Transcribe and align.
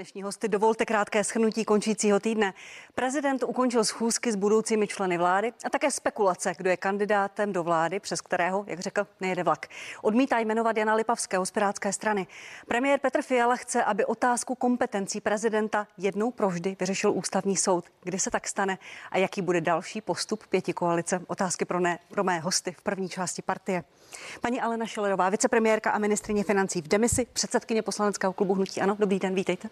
Dnešní 0.00 0.22
hosty 0.22 0.48
dovolte 0.48 0.86
krátké 0.86 1.24
schrnutí 1.24 1.64
končícího 1.64 2.20
týdne. 2.20 2.54
Prezident 2.94 3.42
ukončil 3.42 3.84
schůzky 3.84 4.32
s 4.32 4.36
budoucími 4.36 4.86
členy 4.86 5.18
vlády 5.18 5.52
a 5.64 5.70
také 5.70 5.90
spekulace, 5.90 6.54
kdo 6.56 6.70
je 6.70 6.76
kandidátem 6.76 7.52
do 7.52 7.62
vlády, 7.62 8.00
přes 8.00 8.20
kterého, 8.20 8.64
jak 8.66 8.80
řekl, 8.80 9.06
nejede 9.20 9.42
vlak. 9.42 9.66
Odmítá 10.02 10.38
jmenovat 10.38 10.76
Jana 10.76 10.94
Lipavského 10.94 11.46
z 11.46 11.50
Pirátské 11.50 11.92
strany. 11.92 12.26
Premiér 12.68 13.00
Petr 13.00 13.22
Fiala 13.22 13.56
chce, 13.56 13.84
aby 13.84 14.04
otázku 14.04 14.54
kompetencí 14.54 15.20
prezidenta 15.20 15.86
jednou 15.98 16.30
provždy 16.30 16.76
vyřešil 16.80 17.12
ústavní 17.12 17.56
soud. 17.56 17.84
Kdy 18.02 18.18
se 18.18 18.30
tak 18.30 18.48
stane 18.48 18.78
a 19.10 19.18
jaký 19.18 19.42
bude 19.42 19.60
další 19.60 20.00
postup 20.00 20.46
pěti 20.46 20.72
koalice? 20.72 21.22
Otázky 21.26 21.64
pro, 21.64 21.80
ne, 21.80 21.98
pro 22.08 22.24
mé 22.24 22.38
hosty 22.40 22.72
v 22.72 22.82
první 22.82 23.08
části 23.08 23.42
partie. 23.42 23.84
Paní 24.40 24.60
Alena 24.60 24.86
Šelerová, 24.86 25.28
vicepremiérka 25.28 25.90
a 25.90 25.98
ministrině 25.98 26.44
financí 26.44 26.82
v 26.82 26.88
demisi, 26.88 27.26
předsedkyně 27.32 27.82
poslaneckého 27.82 28.32
klubu 28.32 28.54
Hnutí 28.54 28.80
Ano. 28.80 28.96
Dobrý 28.98 29.18
den, 29.18 29.34
vítejte. 29.34 29.68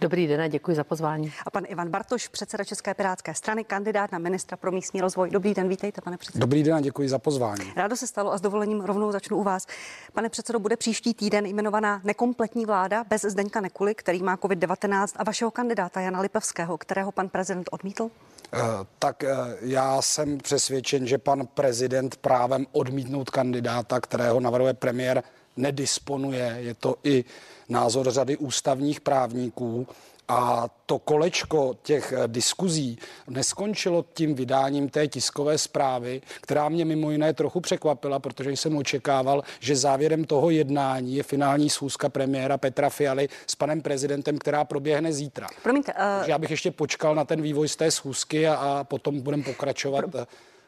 Dobrý 0.00 0.26
den 0.26 0.40
a 0.40 0.48
děkuji 0.48 0.76
za 0.76 0.84
pozvání. 0.84 1.32
A 1.46 1.50
pan 1.50 1.64
Ivan 1.68 1.88
Bartoš, 1.88 2.28
předseda 2.28 2.64
České 2.64 2.94
pirátské 2.94 3.34
strany, 3.34 3.64
kandidát 3.64 4.12
na 4.12 4.18
ministra 4.18 4.56
pro 4.56 4.72
místní 4.72 5.00
rozvoj. 5.00 5.30
Dobrý 5.30 5.54
den, 5.54 5.68
vítejte, 5.68 6.00
pane 6.00 6.16
předsedo. 6.16 6.40
Dobrý 6.40 6.62
den 6.62 6.74
a 6.74 6.80
děkuji 6.80 7.08
za 7.08 7.18
pozvání. 7.18 7.72
Rádo 7.76 7.96
se 7.96 8.06
stalo 8.06 8.32
a 8.32 8.38
s 8.38 8.40
dovolením 8.40 8.80
rovnou 8.80 9.12
začnu 9.12 9.36
u 9.36 9.42
vás. 9.42 9.66
Pane 10.12 10.28
předsedo, 10.28 10.58
bude 10.58 10.76
příští 10.76 11.14
týden 11.14 11.46
jmenovaná 11.46 12.00
nekompletní 12.04 12.66
vláda 12.66 13.04
bez 13.04 13.22
Zdeňka 13.22 13.60
Nekuly, 13.60 13.94
který 13.94 14.22
má 14.22 14.36
COVID-19 14.36 15.08
a 15.16 15.24
vašeho 15.24 15.50
kandidáta 15.50 16.00
Jana 16.00 16.20
Lipevského, 16.20 16.78
kterého 16.78 17.12
pan 17.12 17.28
prezident 17.28 17.68
odmítl? 17.72 18.10
Eh, 18.52 18.60
tak 18.98 19.24
eh, 19.24 19.36
já 19.60 20.02
jsem 20.02 20.38
přesvědčen, 20.38 21.06
že 21.06 21.18
pan 21.18 21.46
prezident 21.46 22.16
právem 22.16 22.66
odmítnout 22.72 23.30
kandidáta, 23.30 24.00
kterého 24.00 24.40
navrhuje 24.40 24.74
premiér, 24.74 25.22
nedisponuje. 25.56 26.56
Je 26.58 26.74
to 26.74 26.96
i 27.04 27.24
názor 27.68 28.10
řady 28.10 28.36
ústavních 28.36 29.00
právníků. 29.00 29.86
A 30.28 30.68
to 30.86 30.98
kolečko 30.98 31.74
těch 31.82 32.12
eh, 32.12 32.28
diskuzí 32.28 32.98
neskončilo 33.28 34.04
tím 34.14 34.34
vydáním 34.34 34.88
té 34.88 35.08
tiskové 35.08 35.58
zprávy, 35.58 36.20
která 36.40 36.68
mě 36.68 36.84
mimo 36.84 37.10
jiné 37.10 37.34
trochu 37.34 37.60
překvapila, 37.60 38.18
protože 38.18 38.50
jsem 38.50 38.76
očekával, 38.76 39.42
že 39.60 39.76
závěrem 39.76 40.24
toho 40.24 40.50
jednání 40.50 41.16
je 41.16 41.22
finální 41.22 41.70
schůzka 41.70 42.08
premiéra 42.08 42.58
Petra 42.58 42.90
Fialy 42.90 43.28
s 43.46 43.54
panem 43.54 43.80
prezidentem, 43.80 44.38
která 44.38 44.64
proběhne 44.64 45.12
zítra. 45.12 45.46
Promiňte, 45.62 45.92
uh... 45.92 46.28
já 46.28 46.38
bych 46.38 46.50
ještě 46.50 46.70
počkal 46.70 47.14
na 47.14 47.24
ten 47.24 47.42
vývoj 47.42 47.68
z 47.68 47.76
té 47.76 47.90
schůzky 47.90 48.48
a, 48.48 48.54
a 48.54 48.84
potom 48.84 49.20
budeme 49.20 49.42
pokračovat. 49.42 50.04
Pro... 50.10 50.26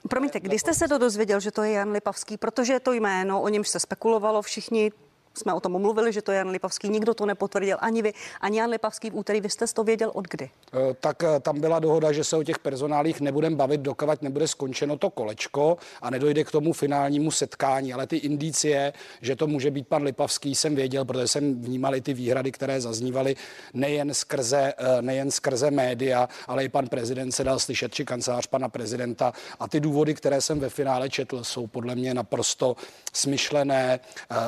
Promiňte, 0.09 0.41
kdy 0.41 0.59
jste 0.59 0.75
se 0.75 0.89
to 0.89 0.99
dozvěděl, 0.99 1.41
že 1.41 1.51
to 1.51 1.63
je 1.63 1.73
Jan 1.73 1.93
Lipavský? 1.93 2.37
Protože 2.37 2.73
je 2.73 2.81
to 2.81 2.93
jméno, 2.93 3.43
o 3.43 3.49
němž 3.49 3.69
se 3.69 3.81
spekulovalo, 3.81 4.43
všichni 4.43 4.93
jsme 5.35 5.55
o 5.55 5.61
tom 5.61 5.81
mluvili, 5.81 6.13
že 6.13 6.23
to 6.23 6.33
je 6.33 6.39
Jan 6.39 6.51
Lipavský, 6.51 6.89
nikdo 6.89 7.15
to 7.15 7.27
nepotvrdil, 7.27 7.77
ani 7.81 8.03
vy, 8.03 8.13
ani 8.41 8.59
Jan 8.59 8.71
Lipavský 8.71 9.11
v 9.11 9.17
úterý. 9.17 9.41
Vy 9.41 9.51
jste 9.51 9.67
to 9.67 9.85
věděl 9.85 10.11
od 10.15 10.29
kdy? 10.29 10.51
Eh, 10.73 10.95
tak 11.01 11.23
eh, 11.23 11.41
tam 11.41 11.61
byla 11.61 11.79
dohoda, 11.79 12.13
že 12.13 12.25
se 12.25 12.37
o 12.37 12.43
těch 12.43 12.59
personálích 12.59 13.21
nebudeme 13.21 13.57
bavit, 13.57 13.81
dokovat 13.81 14.23
nebude 14.23 14.49
skončeno 14.49 14.99
to 14.99 15.11
kolečko 15.11 15.77
a 16.03 16.11
nedojde 16.11 16.45
k 16.45 16.51
tomu 16.51 16.73
finálnímu 16.73 17.31
setkání. 17.31 17.93
Ale 17.93 18.07
ty 18.07 18.17
indicie, 18.17 18.93
že 19.23 19.37
to 19.37 19.47
může 19.47 19.71
být 19.71 19.89
pan 19.89 20.03
Lipavský, 20.03 20.55
jsem 20.55 20.75
věděl, 20.75 21.05
protože 21.05 21.29
jsem 21.29 21.63
vnímal 21.63 21.95
i 21.95 22.01
ty 22.01 22.15
výhrady, 22.15 22.53
které 22.53 22.81
zaznívaly 22.81 23.37
nejen 23.75 24.15
skrze, 24.15 24.73
eh, 24.79 25.03
nejen 25.03 25.31
skrze 25.31 25.71
média, 25.71 26.29
ale 26.47 26.65
i 26.65 26.69
pan 26.69 26.89
prezident 26.89 27.33
se 27.33 27.45
dal 27.45 27.59
slyšet, 27.59 27.95
či 27.95 28.05
kancelář 28.05 28.47
pana 28.47 28.69
prezidenta. 28.69 29.33
A 29.61 29.69
ty 29.69 29.81
důvody, 29.81 30.15
které 30.15 30.41
jsem 30.41 30.61
ve 30.61 30.69
finále 30.69 31.11
četl, 31.11 31.45
jsou 31.45 31.67
podle 31.67 31.95
mě 31.95 32.15
naprosto 32.15 32.77
smyšlené. 33.13 34.01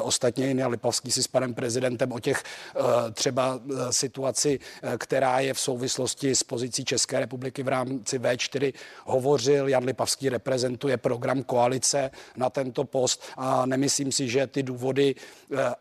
Ostatně 0.02 0.46
Lipavský 0.73 1.12
si 1.12 1.23
s 1.23 1.28
panem 1.28 1.55
prezidentem 1.55 2.12
o 2.12 2.20
těch 2.20 2.42
eh, 2.42 2.81
třeba 3.12 3.61
eh, 3.61 3.92
situaci, 3.92 4.59
eh, 4.83 4.98
která 4.98 5.41
je 5.41 5.55
v 5.55 5.61
souvislosti 5.61 6.34
s 6.34 6.42
pozicí 6.42 6.84
České 6.84 7.20
republiky 7.20 7.62
v 7.62 7.69
rámci 7.69 8.19
V4 8.19 8.73
hovořil. 9.05 9.69
Jan 9.69 9.84
Lipavský 9.84 10.29
reprezentuje 10.29 10.97
program 10.97 11.42
koalice 11.42 12.11
na 12.37 12.51
tento 12.51 12.85
post 12.85 13.23
a 13.36 13.67
nemyslím 13.67 14.13
si, 14.13 14.29
že 14.29 14.46
ty 14.46 14.63
důvody 14.63 15.14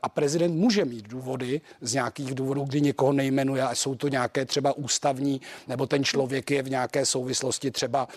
a 0.03 0.09
prezident 0.09 0.55
může 0.55 0.85
mít 0.85 1.07
důvody 1.07 1.61
z 1.81 1.93
nějakých 1.93 2.35
důvodů, 2.35 2.63
kdy 2.63 2.81
někoho 2.81 3.13
nejmenuje 3.13 3.63
a 3.63 3.75
jsou 3.75 3.95
to 3.95 4.07
nějaké 4.07 4.45
třeba 4.45 4.73
ústavní, 4.73 5.41
nebo 5.67 5.87
ten 5.87 6.03
člověk 6.03 6.51
je 6.51 6.63
v 6.63 6.69
nějaké 6.69 7.05
souvislosti 7.05 7.71
třeba 7.71 8.07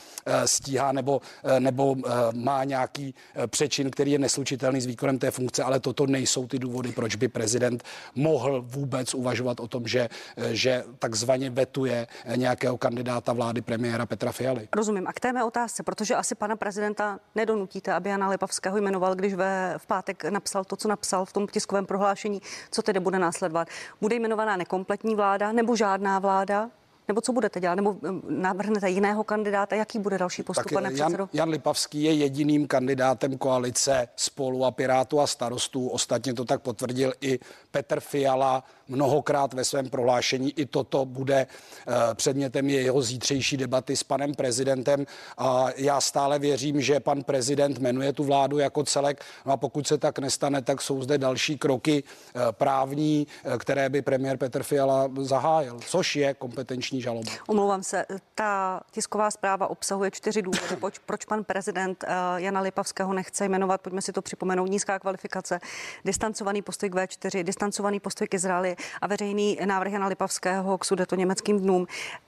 stíhá 0.44 0.93
nebo, 0.93 1.21
nebo 1.59 1.97
má 2.32 2.65
nějaký 2.65 3.15
přečin, 3.47 3.91
který 3.91 4.12
je 4.12 4.19
neslučitelný 4.19 4.81
s 4.81 4.87
výkonem 4.87 5.19
té 5.19 5.31
funkce, 5.31 5.62
ale 5.62 5.81
toto 5.81 6.06
nejsou 6.06 6.47
ty 6.47 6.59
důvody, 6.64 6.92
proč 6.92 7.14
by 7.16 7.28
prezident 7.28 7.84
mohl 8.14 8.64
vůbec 8.66 9.14
uvažovat 9.14 9.60
o 9.60 9.69
tom, 9.69 9.86
že, 9.86 10.08
že 10.50 10.84
takzvaně 10.98 11.50
vetuje 11.50 12.06
nějakého 12.36 12.78
kandidáta 12.78 13.32
vlády 13.32 13.60
premiéra 13.60 14.06
Petra 14.06 14.32
Fialy. 14.32 14.69
Rozumím. 14.72 15.06
A 15.06 15.12
k 15.12 15.20
té 15.20 15.32
mé 15.32 15.44
otázce, 15.44 15.82
protože 15.82 16.14
asi 16.14 16.34
pana 16.34 16.56
prezidenta 16.56 17.20
nedonutíte, 17.34 17.92
aby 17.92 18.10
Jana 18.10 18.28
Lipavského 18.28 18.78
jmenoval, 18.78 19.14
když 19.14 19.34
ve, 19.34 19.74
v 19.78 19.86
pátek 19.86 20.24
napsal 20.24 20.64
to, 20.64 20.76
co 20.76 20.88
napsal 20.88 21.24
v 21.24 21.32
tom 21.32 21.47
tiskovém 21.47 21.86
prohlášení, 21.86 22.42
co 22.70 22.82
tedy 22.82 23.00
bude 23.00 23.19
následovat. 23.19 23.69
Bude 24.00 24.16
jmenovaná 24.16 24.56
nekompletní 24.56 25.14
vláda 25.14 25.53
nebo 25.53 25.76
žádná 25.76 26.19
vláda? 26.19 26.70
Nebo 27.09 27.20
co 27.20 27.32
budete 27.32 27.60
dělat? 27.60 27.75
Nebo 27.75 27.97
navrhnete 28.28 28.91
jiného 28.91 29.25
kandidáta? 29.25 29.76
Jaký 29.76 29.98
bude 29.98 30.19
další 30.19 30.42
postup, 30.42 30.72
pane 30.72 30.91
Jan, 30.92 31.28
Jan 31.32 31.48
Lipavský 31.48 32.03
je 32.03 32.12
jediným 32.12 32.66
kandidátem 32.66 33.38
koalice 33.38 34.09
spolu 34.16 34.65
a 34.65 34.70
Pirátu 34.70 35.20
a 35.20 35.26
starostů. 35.26 35.88
Ostatně 35.88 36.34
to 36.34 36.44
tak 36.44 36.62
potvrdil 36.62 37.12
i 37.20 37.38
Petr 37.70 38.00
Fiala 38.00 38.65
mnohokrát 38.89 39.55
ve 39.55 39.65
svém 39.65 39.91
prohlášení. 39.91 40.53
I 40.59 40.67
toto 40.67 41.05
bude 41.05 41.47
uh, 41.47 41.95
předmětem 42.15 42.69
jeho 42.69 43.03
zítřejší 43.03 43.56
debaty 43.56 43.97
s 43.97 44.03
panem 44.03 44.34
prezidentem. 44.34 45.06
A 45.39 45.67
já 45.77 46.00
stále 46.00 46.39
věřím, 46.39 46.81
že 46.81 47.00
pan 47.00 47.22
prezident 47.22 47.78
jmenuje 47.78 48.12
tu 48.12 48.25
vládu 48.25 48.59
jako 48.59 48.84
celek. 48.84 49.25
No 49.47 49.53
a 49.53 49.56
pokud 49.56 49.87
se 49.87 49.99
tak 49.99 50.19
nestane, 50.19 50.62
tak 50.62 50.83
jsou 50.83 51.03
zde 51.03 51.19
další 51.19 51.59
kroky 51.59 52.03
uh, 52.03 52.43
právní, 52.50 53.27
uh, 53.47 53.56
které 53.56 53.89
by 53.89 54.03
premiér 54.03 54.37
Petr 54.37 54.62
Fiala 54.62 55.11
zahájil, 55.21 55.78
což 55.87 56.16
je 56.16 56.34
kompetenční 56.34 57.03
žaloba. 57.03 57.33
Omlouvám 57.49 57.83
se, 57.83 58.06
ta 58.34 58.81
tisková 58.91 59.31
zpráva 59.31 59.66
obsahuje 59.66 60.11
čtyři 60.11 60.43
důvody, 60.43 60.77
proč, 60.81 60.99
proč 60.99 61.25
pan 61.25 61.45
prezident 61.45 62.05
Jana 62.37 62.61
Lipavského 62.61 63.12
nechce 63.12 63.45
jmenovat. 63.45 63.81
Pojďme 63.81 64.03
si 64.03 64.12
to 64.12 64.22
připomenout. 64.22 64.66
Nízká 64.66 64.99
kvalifikace, 64.99 65.59
distancovaný 66.05 66.62
postoj 66.62 66.91
k 66.91 66.95
V4, 66.95 67.45
distancovaný 67.45 68.01
postoj 68.01 68.28
k 68.28 68.34
Izraeli 68.34 68.73
a 69.02 69.06
veřejný 69.06 69.58
návrh 69.64 69.92
Jana 69.92 70.06
Lipavského 70.06 70.78
k 70.78 70.84
sudeto 70.84 71.16
německým 71.16 71.60
dnům. 71.60 71.86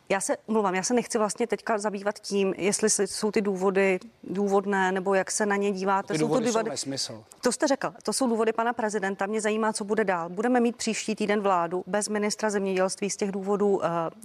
Já 0.09 0.21
se 0.21 0.37
mluvám, 0.49 0.75
já 0.75 0.83
se 0.83 0.95
nechci 0.95 1.19
vlastně 1.19 1.47
teďka 1.47 1.79
zabývat 1.79 2.19
tím, 2.19 2.55
jestli 2.57 2.91
jsou 2.91 3.31
ty 3.31 3.41
důvody 3.41 4.01
důvodné, 4.25 4.93
nebo 4.93 5.15
jak 5.15 5.31
se 5.31 5.47
na 5.47 5.57
ně 5.57 5.73
díváte. 5.73 6.15
Ty 6.15 6.19
důvody 6.19 6.47
jsou, 6.47 6.53
to 6.53 6.59
důvody, 6.59 6.69
jsou 6.69 6.73
nesmysl. 6.73 7.25
To 7.41 7.53
jste 7.53 7.67
řekl, 7.67 7.93
to 8.03 8.13
jsou 8.13 8.29
důvody 8.29 8.53
pana 8.53 8.73
prezidenta. 8.73 9.27
Mě 9.27 9.41
zajímá, 9.41 9.73
co 9.73 9.85
bude 9.85 10.05
dál. 10.05 10.29
Budeme 10.29 10.61
mít 10.61 10.77
příští 10.77 11.15
týden 11.15 11.41
vládu 11.41 11.85
bez 11.87 12.09
ministra 12.09 12.51
zemědělství 12.51 13.11
z 13.11 13.17
těch 13.17 13.33
důvodů 13.33 13.77
uh, 13.77 13.83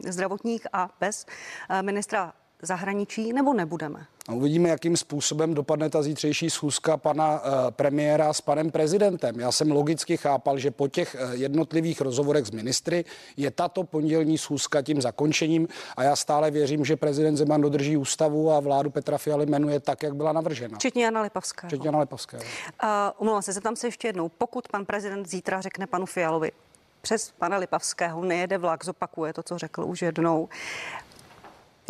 zdravotních 0.07 0.67
a 0.73 0.89
bez 0.99 1.25
uh, 1.69 1.81
ministra 1.81 2.33
zahraničí, 2.61 3.33
nebo 3.33 3.53
nebudeme? 3.53 4.05
A 4.27 4.33
uvidíme, 4.33 4.69
jakým 4.69 4.97
způsobem 4.97 5.53
dopadne 5.53 5.89
ta 5.89 6.03
zítřejší 6.03 6.49
schůzka 6.49 6.97
pana 6.97 7.31
uh, 7.31 7.49
premiéra 7.69 8.33
s 8.33 8.41
panem 8.41 8.71
prezidentem. 8.71 9.39
Já 9.39 9.51
jsem 9.51 9.71
logicky 9.71 10.17
chápal, 10.17 10.59
že 10.59 10.71
po 10.71 10.87
těch 10.87 11.15
uh, 11.23 11.31
jednotlivých 11.31 12.01
rozhovorech 12.01 12.45
s 12.45 12.51
ministry 12.51 13.05
je 13.37 13.51
tato 13.51 13.83
pondělní 13.83 14.37
schůzka 14.37 14.81
tím 14.81 15.01
zakončením 15.01 15.67
a 15.97 16.03
já 16.03 16.15
stále 16.15 16.51
věřím, 16.51 16.85
že 16.85 16.95
prezident 16.95 17.37
Zeman 17.37 17.61
dodrží 17.61 17.97
ústavu 17.97 18.51
a 18.51 18.59
vládu 18.59 18.89
Petra 18.89 19.17
Fialy 19.17 19.45
jmenuje 19.45 19.79
tak, 19.79 20.03
jak 20.03 20.15
byla 20.15 20.31
navržena. 20.31 20.77
Včetně 20.77 21.05
Jana 21.05 21.21
Lipavského. 21.21 21.69
Včetně 21.69 21.87
Jana 21.87 21.99
Lipavského. 21.99 22.43
Uh, 22.43 22.89
omlouvám 23.17 23.41
se, 23.41 23.53
zeptám 23.53 23.75
se 23.75 23.87
ještě 23.87 24.07
jednou. 24.07 24.29
Pokud 24.29 24.67
pan 24.67 24.85
prezident 24.85 25.29
zítra 25.29 25.61
řekne 25.61 25.87
panu 25.87 26.05
Fialovi, 26.05 26.51
přes 27.01 27.31
pana 27.31 27.57
Lipavského 27.57 28.23
nejede 28.23 28.57
vlak, 28.57 28.85
zopakuje 28.85 29.33
to, 29.33 29.43
co 29.43 29.57
řekl 29.57 29.83
už 29.83 30.01
jednou 30.01 30.49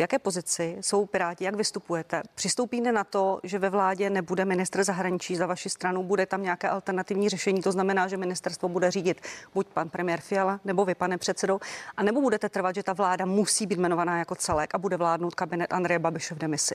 jaké 0.02 0.18
pozici 0.18 0.76
jsou 0.80 1.06
Piráti, 1.06 1.44
jak 1.44 1.54
vystupujete? 1.54 2.22
Přistoupíte 2.34 2.92
na 2.92 3.04
to, 3.04 3.40
že 3.42 3.58
ve 3.58 3.70
vládě 3.70 4.10
nebude 4.10 4.44
ministr 4.44 4.84
zahraničí 4.84 5.36
za 5.36 5.46
vaši 5.46 5.70
stranu, 5.70 6.02
bude 6.02 6.26
tam 6.26 6.42
nějaké 6.42 6.68
alternativní 6.68 7.28
řešení, 7.28 7.62
to 7.62 7.72
znamená, 7.72 8.08
že 8.08 8.16
ministerstvo 8.16 8.68
bude 8.68 8.90
řídit 8.90 9.20
buď 9.54 9.66
pan 9.66 9.88
premiér 9.88 10.20
Fiala, 10.20 10.60
nebo 10.64 10.84
vy, 10.84 10.94
pane 10.94 11.18
předsedou, 11.18 11.60
a 11.96 12.02
nebo 12.02 12.20
budete 12.20 12.48
trvat, 12.48 12.74
že 12.74 12.82
ta 12.82 12.92
vláda 12.92 13.24
musí 13.24 13.66
být 13.66 13.78
jmenovaná 13.78 14.18
jako 14.18 14.34
celek 14.34 14.74
a 14.74 14.78
bude 14.78 14.96
vládnout 14.96 15.34
kabinet 15.34 15.72
Andreje 15.72 15.98
Babiše 15.98 16.34
v 16.34 16.38
demisi? 16.38 16.74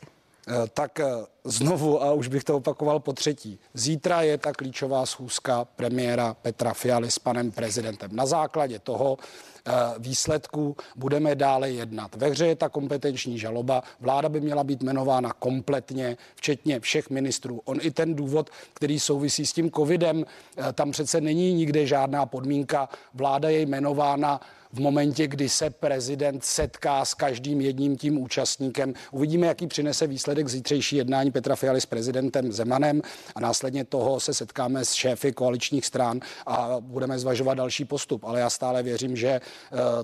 Eh, 0.49 0.67
tak 0.73 0.99
eh, 0.99 1.05
znovu, 1.47 2.03
a 2.03 2.13
už 2.13 2.27
bych 2.27 2.43
to 2.43 2.55
opakoval 2.57 2.99
po 2.99 3.13
třetí, 3.13 3.59
zítra 3.73 4.21
je 4.21 4.37
ta 4.37 4.53
klíčová 4.53 5.05
schůzka 5.05 5.65
premiéra 5.65 6.33
Petra 6.41 6.73
Fialy 6.73 7.11
s 7.11 7.19
panem 7.19 7.51
prezidentem. 7.51 8.15
Na 8.15 8.25
základě 8.25 8.79
toho 8.79 9.17
eh, 9.17 9.71
výsledků 9.99 10.75
budeme 10.95 11.35
dále 11.35 11.71
jednat. 11.71 12.15
Ve 12.15 12.29
hře 12.29 12.47
je 12.47 12.55
ta 12.55 12.69
kompetenční 12.69 13.39
žaloba. 13.39 13.83
Vláda 13.99 14.29
by 14.29 14.41
měla 14.41 14.63
být 14.63 14.83
jmenována 14.83 15.33
kompletně, 15.33 16.17
včetně 16.35 16.79
všech 16.79 17.09
ministrů. 17.09 17.61
On 17.65 17.77
i 17.81 17.91
ten 17.91 18.15
důvod, 18.15 18.49
který 18.73 18.99
souvisí 18.99 19.45
s 19.45 19.53
tím 19.53 19.71
covidem, 19.71 20.25
eh, 20.57 20.73
tam 20.73 20.91
přece 20.91 21.21
není 21.21 21.53
nikde 21.53 21.85
žádná 21.85 22.25
podmínka. 22.25 22.89
Vláda 23.13 23.49
je 23.49 23.61
jmenována 23.61 24.41
v 24.73 24.79
momentě, 24.79 25.27
kdy 25.27 25.49
se 25.49 25.69
prezident 25.69 26.43
setká 26.43 27.05
s 27.05 27.13
každým 27.13 27.61
jedním 27.61 27.97
tím 27.97 28.17
účastníkem. 28.17 28.93
Uvidíme, 29.11 29.47
jaký 29.47 29.67
přinese 29.67 30.07
výsledek 30.07 30.47
zítřejší 30.47 30.95
jednání 30.95 31.31
Petra 31.37 31.55
Fialy 31.55 31.81
s 31.81 31.85
prezidentem 31.85 32.51
Zemanem 32.51 33.01
a 33.35 33.39
následně 33.39 33.83
toho 33.83 34.19
se 34.19 34.33
setkáme 34.33 34.85
s 34.85 34.93
šéfy 34.93 35.31
koaličních 35.31 35.85
stran 35.85 36.19
a 36.45 36.75
budeme 36.79 37.19
zvažovat 37.19 37.53
další 37.53 37.85
postup. 37.85 38.23
Ale 38.23 38.39
já 38.39 38.49
stále 38.49 38.83
věřím, 38.83 39.15
že 39.15 39.27
eh, 39.27 39.41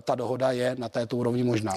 ta 0.01 0.15
dohoda 0.15 0.51
je 0.51 0.75
na 0.79 0.89
této 0.89 1.17
úrovni 1.17 1.43
možná. 1.43 1.73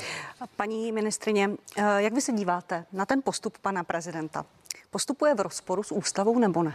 Paní 0.56 0.93
ministrině, 0.93 1.50
eh, 1.76 1.82
jak 2.03 2.12
vy 2.12 2.20
se 2.20 2.32
díváte 2.32 2.85
na 2.93 3.06
ten 3.06 3.23
postup 3.23 3.58
pana 3.58 3.85
prezidenta? 3.85 4.47
Postupuje 4.91 5.35
v 5.35 5.41
rozporu 5.41 5.82
s 5.82 5.93
ústavou 5.93 6.38
nebo 6.38 6.62
ne? 6.62 6.75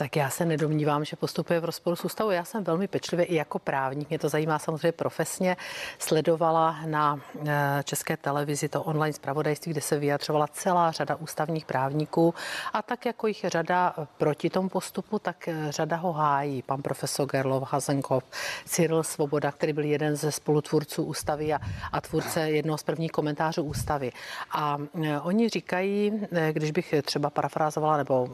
Tak 0.00 0.16
já 0.16 0.30
se 0.30 0.44
nedomnívám, 0.44 1.04
že 1.04 1.16
postupuje 1.16 1.60
v 1.60 1.64
rozporu 1.64 1.96
s 1.96 2.04
ústavou. 2.04 2.30
Já 2.30 2.44
jsem 2.44 2.64
velmi 2.64 2.88
pečlivě 2.88 3.26
i 3.26 3.34
jako 3.34 3.58
právník, 3.58 4.08
mě 4.08 4.18
to 4.18 4.28
zajímá 4.28 4.58
samozřejmě 4.58 4.92
profesně, 4.92 5.56
sledovala 5.98 6.76
na 6.86 7.20
eh, 7.46 7.82
české 7.84 8.16
televizi 8.16 8.68
to 8.68 8.82
online 8.82 9.12
zpravodajství, 9.12 9.72
kde 9.72 9.80
se 9.80 9.98
vyjadřovala 9.98 10.46
celá 10.46 10.90
řada 10.90 11.16
ústavních 11.16 11.64
právníků 11.64 12.34
a 12.72 12.82
tak 12.82 13.06
jako 13.06 13.26
jich 13.26 13.44
řada 13.48 13.94
proti 14.18 14.50
tomu 14.50 14.68
postupu, 14.68 15.18
tak 15.18 15.48
eh, 15.48 15.66
řada 15.68 15.96
ho 15.96 16.12
hájí. 16.12 16.62
Pan 16.62 16.82
profesor 16.82 17.28
Gerlov, 17.28 17.72
Hazenkov, 17.72 18.24
Cyril 18.64 19.02
Svoboda, 19.02 19.52
který 19.52 19.72
byl 19.72 19.84
jeden 19.84 20.16
ze 20.16 20.32
spolutvůrců 20.32 21.02
ústavy 21.02 21.52
a, 21.52 21.58
a 21.92 22.00
tvůrce 22.00 22.50
jednoho 22.50 22.78
z 22.78 22.82
prvních 22.82 23.12
komentářů 23.12 23.62
ústavy. 23.62 24.12
A 24.52 24.78
eh, 25.04 25.20
oni 25.20 25.48
říkají, 25.48 26.12
když 26.52 26.70
bych 26.70 26.94
třeba 27.02 27.30
parafrázovala 27.30 27.96
nebo 27.96 28.28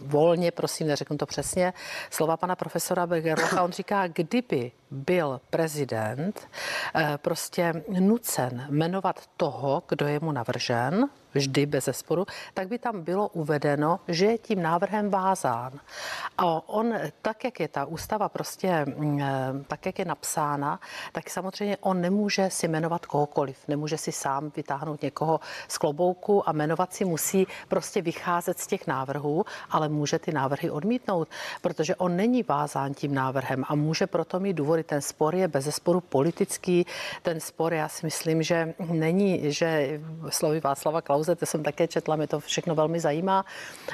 volně, 0.00 0.50
prosím, 0.50 0.99
neřeknu 1.00 1.16
to 1.16 1.26
přesně, 1.26 1.72
slova 2.10 2.36
pana 2.36 2.56
profesora 2.56 3.06
Begerlocha, 3.06 3.62
on 3.62 3.72
říká, 3.72 4.06
kdyby 4.06 4.72
byl 4.90 5.40
prezident 5.50 6.48
eh, 6.94 7.18
prostě 7.22 7.82
nucen 7.88 8.66
jmenovat 8.70 9.26
toho, 9.36 9.82
kdo 9.88 10.06
je 10.06 10.20
mu 10.20 10.32
navržen, 10.32 11.08
vždy 11.34 11.66
bez 11.66 11.84
zesporu, 11.84 12.26
tak 12.54 12.68
by 12.68 12.78
tam 12.78 13.02
bylo 13.02 13.28
uvedeno, 13.28 14.00
že 14.08 14.26
je 14.26 14.38
tím 14.38 14.62
návrhem 14.62 15.10
vázán. 15.10 15.72
A 16.38 16.68
on, 16.68 16.94
tak 17.22 17.44
jak 17.44 17.60
je 17.60 17.68
ta 17.68 17.84
ústava 17.84 18.28
prostě, 18.28 18.84
mm, 18.84 19.20
eh, 19.20 19.52
tak 19.66 19.86
jak 19.86 19.98
je 19.98 20.04
napsána, 20.04 20.80
tak 21.12 21.30
samozřejmě 21.30 21.76
on 21.80 22.00
nemůže 22.00 22.50
si 22.50 22.68
jmenovat 22.68 23.06
kohokoliv. 23.06 23.58
Nemůže 23.68 23.98
si 23.98 24.12
sám 24.12 24.52
vytáhnout 24.56 25.02
někoho 25.02 25.40
z 25.68 25.78
klobouku 25.78 26.48
a 26.48 26.52
jmenovat 26.52 26.94
si 26.94 27.04
musí 27.04 27.46
prostě 27.68 28.02
vycházet 28.02 28.58
z 28.58 28.66
těch 28.66 28.86
návrhů, 28.86 29.44
ale 29.70 29.88
může 29.88 30.18
ty 30.18 30.32
návrhy 30.32 30.70
odmítnout, 30.70 31.28
protože 31.62 31.96
on 31.96 32.16
není 32.16 32.42
vázán 32.42 32.94
tím 32.94 33.14
návrhem 33.14 33.64
a 33.68 33.74
může 33.74 34.06
proto 34.06 34.40
mít 34.40 34.52
důvody. 34.52 34.82
Ten 34.84 35.00
spor 35.00 35.34
je 35.34 35.48
bez 35.48 35.64
zesporu 35.64 36.00
politický. 36.00 36.86
Ten 37.22 37.40
spor, 37.40 37.74
já 37.74 37.88
si 37.88 38.06
myslím, 38.06 38.42
že 38.42 38.74
není, 38.78 39.52
že 39.52 40.00
slovy 40.28 40.60
Václava 40.60 41.02
Klaus 41.02 41.19
kauze, 41.20 41.36
to 41.36 41.46
jsem 41.46 41.62
také 41.62 41.88
četla, 41.88 42.16
mě 42.16 42.26
to 42.26 42.40
všechno 42.40 42.74
velmi 42.74 43.00
zajímá. 43.00 43.44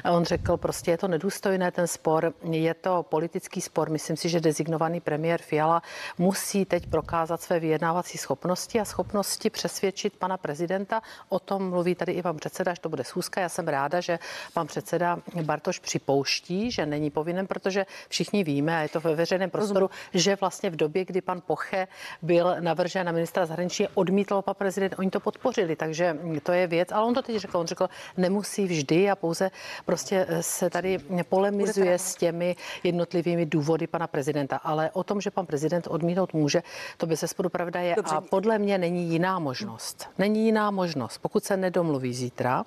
A 0.05 0.11
on 0.11 0.25
řekl, 0.25 0.56
prostě 0.56 0.90
je 0.90 0.99
to 0.99 1.08
nedůstojné 1.08 1.70
ten 1.70 1.87
spor, 1.87 2.32
je 2.43 2.75
to 2.75 3.02
politický 3.02 3.61
spor. 3.61 3.90
Myslím 3.90 4.17
si, 4.17 4.28
že 4.28 4.40
dezignovaný 4.40 5.00
premiér 5.00 5.43
Fiala 5.43 5.82
musí 6.19 6.64
teď 6.64 6.87
prokázat 6.87 7.43
své 7.43 7.61
vyjednávací 7.61 8.19
schopnosti 8.19 8.81
a 8.81 8.84
schopnosti 8.84 9.50
přesvědčit 9.50 10.17
pana 10.17 10.37
prezidenta. 10.37 11.02
O 11.28 11.38
tom 11.38 11.70
mluví 11.70 11.94
tady 11.94 12.12
i 12.12 12.23
pan 12.23 12.37
předseda, 12.37 12.75
že 12.75 12.81
to 12.81 12.88
bude 12.88 13.05
schůzka. 13.05 13.40
Já 13.40 13.49
jsem 13.49 13.69
ráda, 13.69 14.00
že 14.00 14.19
pan 14.55 14.67
předseda 14.67 15.19
Bartoš 15.43 15.78
připouští, 15.78 16.70
že 16.70 16.87
není 16.87 17.11
povinen, 17.11 17.46
protože 17.46 17.87
všichni 18.08 18.44
víme, 18.44 18.76
a 18.76 18.81
je 18.81 18.88
to 18.88 19.00
ve 19.00 19.14
veřejném 19.14 19.50
prostoru, 19.50 19.90
že 20.14 20.37
vlastně 20.37 20.70
v 20.70 20.76
době, 20.76 21.05
kdy 21.05 21.20
pan 21.20 21.43
Poche 21.46 21.88
byl 22.23 22.56
navržen 22.61 23.06
na 23.06 23.12
ministra 23.12 23.46
zahraničí, 23.46 23.88
odmítl 23.94 24.43
pan 24.43 24.55
prezident, 24.55 24.94
oni 24.99 25.11
to 25.11 25.20
podpořili, 25.20 25.76
takže 25.76 26.19
to 26.43 26.52
je 26.52 26.67
věc, 26.67 26.93
ale 26.93 27.06
on 27.06 27.16
to 27.17 27.23
teď 27.23 27.37
řekl. 27.37 27.59
On 27.59 27.67
řekl, 27.67 27.89
nemusí 28.17 28.67
vždy 28.67 29.11
a 29.11 29.17
pouze 29.17 29.51
prostě 29.85 30.27
eh, 30.29 30.43
se 30.43 30.71
tady 30.71 30.99
polemizuje 31.29 31.99
s 31.99 32.15
těmi 32.15 32.57
jednotlivými 32.85 33.47
důvody 33.47 33.87
pana 33.87 34.07
prezidenta. 34.07 34.57
Ale 34.57 34.91
o 34.93 35.05
tom, 35.05 35.21
že 35.21 35.31
pan 35.31 35.47
prezident 35.47 35.87
odmítnout 35.91 36.35
může, 36.35 36.63
to 36.97 37.07
by 37.07 37.17
se 37.17 37.29
spodu 37.29 37.49
pravda 37.49 37.81
je. 37.81 37.95
Dobře. 37.97 38.15
A 38.15 38.21
podle 38.21 38.59
mě 38.59 38.79
není 38.79 39.11
jiná 39.11 39.39
možnost. 39.39 40.09
Není 40.19 40.45
jiná 40.45 40.71
možnost. 40.71 41.19
Pokud 41.19 41.45
se 41.45 41.57
nedomluví 41.57 42.15
zítra 42.15 42.65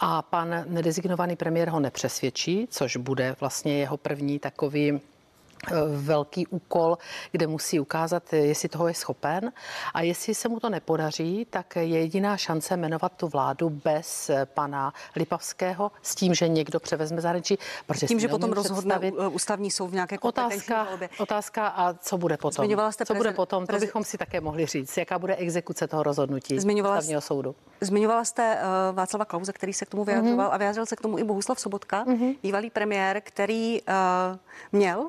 a 0.00 0.22
pan 0.22 0.64
nedesignovaný 0.66 1.36
premiér 1.36 1.68
ho 1.68 1.80
nepřesvědčí, 1.80 2.66
což 2.70 2.96
bude 2.96 3.36
vlastně 3.40 3.78
jeho 3.78 3.96
první 3.96 4.38
takový 4.38 5.00
velký 5.96 6.46
úkol, 6.46 6.98
kde 7.32 7.46
musí 7.46 7.80
ukázat, 7.80 8.32
jestli 8.32 8.68
toho 8.68 8.88
je 8.88 8.94
schopen. 8.94 9.52
A 9.94 10.02
jestli 10.02 10.34
se 10.34 10.48
mu 10.48 10.60
to 10.60 10.70
nepodaří, 10.70 11.46
tak 11.50 11.76
je 11.76 11.84
jediná 11.84 12.36
šance 12.36 12.76
jmenovat 12.76 13.12
tu 13.16 13.28
vládu 13.28 13.70
bez 13.70 14.30
eh, 14.30 14.46
pana 14.46 14.92
Lipavského 15.16 15.92
s 16.02 16.14
tím, 16.14 16.34
že 16.34 16.48
někdo 16.48 16.80
převezme 16.80 17.20
zahraničí. 17.20 17.58
Protože 17.86 18.06
tím, 18.06 18.20
že 18.20 18.28
potom 18.28 18.52
rozhodne 18.52 19.12
ústavní 19.30 19.70
soud 19.70 19.86
v 19.86 19.94
nějaké 19.94 20.18
otázka, 20.18 20.88
otázka 21.18 21.66
a 21.66 21.94
co 21.94 22.18
bude 22.18 22.36
potom? 22.36 22.64
Zmiňovala 22.64 22.92
jste 22.92 23.06
co 23.06 23.14
bude 23.14 23.32
potom? 23.32 23.66
To 23.66 23.78
bychom 23.78 24.04
si 24.04 24.18
také 24.18 24.40
mohli 24.40 24.66
říct. 24.66 24.96
Jaká 24.96 25.18
bude 25.18 25.36
exekuce 25.36 25.86
toho 25.86 26.02
rozhodnutí 26.02 26.60
Zmiňovala 26.60 26.98
ústavního 26.98 27.20
soudu? 27.20 27.54
Zmiňovala 27.80 28.24
jste 28.24 28.54
uh, 28.56 28.96
Václava 28.96 29.24
Klauze, 29.24 29.52
který 29.52 29.72
se 29.72 29.84
k 29.84 29.88
tomu 29.88 30.04
vyjadřoval 30.04 30.48
mm-hmm. 30.48 30.54
a 30.54 30.56
vyjádřil 30.56 30.86
se 30.86 30.96
k 30.96 31.00
tomu 31.00 31.18
i 31.18 31.24
Bohuslav 31.24 31.60
Sobotka, 31.60 32.04
mm-hmm. 32.04 32.36
bývalý 32.42 32.70
premiér, 32.70 33.20
který 33.24 33.82
uh, 33.82 33.94
měl 34.72 35.08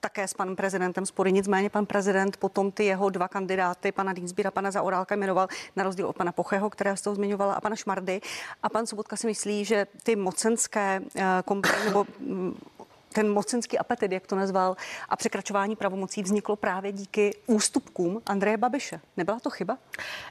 také 0.00 0.28
s 0.28 0.34
panem 0.34 0.56
prezidentem 0.56 1.06
spory. 1.06 1.32
Nicméně 1.32 1.70
pan 1.70 1.86
prezident 1.86 2.36
potom 2.36 2.72
ty 2.72 2.84
jeho 2.84 3.10
dva 3.10 3.28
kandidáty, 3.28 3.92
pana 3.92 4.12
Dýnsbíra, 4.12 4.50
pana 4.50 4.70
Zaorálka, 4.70 5.16
jmenoval 5.16 5.48
na 5.76 5.84
rozdíl 5.84 6.06
od 6.06 6.16
pana 6.16 6.32
Pocheho, 6.32 6.70
které 6.70 6.96
jste 6.96 7.14
zmiňovala, 7.14 7.54
a 7.54 7.60
pana 7.60 7.76
Šmardy. 7.76 8.20
A 8.62 8.68
pan 8.68 8.86
Sobotka 8.86 9.16
si 9.16 9.26
myslí, 9.26 9.64
že 9.64 9.86
ty 10.02 10.16
mocenské 10.16 11.00
uh, 11.00 11.22
kompre, 11.44 11.84
nebo 11.84 12.06
mm, 12.20 12.54
ten 13.12 13.32
mocenský 13.32 13.78
apetit, 13.78 14.12
jak 14.12 14.26
to 14.26 14.36
nazval, 14.36 14.76
a 15.08 15.16
překračování 15.16 15.76
pravomocí 15.76 16.22
vzniklo 16.22 16.56
právě 16.56 16.92
díky 16.92 17.36
ústupkům 17.46 18.22
Andreje 18.26 18.56
Babiše. 18.56 19.00
Nebyla 19.16 19.40
to 19.40 19.50
chyba? 19.50 19.78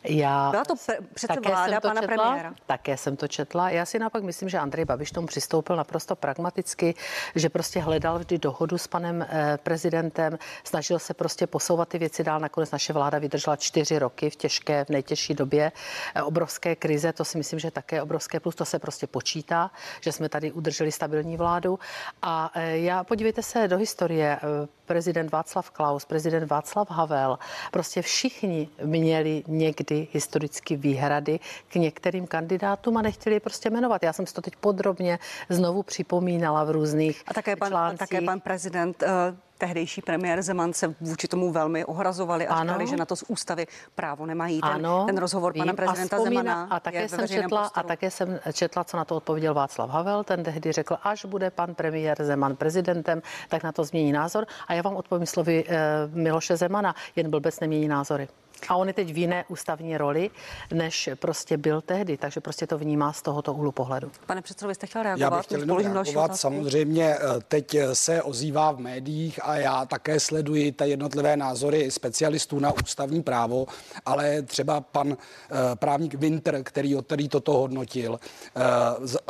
Já 0.03 0.49
Byla 0.51 0.65
to 0.65 0.75
přece 1.13 1.27
také 1.27 1.49
vláda 1.49 1.81
pana 1.81 2.01
četla, 2.01 2.15
premiéra. 2.15 2.53
Také 2.65 2.97
jsem 2.97 3.17
to 3.17 3.27
četla. 3.27 3.69
Já 3.69 3.85
si 3.85 3.99
naopak 3.99 4.23
myslím, 4.23 4.49
že 4.49 4.59
Andrej 4.59 4.85
Babiš 4.85 5.11
tomu 5.11 5.27
přistoupil 5.27 5.75
naprosto 5.75 6.15
pragmaticky, 6.15 6.95
že 7.35 7.49
prostě 7.49 7.79
hledal 7.79 8.19
vždy 8.19 8.37
dohodu 8.37 8.77
s 8.77 8.87
panem 8.87 9.21
eh, 9.29 9.57
prezidentem, 9.63 10.37
snažil 10.63 10.99
se 10.99 11.13
prostě 11.13 11.47
posouvat 11.47 11.89
ty 11.89 11.97
věci 11.97 12.23
dál. 12.23 12.39
Nakonec 12.39 12.71
naše 12.71 12.93
vláda 12.93 13.19
vydržela 13.19 13.55
čtyři 13.55 13.99
roky 13.99 14.29
v 14.29 14.35
těžké, 14.35 14.85
v 14.85 14.89
nejtěžší 14.89 15.33
době 15.33 15.71
eh, 16.15 16.21
obrovské 16.21 16.75
krize. 16.75 17.13
To 17.13 17.25
si 17.25 17.37
myslím, 17.37 17.59
že 17.59 17.71
také 17.71 18.01
obrovské 18.01 18.39
plus. 18.39 18.55
To 18.55 18.65
se 18.65 18.79
prostě 18.79 19.07
počítá, 19.07 19.71
že 20.01 20.11
jsme 20.11 20.29
tady 20.29 20.51
udrželi 20.51 20.91
stabilní 20.91 21.37
vládu. 21.37 21.79
A 22.21 22.51
eh, 22.55 22.76
já 22.83 23.03
podívejte 23.03 23.41
se 23.41 23.67
do 23.67 23.77
historie. 23.77 24.39
Prezident 24.87 25.31
Václav 25.31 25.69
Klaus, 25.71 26.05
prezident 26.05 26.49
Václav 26.49 26.91
Havel, 26.91 27.39
prostě 27.71 28.01
všichni 28.01 28.69
měli 28.83 29.43
někdy 29.47 30.07
historicky 30.11 30.75
výhrady 30.75 31.39
k 31.67 31.75
některým 31.75 32.27
kandidátům 32.27 32.97
a 32.97 33.01
nechtěli 33.01 33.35
je 33.35 33.39
prostě 33.39 33.69
jmenovat. 33.69 34.03
Já 34.03 34.13
jsem 34.13 34.25
si 34.25 34.33
to 34.33 34.41
teď 34.41 34.55
podrobně 34.55 35.19
znovu 35.49 35.83
připomínala 35.83 36.63
v 36.63 36.71
různých 36.71 37.23
A 37.27 37.33
také 37.33 37.55
pan, 37.55 37.69
článcích. 37.69 37.99
také 37.99 38.21
pan 38.21 38.39
prezident 38.39 39.03
uh 39.03 39.37
tehdejší 39.57 40.01
premiér 40.01 40.41
Zeman 40.41 40.73
se 40.73 40.95
vůči 41.01 41.27
tomu 41.27 41.51
velmi 41.51 41.85
ohrazovali 41.85 42.47
a 42.47 42.55
ano. 42.55 42.73
říkali, 42.73 42.87
že 42.87 42.97
na 42.97 43.05
to 43.05 43.15
z 43.15 43.23
ústavy 43.27 43.67
právo 43.95 44.25
nemají. 44.25 44.61
Ten, 44.61 44.69
ano, 44.69 45.05
ten 45.05 45.17
rozhovor 45.17 45.53
vím, 45.53 45.61
pana 45.61 45.73
prezidenta 45.73 46.15
a 46.15 46.19
vzpomína, 46.19 46.43
Zemana 46.43 46.67
a 46.75 46.79
také 46.79 47.09
jsem 47.09 47.27
četla, 47.27 47.71
A 47.75 47.83
také 47.83 48.11
jsem 48.11 48.39
četla, 48.53 48.83
co 48.83 48.97
na 48.97 49.05
to 49.05 49.15
odpověděl 49.15 49.53
Václav 49.53 49.89
Havel. 49.89 50.23
Ten 50.23 50.43
tehdy 50.43 50.71
řekl, 50.71 50.97
až 51.03 51.25
bude 51.25 51.51
pan 51.51 51.75
premiér 51.75 52.23
Zeman 52.23 52.55
prezidentem, 52.55 53.21
tak 53.49 53.63
na 53.63 53.71
to 53.71 53.83
změní 53.83 54.11
názor. 54.11 54.45
A 54.67 54.73
já 54.77 54.83
vám 54.83 54.95
odpovím 54.95 55.25
slovy 55.25 55.65
e, 55.67 55.77
Miloše 56.13 56.57
Zemana, 56.57 56.95
jen 57.15 57.29
blbec 57.29 57.59
nemění 57.59 57.87
názory. 57.87 58.27
A 58.69 58.75
on 58.75 58.87
je 58.87 58.93
teď 58.93 59.13
v 59.13 59.17
jiné 59.17 59.45
ústavní 59.47 59.97
roli, 59.97 60.29
než 60.73 61.09
prostě 61.15 61.57
byl 61.57 61.81
tehdy, 61.81 62.17
takže 62.17 62.41
prostě 62.41 62.67
to 62.67 62.77
vnímá 62.77 63.13
z 63.13 63.21
tohoto 63.21 63.53
úhlu 63.53 63.71
pohledu. 63.71 64.11
Pane 64.25 64.41
předsedo, 64.41 64.67
vy 64.67 64.75
jste 64.75 64.87
chtěl 64.87 65.03
reagovat? 65.03 65.31
Já 65.31 65.37
bych 65.37 65.45
chtěl 65.45 65.59
jenom 65.59 65.77
reagovat. 65.77 66.35
Samozřejmě 66.35 67.15
eh, 67.15 67.19
teď 67.47 67.75
eh, 67.75 67.95
se 67.95 68.21
ozývá 68.23 68.71
v 68.71 68.79
médiích 68.79 69.39
a 69.43 69.57
já 69.57 69.85
také 69.85 70.19
sleduji 70.19 70.71
ty 70.71 70.89
jednotlivé 70.89 71.37
názory 71.37 71.91
specialistů 71.91 72.59
na 72.59 72.71
ústavní 72.71 73.23
právo, 73.23 73.65
ale 74.05 74.41
třeba 74.41 74.81
pan 74.81 75.11
eh, 75.11 75.55
právník 75.75 76.13
Winter, 76.13 76.63
který, 76.63 76.95
který 77.05 77.29
toto 77.29 77.53
hodnotil, 77.53 78.19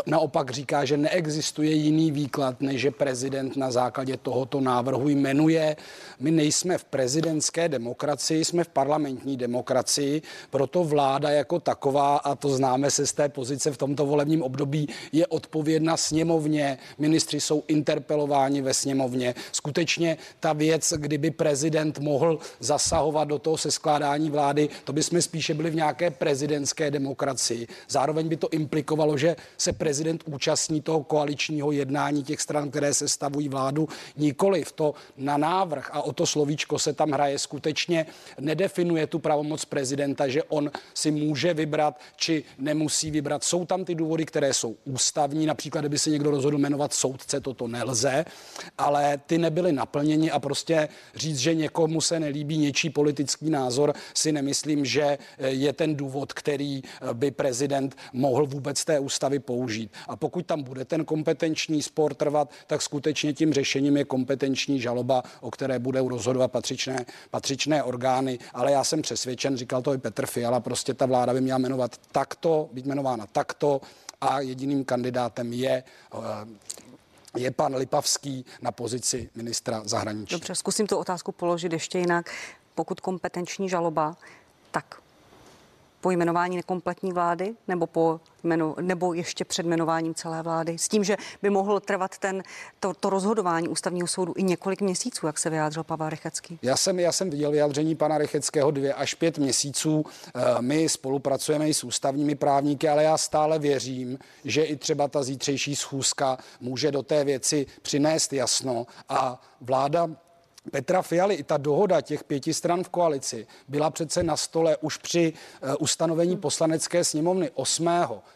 naopak 0.06 0.52
říká, 0.52 0.86
že 0.86 0.98
neexistuje 0.98 1.72
jiný 1.72 2.12
výklad, 2.12 2.62
než 2.62 2.82
že 2.82 2.92
prezident 2.92 3.58
na 3.58 3.72
základě 3.72 4.18
tohoto 4.18 4.62
návrhu 4.62 5.10
jmenuje. 5.10 5.76
My 6.20 6.32
nejsme 6.32 6.78
v 6.78 6.84
prezidentské 6.84 7.70
demokracii, 7.70 8.46
jsme 8.46 8.64
v 8.64 8.70
parlamentní 8.70 9.17
parlamentní 9.18 9.38
demokracii, 9.38 10.22
proto 10.50 10.84
vláda 10.84 11.30
jako 11.30 11.60
taková, 11.60 12.18
a 12.18 12.36
to 12.36 12.50
známe 12.50 12.92
se 12.92 13.08
z 13.08 13.14
té 13.14 13.30
pozice 13.30 13.72
v 13.72 13.78
tomto 13.78 14.06
volebním 14.06 14.44
období, 14.44 14.88
je 15.12 15.28
odpovědna 15.28 15.98
sněmovně, 15.98 16.78
ministři 16.98 17.40
jsou 17.42 17.64
interpelováni 17.68 18.62
ve 18.62 18.74
sněmovně. 18.74 19.36
Skutečně 19.52 20.18
ta 20.40 20.54
věc, 20.54 20.94
kdyby 20.98 21.32
prezident 21.32 22.00
mohl 22.00 22.40
zasahovat 22.60 23.28
do 23.28 23.40
toho 23.40 23.58
seskládání 23.58 24.30
vlády, 24.30 24.70
to 24.84 24.94
by 24.94 25.04
jsme 25.04 25.22
spíše 25.22 25.54
byli 25.54 25.70
v 25.70 25.76
nějaké 25.76 26.12
prezidentské 26.12 26.92
demokracii. 26.92 27.68
Zároveň 27.90 28.28
by 28.28 28.38
to 28.38 28.50
implikovalo, 28.50 29.18
že 29.18 29.36
se 29.58 29.74
prezident 29.74 30.24
účastní 30.26 30.82
toho 30.82 31.04
koaličního 31.04 31.72
jednání 31.72 32.24
těch 32.24 32.42
stran, 32.42 32.70
které 32.70 32.94
se 32.94 33.08
stavují 33.08 33.50
vládu, 33.50 33.88
nikoliv 34.18 34.72
to 34.72 34.94
na 35.18 35.38
návrh 35.38 35.90
a 35.94 36.02
o 36.02 36.14
to 36.14 36.26
slovíčko 36.26 36.80
se 36.80 36.94
tam 36.94 37.12
hraje 37.12 37.40
skutečně 37.40 38.06
nedefinuje 38.40 39.07
tu 39.08 39.20
pravomoc 39.20 39.66
prezidenta, 39.66 40.28
že 40.28 40.44
on 40.44 40.72
si 40.94 41.12
může 41.12 41.54
vybrat, 41.54 42.00
či 42.16 42.44
nemusí 42.58 43.12
vybrat. 43.12 43.44
Jsou 43.44 43.66
tam 43.66 43.86
ty 43.86 43.96
důvody, 43.96 44.26
které 44.26 44.54
jsou 44.54 44.76
ústavní, 44.86 45.46
například, 45.46 45.82
kdyby 45.82 46.00
se 46.00 46.10
někdo 46.10 46.32
rozhodl 46.32 46.58
jmenovat 46.58 46.94
soudce, 46.94 47.40
toto 47.40 47.68
nelze, 47.68 48.26
ale 48.78 49.18
ty 49.18 49.38
nebyly 49.38 49.72
naplněny 49.72 50.32
a 50.32 50.40
prostě 50.40 50.90
říct, 51.16 51.38
že 51.38 51.56
někomu 51.56 52.02
se 52.02 52.20
nelíbí 52.20 52.58
něčí 52.58 52.90
politický 52.90 53.50
názor, 53.50 53.94
si 54.14 54.32
nemyslím, 54.32 54.86
že 54.86 55.18
je 55.38 55.74
ten 55.74 55.96
důvod, 55.96 56.34
který 56.34 56.82
by 57.14 57.32
prezident 57.32 57.98
mohl 58.14 58.46
vůbec 58.46 58.86
té 58.86 59.00
ústavy 59.00 59.40
použít. 59.40 59.92
A 60.08 60.16
pokud 60.16 60.46
tam 60.46 60.64
bude 60.64 60.86
ten 60.86 61.06
kompetenční 61.06 61.82
spor 61.82 62.14
trvat, 62.14 62.52
tak 62.68 62.82
skutečně 62.82 63.34
tím 63.34 63.54
řešením 63.54 63.98
je 63.98 64.06
kompetenční 64.06 64.80
žaloba, 64.80 65.24
o 65.42 65.52
které 65.52 65.80
budou 65.80 66.10
rozhodovat 66.10 66.52
patřičné, 66.52 67.06
patřičné 67.32 67.84
orgány. 67.84 68.40
Ale 68.54 68.72
já 68.72 68.84
jsem 68.84 68.97
přesvědčen, 69.02 69.58
říkal 69.58 69.82
to 69.82 69.94
i 69.94 69.98
Petr 69.98 70.26
Fiala, 70.26 70.60
prostě 70.60 70.94
ta 70.94 71.06
vláda 71.06 71.34
by 71.34 71.42
měla 71.42 71.60
jmenovat 71.60 71.98
takto, 72.12 72.70
být 72.72 72.86
jmenována 72.86 73.28
takto 73.28 73.82
a 74.22 74.40
jediným 74.40 74.86
kandidátem 74.86 75.54
je 75.54 75.84
eh, 76.14 76.20
je 77.38 77.52
pan 77.52 77.76
Lipavský 77.76 78.46
na 78.62 78.72
pozici 78.72 79.30
ministra 79.36 79.82
zahraničí. 79.86 80.36
Dobře, 80.36 80.56
zkusím 80.56 80.88
tu 80.88 80.98
otázku 80.98 81.32
položit 81.32 81.74
ještě 81.74 82.00
jinak. 82.00 82.32
Pokud 82.76 83.00
kompetenční 83.00 83.70
žaloba, 83.70 84.18
tak 84.72 85.02
po 86.02 86.12
jmenování 86.12 86.56
nekompletní 86.56 87.14
vlády 87.14 87.56
nebo, 87.68 87.88
po 87.88 88.20
jmenu, 88.44 88.76
nebo 88.82 89.14
ještě 89.14 89.46
před 89.46 89.66
jmenováním 89.66 90.14
celé 90.14 90.44
vlády. 90.44 90.78
S 90.78 90.88
tím, 90.88 91.04
že 91.04 91.18
by 91.42 91.50
mohl 91.50 91.80
trvat 91.80 92.18
ten, 92.18 92.44
to, 92.80 92.94
to 92.94 93.10
rozhodování 93.10 93.68
ústavního 93.68 94.08
soudu 94.08 94.34
i 94.38 94.44
několik 94.44 94.82
měsíců, 94.82 95.26
jak 95.28 95.38
se 95.38 95.50
vyjádřil 95.50 95.84
Pavel 95.84 96.10
Rychecký. 96.10 96.60
Já 96.62 96.78
jsem, 96.78 97.00
já 97.00 97.12
jsem 97.12 97.30
viděl 97.30 97.52
vyjádření 97.52 97.96
pana 97.96 98.18
Rycheckého 98.18 98.72
dvě 98.72 98.94
až 98.94 99.14
pět 99.14 99.38
měsíců. 99.38 100.06
Eh, 100.36 100.42
my 100.62 100.90
spolupracujeme 100.90 101.70
i 101.70 101.74
s 101.74 101.84
ústavními 101.84 102.36
právníky, 102.36 102.90
ale 102.90 103.04
já 103.04 103.18
stále 103.18 103.60
věřím, 103.60 104.20
že 104.46 104.64
i 104.64 104.76
třeba 104.76 105.08
ta 105.08 105.24
zítřejší 105.24 105.76
schůzka 105.76 106.38
může 106.62 106.92
do 106.92 107.04
té 107.04 107.24
věci 107.24 107.66
přinést 107.82 108.34
jasno 108.34 108.88
a 109.10 109.42
vláda 109.62 110.10
Petra 110.72 111.02
Fialy, 111.02 111.36
i 111.36 111.44
ta 111.44 111.58
dohoda 111.58 112.02
těch 112.02 112.24
pěti 112.24 112.54
stran 112.54 112.84
v 112.84 112.90
koalici 112.90 113.48
byla 113.68 113.90
přece 113.90 114.24
na 114.24 114.38
stole 114.38 114.78
už 114.78 114.98
při 114.98 115.34
uh, 115.64 115.76
ustanovení 115.80 116.32
hmm. 116.32 116.42
poslanecké 116.42 117.04
sněmovny 117.04 117.52
8. 117.54 117.90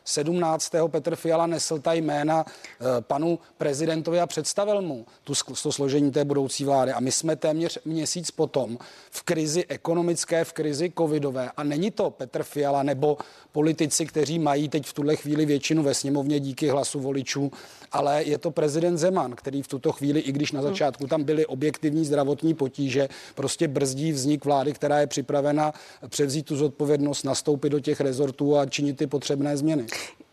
17. 0.05 0.71
Petr 0.87 1.15
Fiala 1.15 1.47
nesl 1.47 1.79
ta 1.79 1.93
jména 1.93 2.45
uh, 2.45 2.87
panu 3.01 3.39
prezidentovi 3.57 4.19
a 4.19 4.27
představil 4.27 4.81
mu 4.81 5.05
tu, 5.23 5.33
to 5.63 5.71
složení 5.71 6.11
té 6.11 6.25
budoucí 6.25 6.65
vlády. 6.65 6.91
A 6.91 6.99
my 6.99 7.11
jsme 7.11 7.35
téměř 7.35 7.79
měsíc 7.85 8.31
potom 8.31 8.77
v 9.11 9.23
krizi 9.23 9.65
ekonomické, 9.67 10.43
v 10.43 10.53
krizi 10.53 10.93
covidové. 10.97 11.51
A 11.57 11.63
není 11.63 11.91
to 11.91 12.09
Petr 12.09 12.43
Fiala 12.43 12.83
nebo 12.83 13.17
politici, 13.51 14.05
kteří 14.05 14.39
mají 14.39 14.69
teď 14.69 14.85
v 14.85 14.93
tuhle 14.93 15.15
chvíli 15.15 15.45
většinu 15.45 15.83
ve 15.83 15.93
sněmovně 15.93 16.39
díky 16.39 16.69
hlasu 16.69 16.99
voličů, 16.99 17.51
ale 17.91 18.23
je 18.23 18.37
to 18.37 18.51
prezident 18.51 18.97
Zeman, 18.97 19.35
který 19.35 19.61
v 19.61 19.67
tuto 19.67 19.91
chvíli, 19.91 20.19
i 20.19 20.31
když 20.31 20.51
na 20.51 20.59
hmm. 20.59 20.69
začátku 20.69 21.07
tam 21.07 21.23
byly 21.23 21.45
objektivní 21.45 22.05
zdravotní 22.05 22.20
zdravotní 22.21 22.53
potíže 22.53 23.09
prostě 23.35 23.67
brzdí 23.67 24.11
vznik 24.11 24.45
vlády, 24.45 24.73
která 24.73 24.99
je 24.99 25.07
připravena 25.07 25.73
převzít 26.07 26.45
tu 26.45 26.55
zodpovědnost, 26.55 27.23
nastoupit 27.23 27.69
do 27.69 27.79
těch 27.79 28.01
rezortů 28.01 28.57
a 28.57 28.65
činit 28.65 28.97
ty 28.97 29.07
potřebné 29.07 29.57
změny. 29.57 29.85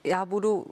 Já 0.04 0.24
budu 0.24 0.66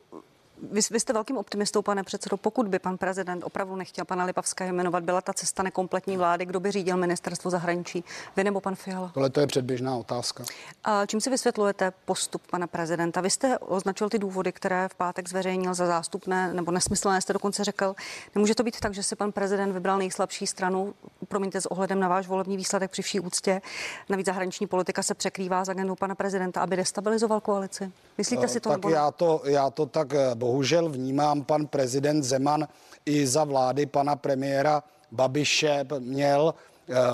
vy, 0.62 0.80
vy 0.90 1.00
jste 1.00 1.12
velkým 1.12 1.36
optimistou, 1.36 1.82
pane 1.82 2.02
předsedo. 2.02 2.36
Pokud 2.36 2.68
by 2.68 2.78
pan 2.78 2.98
prezident 2.98 3.44
opravdu 3.44 3.76
nechtěl 3.76 4.04
pana 4.04 4.24
Lipavského 4.24 4.72
jmenovat, 4.72 5.04
byla 5.04 5.20
ta 5.20 5.32
cesta 5.32 5.62
nekompletní 5.62 6.16
vlády, 6.16 6.46
kdo 6.46 6.60
by 6.60 6.70
řídil 6.70 6.96
ministerstvo 6.96 7.50
zahraničí? 7.50 8.04
Vy 8.36 8.44
nebo 8.44 8.60
pan 8.60 8.74
Fiala? 8.74 9.10
Tohle 9.14 9.30
to 9.30 9.40
je 9.40 9.46
předběžná 9.46 9.96
otázka. 9.96 10.44
A 10.84 11.06
čím 11.06 11.20
si 11.20 11.30
vysvětlujete 11.30 11.92
postup 12.04 12.42
pana 12.50 12.66
prezidenta? 12.66 13.20
Vy 13.20 13.30
jste 13.30 13.58
označil 13.58 14.08
ty 14.08 14.18
důvody, 14.18 14.52
které 14.52 14.88
v 14.88 14.94
pátek 14.94 15.28
zveřejnil 15.28 15.74
za 15.74 15.86
zástupné 15.86 16.52
nebo 16.52 16.72
nesmyslné, 16.72 17.20
jste 17.20 17.32
dokonce 17.32 17.64
řekl. 17.64 17.94
Nemůže 18.34 18.54
to 18.54 18.62
být 18.62 18.80
tak, 18.80 18.94
že 18.94 19.02
si 19.02 19.16
pan 19.16 19.32
prezident 19.32 19.72
vybral 19.72 19.98
nejslabší 19.98 20.46
stranu, 20.46 20.94
promiňte, 21.28 21.60
s 21.60 21.66
ohledem 21.66 22.00
na 22.00 22.08
váš 22.08 22.26
volební 22.26 22.56
výsledek 22.56 22.90
při 22.90 23.02
vší 23.02 23.20
úctě. 23.20 23.60
Navíc 24.08 24.26
zahraniční 24.26 24.66
politika 24.66 25.02
se 25.02 25.14
překrývá 25.14 25.64
s 25.64 25.68
agendou 25.68 25.94
pana 25.94 26.14
prezidenta, 26.14 26.60
aby 26.60 26.76
destabilizoval 26.76 27.40
koalici. 27.40 27.92
Myslíte 28.18 28.48
si 28.48 28.60
to? 28.60 28.68
Tak 28.68 28.78
nebo... 28.78 28.90
já 28.90 29.10
to, 29.10 29.42
já 29.44 29.70
to 29.70 29.86
tak 29.86 30.14
eh, 30.14 30.34
bohužel 30.46 30.88
vnímám 30.88 31.44
pan 31.44 31.66
prezident 31.66 32.22
Zeman 32.22 32.68
i 33.06 33.26
za 33.26 33.44
vlády 33.44 33.86
pana 33.86 34.16
premiéra 34.16 34.82
Babiše 35.12 35.84
měl 35.98 36.54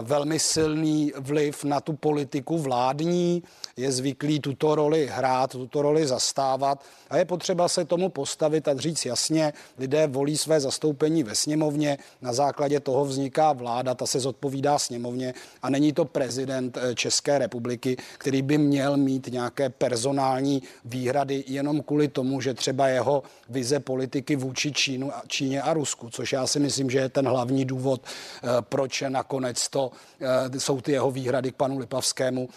velmi 0.03 0.39
silný 0.39 1.13
vliv 1.19 1.65
na 1.65 1.81
tu 1.81 1.93
politiku 1.93 2.59
vládní, 2.59 3.43
je 3.77 3.93
zvyklý 3.93 4.41
tuto 4.41 4.75
roli 4.75 5.11
hrát, 5.13 5.51
tuto 5.51 5.83
roli 5.83 6.07
zastávat. 6.07 6.85
A 7.11 7.17
je 7.17 7.25
potřeba 7.25 7.69
se 7.69 7.85
tomu 7.85 8.09
postavit 8.09 8.69
a 8.69 8.77
říct 8.77 9.07
jasně, 9.07 9.53
lidé 9.79 10.07
volí 10.07 10.39
své 10.39 10.61
zastoupení 10.61 11.23
ve 11.23 11.35
sněmovně, 11.35 11.99
na 12.23 12.33
základě 12.33 12.81
toho 12.81 13.05
vzniká 13.05 13.53
vláda, 13.53 13.95
ta 13.95 14.07
se 14.07 14.21
zodpovídá 14.21 14.79
sněmovně 14.79 15.35
a 15.63 15.71
není 15.71 15.93
to 15.93 16.05
prezident 16.05 16.77
eh, 16.77 16.95
České 16.95 17.39
republiky, 17.39 17.97
který 18.19 18.43
by 18.43 18.59
měl 18.59 18.97
mít 18.97 19.27
nějaké 19.27 19.69
personální 19.71 20.63
výhrady 20.85 21.45
jenom 21.47 21.83
kvůli 21.83 22.09
tomu, 22.09 22.41
že 22.41 22.55
třeba 22.55 22.89
jeho 22.89 23.23
vize 23.49 23.81
politiky 23.81 24.37
vůči 24.37 24.73
Čínu, 24.73 25.13
Číně 25.27 25.63
a 25.63 25.75
Rusku, 25.75 26.11
což 26.11 26.33
já 26.33 26.47
si 26.47 26.61
myslím, 26.61 26.91
že 26.91 26.99
je 26.99 27.09
ten 27.09 27.29
hlavní 27.29 27.65
důvod, 27.65 28.03
eh, 28.05 28.49
proč 28.61 29.05
nakonec 29.09 29.62
to 29.69 29.91
eh, 30.21 30.61
jsou 30.61 30.81
ty 30.81 30.93
jeho 30.93 31.11
výhrady 31.11 31.53
k 31.53 31.57
panu 31.57 31.79
Lipavskému, 31.79 32.49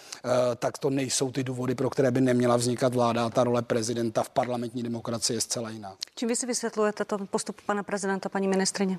tak 0.56 0.78
to 0.78 0.90
nejsou 0.90 1.32
ty 1.32 1.44
důvody, 1.44 1.74
pro 1.74 1.90
které 1.90 2.10
by 2.10 2.20
neměla 2.20 2.56
vznikat 2.56 2.94
vláda 2.94 3.30
ta 3.30 3.44
role 3.44 3.62
prezidenta 3.62 4.22
v 4.22 4.30
parlamentní 4.30 4.82
demokracie 4.82 5.36
je 5.36 5.40
zcela 5.40 5.70
jiná. 5.70 5.96
Čím 6.14 6.28
vy 6.28 6.36
si 6.36 6.46
vysvětlujete 6.46 7.04
to 7.04 7.18
postup 7.18 7.60
pana 7.66 7.82
prezidenta, 7.82 8.28
paní 8.28 8.48
ministrině? 8.48 8.98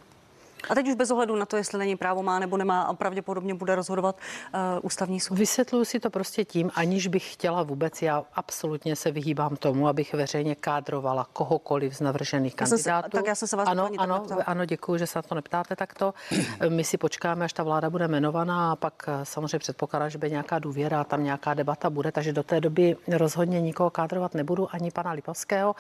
A 0.70 0.76
teď 0.76 0.88
už 0.88 0.96
bez 0.96 1.12
ohledu 1.12 1.36
na 1.36 1.46
to, 1.46 1.58
jestli 1.58 1.80
není 1.80 1.96
právo 1.96 2.24
má 2.24 2.40
nebo 2.40 2.58
nemá 2.58 2.82
a 2.82 2.94
pravděpodobně 2.94 3.54
bude 3.54 3.76
rozhodovat 3.76 4.16
uh, 4.54 4.60
ústavní 4.82 5.20
soud. 5.20 5.38
Vysvětluji 5.38 5.86
si 5.86 6.00
to 6.00 6.10
prostě 6.10 6.46
tím, 6.46 6.72
aniž 6.76 7.08
bych 7.08 7.34
chtěla 7.34 7.64
vůbec, 7.64 8.02
já 8.02 8.24
absolutně 8.36 8.96
se 8.96 9.12
vyhýbám 9.12 9.56
tomu, 9.56 9.88
abych 9.88 10.14
veřejně 10.14 10.56
kádrovala 10.56 11.28
kohokoliv 11.34 11.96
z 11.96 12.02
navržených 12.02 12.54
já 12.54 12.58
kandidátů. 12.58 13.06
Se, 13.06 13.18
tak 13.18 13.28
já 13.28 13.36
jsem 13.36 13.48
se 13.48 13.56
vás 13.56 13.68
ano, 13.68 13.90
ano, 13.98 14.26
ano, 14.46 14.66
děkuji, 14.66 14.98
že 14.98 15.08
se 15.08 15.20
na 15.20 15.22
to 15.22 15.36
neptáte 15.36 15.76
takto. 15.76 16.14
My 16.70 16.84
si 16.84 16.98
počkáme, 16.98 17.46
až 17.46 17.54
ta 17.54 17.64
vláda 17.64 17.90
bude 17.90 18.06
jmenovaná 18.06 18.72
a 18.72 18.76
pak 18.76 18.94
eh, 19.08 19.26
samozřejmě 19.26 19.60
předpokládám, 19.60 20.10
že 20.10 20.18
by 20.18 20.32
nějaká 20.32 20.60
důvěra 20.60 21.04
tam 21.04 21.24
nějaká 21.24 21.54
debata 21.54 21.90
bude, 21.90 22.12
takže 22.12 22.34
do 22.34 22.44
té 22.44 22.62
doby 22.62 22.96
rozhodně 23.08 23.62
nikoho 23.62 23.90
kádrovat 23.90 24.34
nebudu, 24.34 24.68
ani 24.72 24.92
pana 24.92 25.12
Lipovského. 25.12 25.76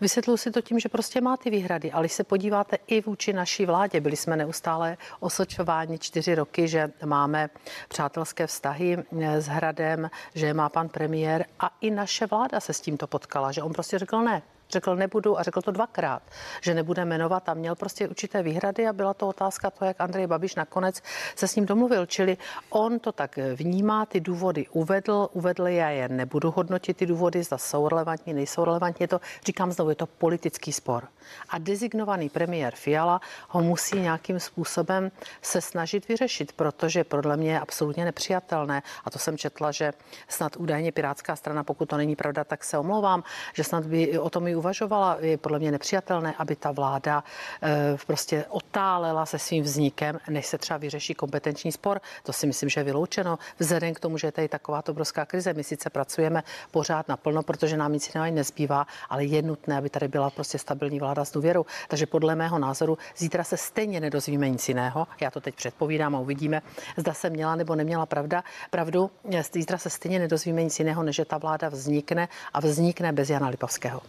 Vysvětluji 0.00 0.36
si 0.36 0.50
to 0.50 0.60
tím, 0.60 0.78
že 0.78 0.88
prostě 0.88 1.20
má 1.20 1.36
ty 1.36 1.50
výhrady, 1.50 1.92
ale 1.92 2.02
když 2.02 2.12
se 2.12 2.24
podíváte 2.24 2.76
i 2.86 3.00
vůči 3.00 3.32
naší 3.32 3.66
vládě, 3.66 4.00
byli 4.00 4.16
jsme 4.16 4.29
neustále 4.36 4.96
osočováni 5.20 5.98
čtyři 5.98 6.34
roky, 6.34 6.68
že 6.68 6.92
máme 7.04 7.50
přátelské 7.88 8.46
vztahy 8.46 8.98
eh, 9.20 9.40
s 9.40 9.46
Hradem, 9.46 10.10
že 10.34 10.54
má 10.54 10.68
pan 10.68 10.88
premiér 10.88 11.44
a 11.60 11.70
i 11.80 11.90
naše 11.90 12.26
vláda 12.26 12.60
se 12.60 12.72
s 12.72 12.80
tímto 12.80 13.06
potkala, 13.06 13.52
že 13.52 13.62
on 13.62 13.72
prostě 13.72 13.98
řekl 13.98 14.22
ne, 14.22 14.42
Řekl 14.70 14.96
nebudu 14.96 15.38
a 15.38 15.42
řekl 15.42 15.62
to 15.62 15.70
dvakrát, 15.70 16.22
že 16.60 16.74
nebude 16.74 17.04
jmenovat 17.04 17.48
a 17.48 17.54
měl 17.54 17.74
prostě 17.74 18.08
určité 18.08 18.42
výhrady 18.42 18.86
a 18.86 18.92
byla 18.92 19.14
to 19.14 19.28
otázka 19.28 19.70
to, 19.70 19.84
jak 19.84 20.00
Andrej 20.00 20.26
Babiš 20.26 20.54
nakonec 20.54 21.02
se 21.36 21.48
s 21.48 21.56
ním 21.56 21.66
domluvil. 21.66 22.06
Čili 22.06 22.36
on 22.70 22.98
to 22.98 23.12
tak 23.12 23.38
vnímá, 23.54 24.06
ty 24.06 24.20
důvody 24.20 24.66
uvedl, 24.72 25.28
uvedl 25.32 25.68
já 25.68 25.90
je 25.90 26.08
nebudu 26.08 26.50
hodnotit 26.50 26.96
ty 26.96 27.06
důvody, 27.06 27.42
zda 27.42 27.58
jsou 27.58 27.88
relevantní, 27.88 28.34
nejsou 28.34 28.64
relevantní. 28.64 29.04
Je 29.04 29.08
to, 29.08 29.20
říkám 29.44 29.72
znovu, 29.72 29.90
je 29.90 29.96
to 29.96 30.06
politický 30.06 30.72
spor. 30.72 31.08
A 31.48 31.58
designovaný 31.58 32.28
premiér 32.28 32.74
Fiala 32.74 33.20
ho 33.48 33.62
musí 33.62 34.00
nějakým 34.00 34.40
způsobem 34.40 35.10
se 35.42 35.60
snažit 35.60 36.08
vyřešit, 36.08 36.52
protože 36.52 37.04
podle 37.04 37.36
mě 37.36 37.52
je 37.52 37.60
absolutně 37.60 38.04
nepřijatelné. 38.04 38.82
A 39.04 39.10
to 39.10 39.18
jsem 39.18 39.38
četla, 39.38 39.72
že 39.72 39.92
snad 40.28 40.56
údajně 40.56 40.92
Pirátská 40.92 41.36
strana, 41.36 41.64
pokud 41.64 41.88
to 41.88 41.96
není 41.96 42.16
pravda, 42.16 42.44
tak 42.44 42.64
se 42.64 42.78
omlouvám, 42.78 43.22
že 43.54 43.64
snad 43.64 43.86
by 43.86 44.18
o 44.18 44.30
tom 44.30 44.48
i 44.48 44.56
uvažovala. 44.60 45.16
Je 45.20 45.36
podle 45.38 45.58
mě 45.58 45.70
nepřijatelné, 45.70 46.34
aby 46.38 46.56
ta 46.56 46.70
vláda 46.72 47.24
e, 47.62 47.96
prostě 48.06 48.44
otálela 48.48 49.26
se 49.26 49.38
svým 49.38 49.64
vznikem, 49.64 50.18
než 50.28 50.46
se 50.46 50.58
třeba 50.58 50.76
vyřeší 50.76 51.14
kompetenční 51.14 51.72
spor. 51.72 52.00
To 52.22 52.32
si 52.32 52.46
myslím, 52.46 52.68
že 52.68 52.80
je 52.80 52.84
vyloučeno. 52.84 53.38
Vzhledem 53.58 53.94
k 53.94 54.00
tomu, 54.00 54.18
že 54.18 54.26
je 54.26 54.32
tady 54.32 54.48
taková 54.48 54.82
obrovská 54.88 55.24
krize, 55.24 55.54
my 55.54 55.64
sice 55.64 55.90
pracujeme 55.90 56.42
pořád 56.70 57.08
naplno, 57.08 57.42
protože 57.42 57.76
nám 57.76 57.92
nic 57.92 58.04
jiného 58.14 58.34
nezbývá, 58.34 58.86
ale 59.08 59.24
je 59.24 59.42
nutné, 59.42 59.78
aby 59.78 59.90
tady 59.90 60.08
byla 60.08 60.30
prostě 60.30 60.58
stabilní 60.58 61.00
vláda 61.00 61.24
s 61.24 61.32
důvěrou. 61.32 61.66
Takže 61.88 62.06
podle 62.06 62.34
mého 62.34 62.58
názoru 62.58 62.98
zítra 63.16 63.44
se 63.44 63.56
stejně 63.56 64.00
nedozvíme 64.00 64.50
nic 64.50 64.68
jiného. 64.68 65.06
Já 65.20 65.30
to 65.30 65.40
teď 65.40 65.54
předpovídám 65.54 66.16
a 66.16 66.20
uvidíme, 66.20 66.62
zda 66.96 67.14
se 67.14 67.30
měla 67.30 67.56
nebo 67.56 67.74
neměla 67.74 68.06
pravda. 68.06 68.44
Pravdu, 68.70 69.10
zítra 69.52 69.78
se 69.78 69.90
stejně 69.90 70.18
nedozvíme 70.18 70.62
nic 70.62 70.78
jiného, 70.78 71.02
než 71.02 71.20
že 71.20 71.24
ta 71.24 71.38
vláda 71.38 71.68
vznikne 71.68 72.28
a 72.52 72.60
vznikne 72.60 73.12
bez 73.12 73.30
Jana 73.30 73.48
Lipavského. 73.48 74.00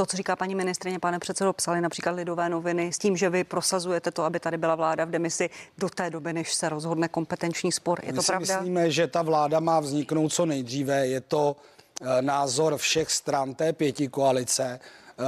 To, 0.00 0.06
co 0.06 0.16
říká 0.16 0.36
paní 0.36 0.54
ministrině, 0.54 0.98
pane 0.98 1.18
předsedo, 1.18 1.52
psali 1.52 1.80
například 1.80 2.12
lidové 2.12 2.48
noviny 2.48 2.92
s 2.92 2.98
tím, 2.98 3.16
že 3.16 3.30
vy 3.30 3.44
prosazujete 3.44 4.10
to, 4.10 4.24
aby 4.24 4.40
tady 4.40 4.58
byla 4.58 4.74
vláda 4.74 5.04
v 5.04 5.10
demisi 5.10 5.50
do 5.78 5.88
té 5.88 6.10
doby, 6.10 6.32
než 6.32 6.54
se 6.54 6.68
rozhodne 6.68 7.08
kompetenční 7.08 7.72
spor. 7.72 8.00
Je 8.02 8.12
My 8.12 8.16
to 8.16 8.22
si 8.22 8.26
pravda? 8.26 8.56
myslíme, 8.56 8.90
že 8.90 9.06
ta 9.06 9.22
vláda 9.22 9.60
má 9.60 9.80
vzniknout 9.80 10.28
co 10.28 10.46
nejdříve. 10.46 11.06
Je 11.06 11.20
to 11.20 11.56
eh, 12.00 12.22
názor 12.22 12.76
všech 12.76 13.10
stran 13.10 13.54
té 13.54 13.72
pěti 13.72 14.08
koalice. 14.08 14.80
Eh, 15.18 15.24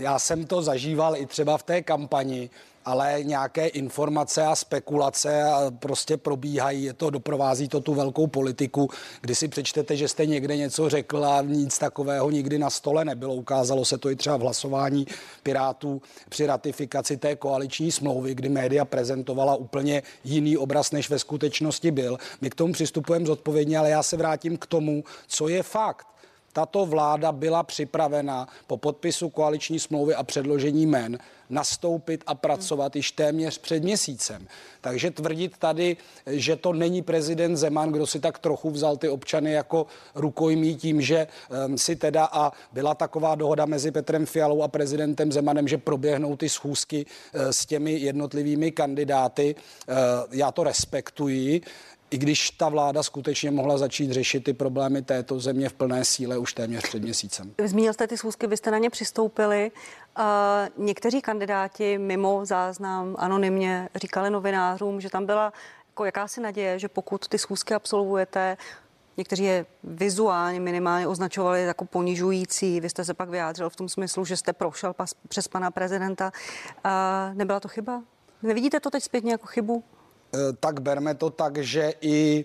já 0.00 0.18
jsem 0.18 0.46
to 0.46 0.62
zažíval 0.62 1.16
i 1.16 1.26
třeba 1.26 1.58
v 1.58 1.62
té 1.62 1.82
kampani 1.82 2.50
ale 2.84 3.18
nějaké 3.22 3.66
informace 3.66 4.42
a 4.42 4.54
spekulace 4.54 5.42
prostě 5.78 6.16
probíhají, 6.16 6.84
je 6.84 6.92
to, 6.92 7.10
doprovází 7.10 7.68
to 7.68 7.80
tu 7.80 7.94
velkou 7.94 8.26
politiku, 8.26 8.88
kdy 9.20 9.34
si 9.34 9.48
přečtete, 9.48 9.96
že 9.96 10.08
jste 10.08 10.26
někde 10.26 10.56
něco 10.56 10.88
řekl 10.88 11.24
a 11.24 11.42
nic 11.42 11.78
takového 11.78 12.30
nikdy 12.30 12.58
na 12.58 12.70
stole 12.70 13.04
nebylo. 13.04 13.34
Ukázalo 13.34 13.84
se 13.84 13.98
to 13.98 14.10
i 14.10 14.16
třeba 14.16 14.36
v 14.36 14.40
hlasování 14.40 15.06
Pirátů 15.42 16.02
při 16.28 16.46
ratifikaci 16.46 17.16
té 17.16 17.36
koaliční 17.36 17.92
smlouvy, 17.92 18.34
kdy 18.34 18.48
média 18.48 18.84
prezentovala 18.84 19.54
úplně 19.54 20.02
jiný 20.24 20.56
obraz, 20.56 20.92
než 20.92 21.10
ve 21.10 21.18
skutečnosti 21.18 21.90
byl. 21.90 22.18
My 22.40 22.50
k 22.50 22.54
tomu 22.54 22.72
přistupujeme 22.72 23.26
zodpovědně, 23.26 23.78
ale 23.78 23.90
já 23.90 24.02
se 24.02 24.16
vrátím 24.16 24.56
k 24.56 24.66
tomu, 24.66 25.04
co 25.26 25.48
je 25.48 25.62
fakt 25.62 26.06
tato 26.52 26.86
vláda 26.86 27.32
byla 27.32 27.62
připravena 27.62 28.48
po 28.66 28.76
podpisu 28.76 29.28
koaliční 29.28 29.78
smlouvy 29.78 30.14
a 30.14 30.22
předložení 30.22 30.86
men 30.86 31.18
nastoupit 31.50 32.24
a 32.26 32.34
pracovat 32.34 32.96
již 32.96 33.12
téměř 33.12 33.58
před 33.58 33.82
měsícem. 33.82 34.46
Takže 34.80 35.10
tvrdit 35.10 35.58
tady, 35.58 35.96
že 36.26 36.56
to 36.56 36.72
není 36.72 37.02
prezident 37.02 37.56
Zeman, 37.56 37.92
kdo 37.92 38.06
si 38.06 38.20
tak 38.20 38.38
trochu 38.38 38.70
vzal 38.70 38.96
ty 38.96 39.08
občany 39.08 39.52
jako 39.52 39.86
rukojmí 40.14 40.76
tím, 40.76 41.00
že 41.00 41.26
um, 41.66 41.78
si 41.78 41.96
teda 41.96 42.24
a 42.32 42.52
byla 42.72 42.94
taková 42.94 43.34
dohoda 43.34 43.66
mezi 43.66 43.90
Petrem 43.90 44.26
Fialou 44.26 44.62
a 44.62 44.68
prezidentem 44.68 45.32
Zemanem, 45.32 45.68
že 45.68 45.78
proběhnou 45.78 46.36
ty 46.36 46.48
schůzky 46.48 47.06
uh, 47.06 47.40
s 47.50 47.66
těmi 47.66 47.92
jednotlivými 47.92 48.70
kandidáty. 48.70 49.54
Uh, 49.54 49.94
já 50.30 50.52
to 50.52 50.64
respektuji 50.64 51.60
i 52.10 52.18
když 52.18 52.50
ta 52.50 52.68
vláda 52.68 53.02
skutečně 53.02 53.50
mohla 53.50 53.78
začít 53.78 54.10
řešit 54.10 54.44
ty 54.44 54.52
problémy 54.52 55.02
této 55.02 55.40
země 55.40 55.68
v 55.68 55.72
plné 55.72 56.04
síle 56.04 56.38
už 56.38 56.52
téměř 56.54 56.82
před 56.82 57.02
měsícem. 57.02 57.54
Zmínil 57.64 57.92
jste 57.92 58.06
ty 58.06 58.16
schůzky, 58.16 58.46
vy 58.46 58.56
jste 58.56 58.70
na 58.70 58.78
ně 58.78 58.90
přistoupili. 58.90 59.70
Uh, 60.18 60.24
někteří 60.84 61.22
kandidáti 61.22 61.98
mimo 61.98 62.46
záznam 62.46 63.16
anonymně 63.18 63.88
říkali 63.94 64.30
novinářům, 64.30 65.00
že 65.00 65.10
tam 65.10 65.26
byla 65.26 65.52
jako 65.88 66.04
jakási 66.04 66.40
naděje, 66.40 66.78
že 66.78 66.88
pokud 66.88 67.28
ty 67.28 67.38
schůzky 67.38 67.74
absolvujete, 67.74 68.56
Někteří 69.16 69.44
je 69.44 69.66
vizuálně 69.84 70.60
minimálně 70.60 71.06
označovali 71.06 71.62
jako 71.64 71.84
ponižující. 71.84 72.80
Vy 72.80 72.90
jste 72.90 73.04
se 73.04 73.14
pak 73.14 73.28
vyjádřil 73.28 73.70
v 73.70 73.76
tom 73.76 73.88
smyslu, 73.88 74.24
že 74.24 74.36
jste 74.36 74.52
prošel 74.52 74.92
pas, 74.92 75.14
přes 75.28 75.48
pana 75.48 75.70
prezidenta. 75.70 76.32
Uh, 76.84 77.34
nebyla 77.34 77.60
to 77.60 77.68
chyba? 77.68 78.02
Nevidíte 78.42 78.80
to 78.80 78.90
teď 78.90 79.02
zpětně 79.02 79.32
jako 79.32 79.46
chybu? 79.46 79.84
Eh, 80.34 80.52
tak 80.60 80.80
berme 80.80 81.14
to 81.14 81.30
tak, 81.30 81.58
že 81.58 81.94
i 82.00 82.44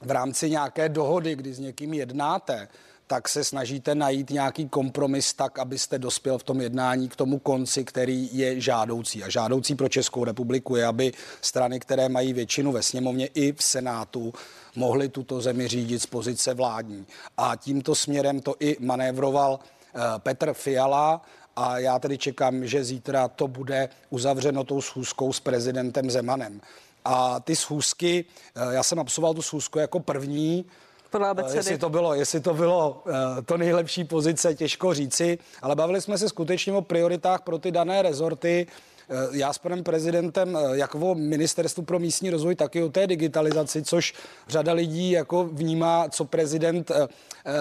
v 0.00 0.10
rámci 0.10 0.50
nějaké 0.50 0.88
dohody, 0.88 1.36
kdy 1.36 1.54
s 1.54 1.58
někým 1.58 1.94
jednáte, 1.94 2.68
tak 3.06 3.28
se 3.28 3.44
snažíte 3.44 3.94
najít 3.94 4.30
nějaký 4.30 4.68
kompromis 4.68 5.32
tak, 5.32 5.58
abyste 5.58 5.98
dospěl 5.98 6.38
v 6.38 6.42
tom 6.42 6.60
jednání 6.60 7.08
k 7.08 7.16
tomu 7.16 7.38
konci, 7.38 7.84
který 7.84 8.38
je 8.38 8.60
žádoucí. 8.60 9.24
A 9.24 9.28
žádoucí 9.28 9.74
pro 9.74 9.88
Českou 9.88 10.24
republiku 10.24 10.76
je, 10.76 10.86
aby 10.86 11.12
strany, 11.40 11.80
které 11.80 12.08
mají 12.08 12.32
většinu 12.32 12.72
ve 12.72 12.82
sněmovně 12.82 13.26
i 13.26 13.52
v 13.52 13.62
Senátu, 13.62 14.32
mohly 14.76 15.08
tuto 15.08 15.40
zemi 15.40 15.68
řídit 15.68 16.02
z 16.02 16.06
pozice 16.06 16.54
vládní. 16.54 17.06
A 17.36 17.56
tímto 17.56 17.94
směrem 17.94 18.40
to 18.40 18.54
i 18.60 18.76
manévroval 18.80 19.58
eh, 19.60 19.98
Petr 20.18 20.52
Fiala 20.52 21.22
a 21.56 21.78
já 21.78 21.98
tedy 21.98 22.18
čekám, 22.18 22.66
že 22.66 22.84
zítra 22.84 23.28
to 23.28 23.48
bude 23.48 23.88
uzavřeno 24.10 24.64
tou 24.64 24.80
schůzkou 24.80 25.32
s 25.32 25.40
prezidentem 25.40 26.10
Zemanem. 26.10 26.60
A 27.08 27.40
ty 27.40 27.56
schůzky, 27.56 28.24
eh, 28.54 28.74
já 28.74 28.82
jsem 28.82 28.98
absolvoval 28.98 29.34
tu 29.34 29.42
schůzku 29.42 29.78
jako 29.78 30.00
první, 30.00 30.64
podle 31.10 31.28
abecedy. 31.28 31.58
Jestli 31.58 31.78
to 31.78 31.90
bylo, 31.90 32.14
jestli 32.14 32.40
to 32.40 32.54
bylo 32.54 33.02
eh, 33.38 33.42
to 33.42 33.56
nejlepší 33.56 34.04
pozice, 34.04 34.54
těžko 34.54 34.94
říci, 34.94 35.38
ale 35.62 35.76
bavili 35.76 36.00
jsme 36.00 36.18
se 36.18 36.28
skutečně 36.28 36.72
o 36.72 36.82
prioritách 36.82 37.40
pro 37.40 37.58
ty 37.58 37.70
dané 37.70 38.02
rezorty. 38.02 38.66
Eh, 39.08 39.28
já 39.30 39.52
s 39.52 39.58
panem 39.58 39.84
prezidentem, 39.84 40.56
eh, 40.56 40.76
jak 40.76 40.94
o 40.94 41.14
ministerstvu 41.14 41.82
pro 41.82 41.98
místní 41.98 42.30
rozvoj, 42.30 42.54
tak 42.54 42.76
i 42.76 42.82
o 42.82 42.88
té 42.88 43.06
digitalizaci, 43.06 43.82
což 43.82 44.14
řada 44.48 44.72
lidí 44.72 45.10
jako 45.10 45.44
vnímá, 45.44 46.08
co 46.08 46.24
prezident, 46.24 46.90
eh, 46.90 47.08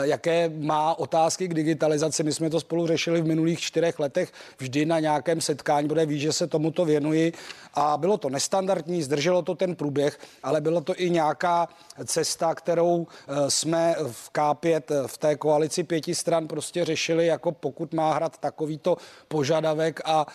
jaké 0.01 0.49
má 0.49 0.99
otázky 0.99 1.47
k 1.47 1.53
digitalizaci. 1.53 2.23
My 2.23 2.33
jsme 2.33 2.49
to 2.49 2.59
spolu 2.59 2.87
řešili 2.87 3.21
v 3.21 3.25
minulých 3.25 3.59
čtyřech 3.59 3.99
letech 3.99 4.31
vždy 4.57 4.85
na 4.85 4.99
nějakém 4.99 5.41
setkání, 5.41 5.87
bude 5.87 6.05
ví, 6.05 6.19
že 6.19 6.33
se 6.33 6.47
tomuto 6.47 6.85
věnuji 6.85 7.33
a 7.73 7.97
bylo 7.97 8.17
to 8.17 8.29
nestandardní, 8.29 9.03
zdrželo 9.03 9.41
to 9.41 9.55
ten 9.55 9.75
průběh, 9.75 10.19
ale 10.43 10.61
bylo 10.61 10.81
to 10.81 10.93
i 10.97 11.09
nějaká 11.09 11.67
cesta, 12.05 12.55
kterou 12.55 13.07
jsme 13.47 13.95
v 14.11 14.31
K5 14.31 15.07
v 15.07 15.17
té 15.17 15.35
koalici 15.35 15.83
pěti 15.83 16.15
stran 16.15 16.47
prostě 16.47 16.85
řešili, 16.85 17.27
jako 17.27 17.51
pokud 17.51 17.93
má 17.93 18.13
hrad 18.13 18.37
takovýto 18.37 18.97
požadavek 19.27 20.01
a 20.05 20.25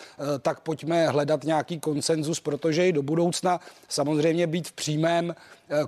tak 0.41 0.59
pojďme 0.59 1.00
hledat 1.07 1.43
nějaký 1.43 1.79
konsenzus, 1.79 2.39
protože 2.39 2.87
i 2.87 2.93
do 2.93 3.03
budoucna 3.03 3.59
samozřejmě 3.89 4.47
být 4.47 4.67
v 4.67 4.71
přímém 4.71 5.35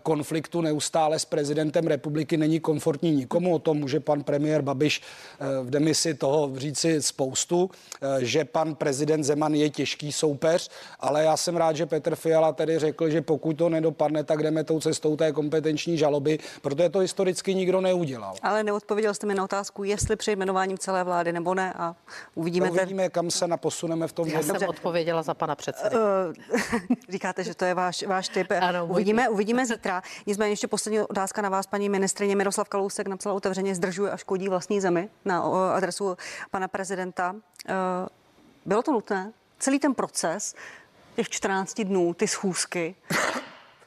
konfliktu 0.04 0.62
neustále 0.62 1.20
s 1.20 1.26
prezidentem 1.26 1.88
republiky 1.88 2.38
není 2.38 2.60
komfortní 2.60 3.12
nikomu. 3.12 3.56
O 3.56 3.60
tom 3.60 3.78
může 3.78 4.00
pan 4.00 4.24
premiér 4.24 4.62
Babiš 4.62 5.02
eh, 5.02 5.64
v 5.64 5.70
demisi 5.70 6.14
toho 6.14 6.52
říci 6.56 7.02
spoustu, 7.02 7.70
eh, 8.02 8.26
že 8.26 8.46
pan 8.46 8.76
prezident 8.76 9.24
Zeman 9.24 9.54
je 9.54 9.70
těžký 9.70 10.12
soupeř, 10.12 10.70
ale 11.00 11.24
já 11.24 11.38
jsem 11.38 11.58
rád, 11.58 11.76
že 11.76 11.86
Petr 11.86 12.16
Fiala 12.16 12.52
tedy 12.52 12.80
řekl, 12.80 13.10
že 13.10 13.22
pokud 13.22 13.54
to 13.54 13.70
nedopadne, 13.70 14.24
tak 14.24 14.44
jdeme 14.44 14.64
tou 14.64 14.80
cestou 14.80 15.16
té 15.16 15.32
kompetenční 15.32 15.98
žaloby, 15.98 16.40
protože 16.62 16.90
to 16.90 17.00
historicky 17.00 17.56
nikdo 17.56 17.82
neudělal. 17.82 18.36
Ale 18.42 18.64
neodpověděl 18.64 19.14
jste 19.14 19.28
mi 19.28 19.36
na 19.36 19.44
otázku, 19.44 19.84
jestli 19.84 20.16
při 20.16 20.32
jmenováním 20.32 20.78
celé 20.78 21.04
vlády 21.04 21.32
nebo 21.34 21.54
ne 21.54 21.74
a 21.74 21.96
uvidíme. 22.36 22.68
No, 22.68 22.74
uvidíme, 22.74 23.04
ten... 23.04 23.12
kam 23.12 23.32
se 23.32 23.48
naposuneme 23.48 24.08
v 24.08 24.14
tom. 24.14 24.28
Já 24.28 24.44
jsem 24.44 24.58
odpověděla 24.68 25.24
za 25.24 25.34
pana 25.34 25.56
předsedu. 25.56 25.98
Říkáte, 27.10 27.44
že 27.44 27.56
to 27.56 27.66
je 27.66 27.74
váš, 27.74 28.04
váš 28.04 28.30
typ. 28.30 28.48
Ano, 28.62 28.86
uvidíme, 28.86 29.30
uvidíme 29.30 29.66
zítra. 29.74 30.04
Nicméně 30.26 30.52
ještě 30.52 30.68
poslední 30.68 31.00
otázka 31.00 31.42
na 31.42 31.50
vás, 31.50 31.68
paní 31.68 31.90
ministrině. 31.90 32.36
Miroslav 32.36 32.70
Kalousek 32.70 33.08
napsal 33.08 33.36
otevřeně, 33.36 33.76
zdržuje 33.76 34.12
a 34.12 34.18
škodí 34.18 34.50
vlastní 34.50 34.82
zemi 34.82 35.10
na 35.26 35.42
adresu 35.74 36.18
pana 36.52 36.68
prezidenta. 36.68 37.36
Eh, 37.68 37.74
bylo 38.66 38.82
to 38.82 38.92
nutné? 38.92 39.34
Celý 39.60 39.80
ten 39.80 39.94
proces, 39.94 40.56
těch 41.16 41.30
14 41.30 41.84
dnů, 41.84 42.14
ty 42.14 42.28
schůzky, 42.28 42.96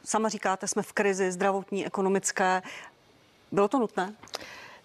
sama 0.04 0.28
říkáte, 0.28 0.68
jsme 0.68 0.82
v 0.82 0.92
krizi 0.92 1.32
zdravotní, 1.32 1.86
ekonomické. 1.86 2.62
Bylo 3.52 3.68
to 3.68 3.78
nutné? 3.78 4.14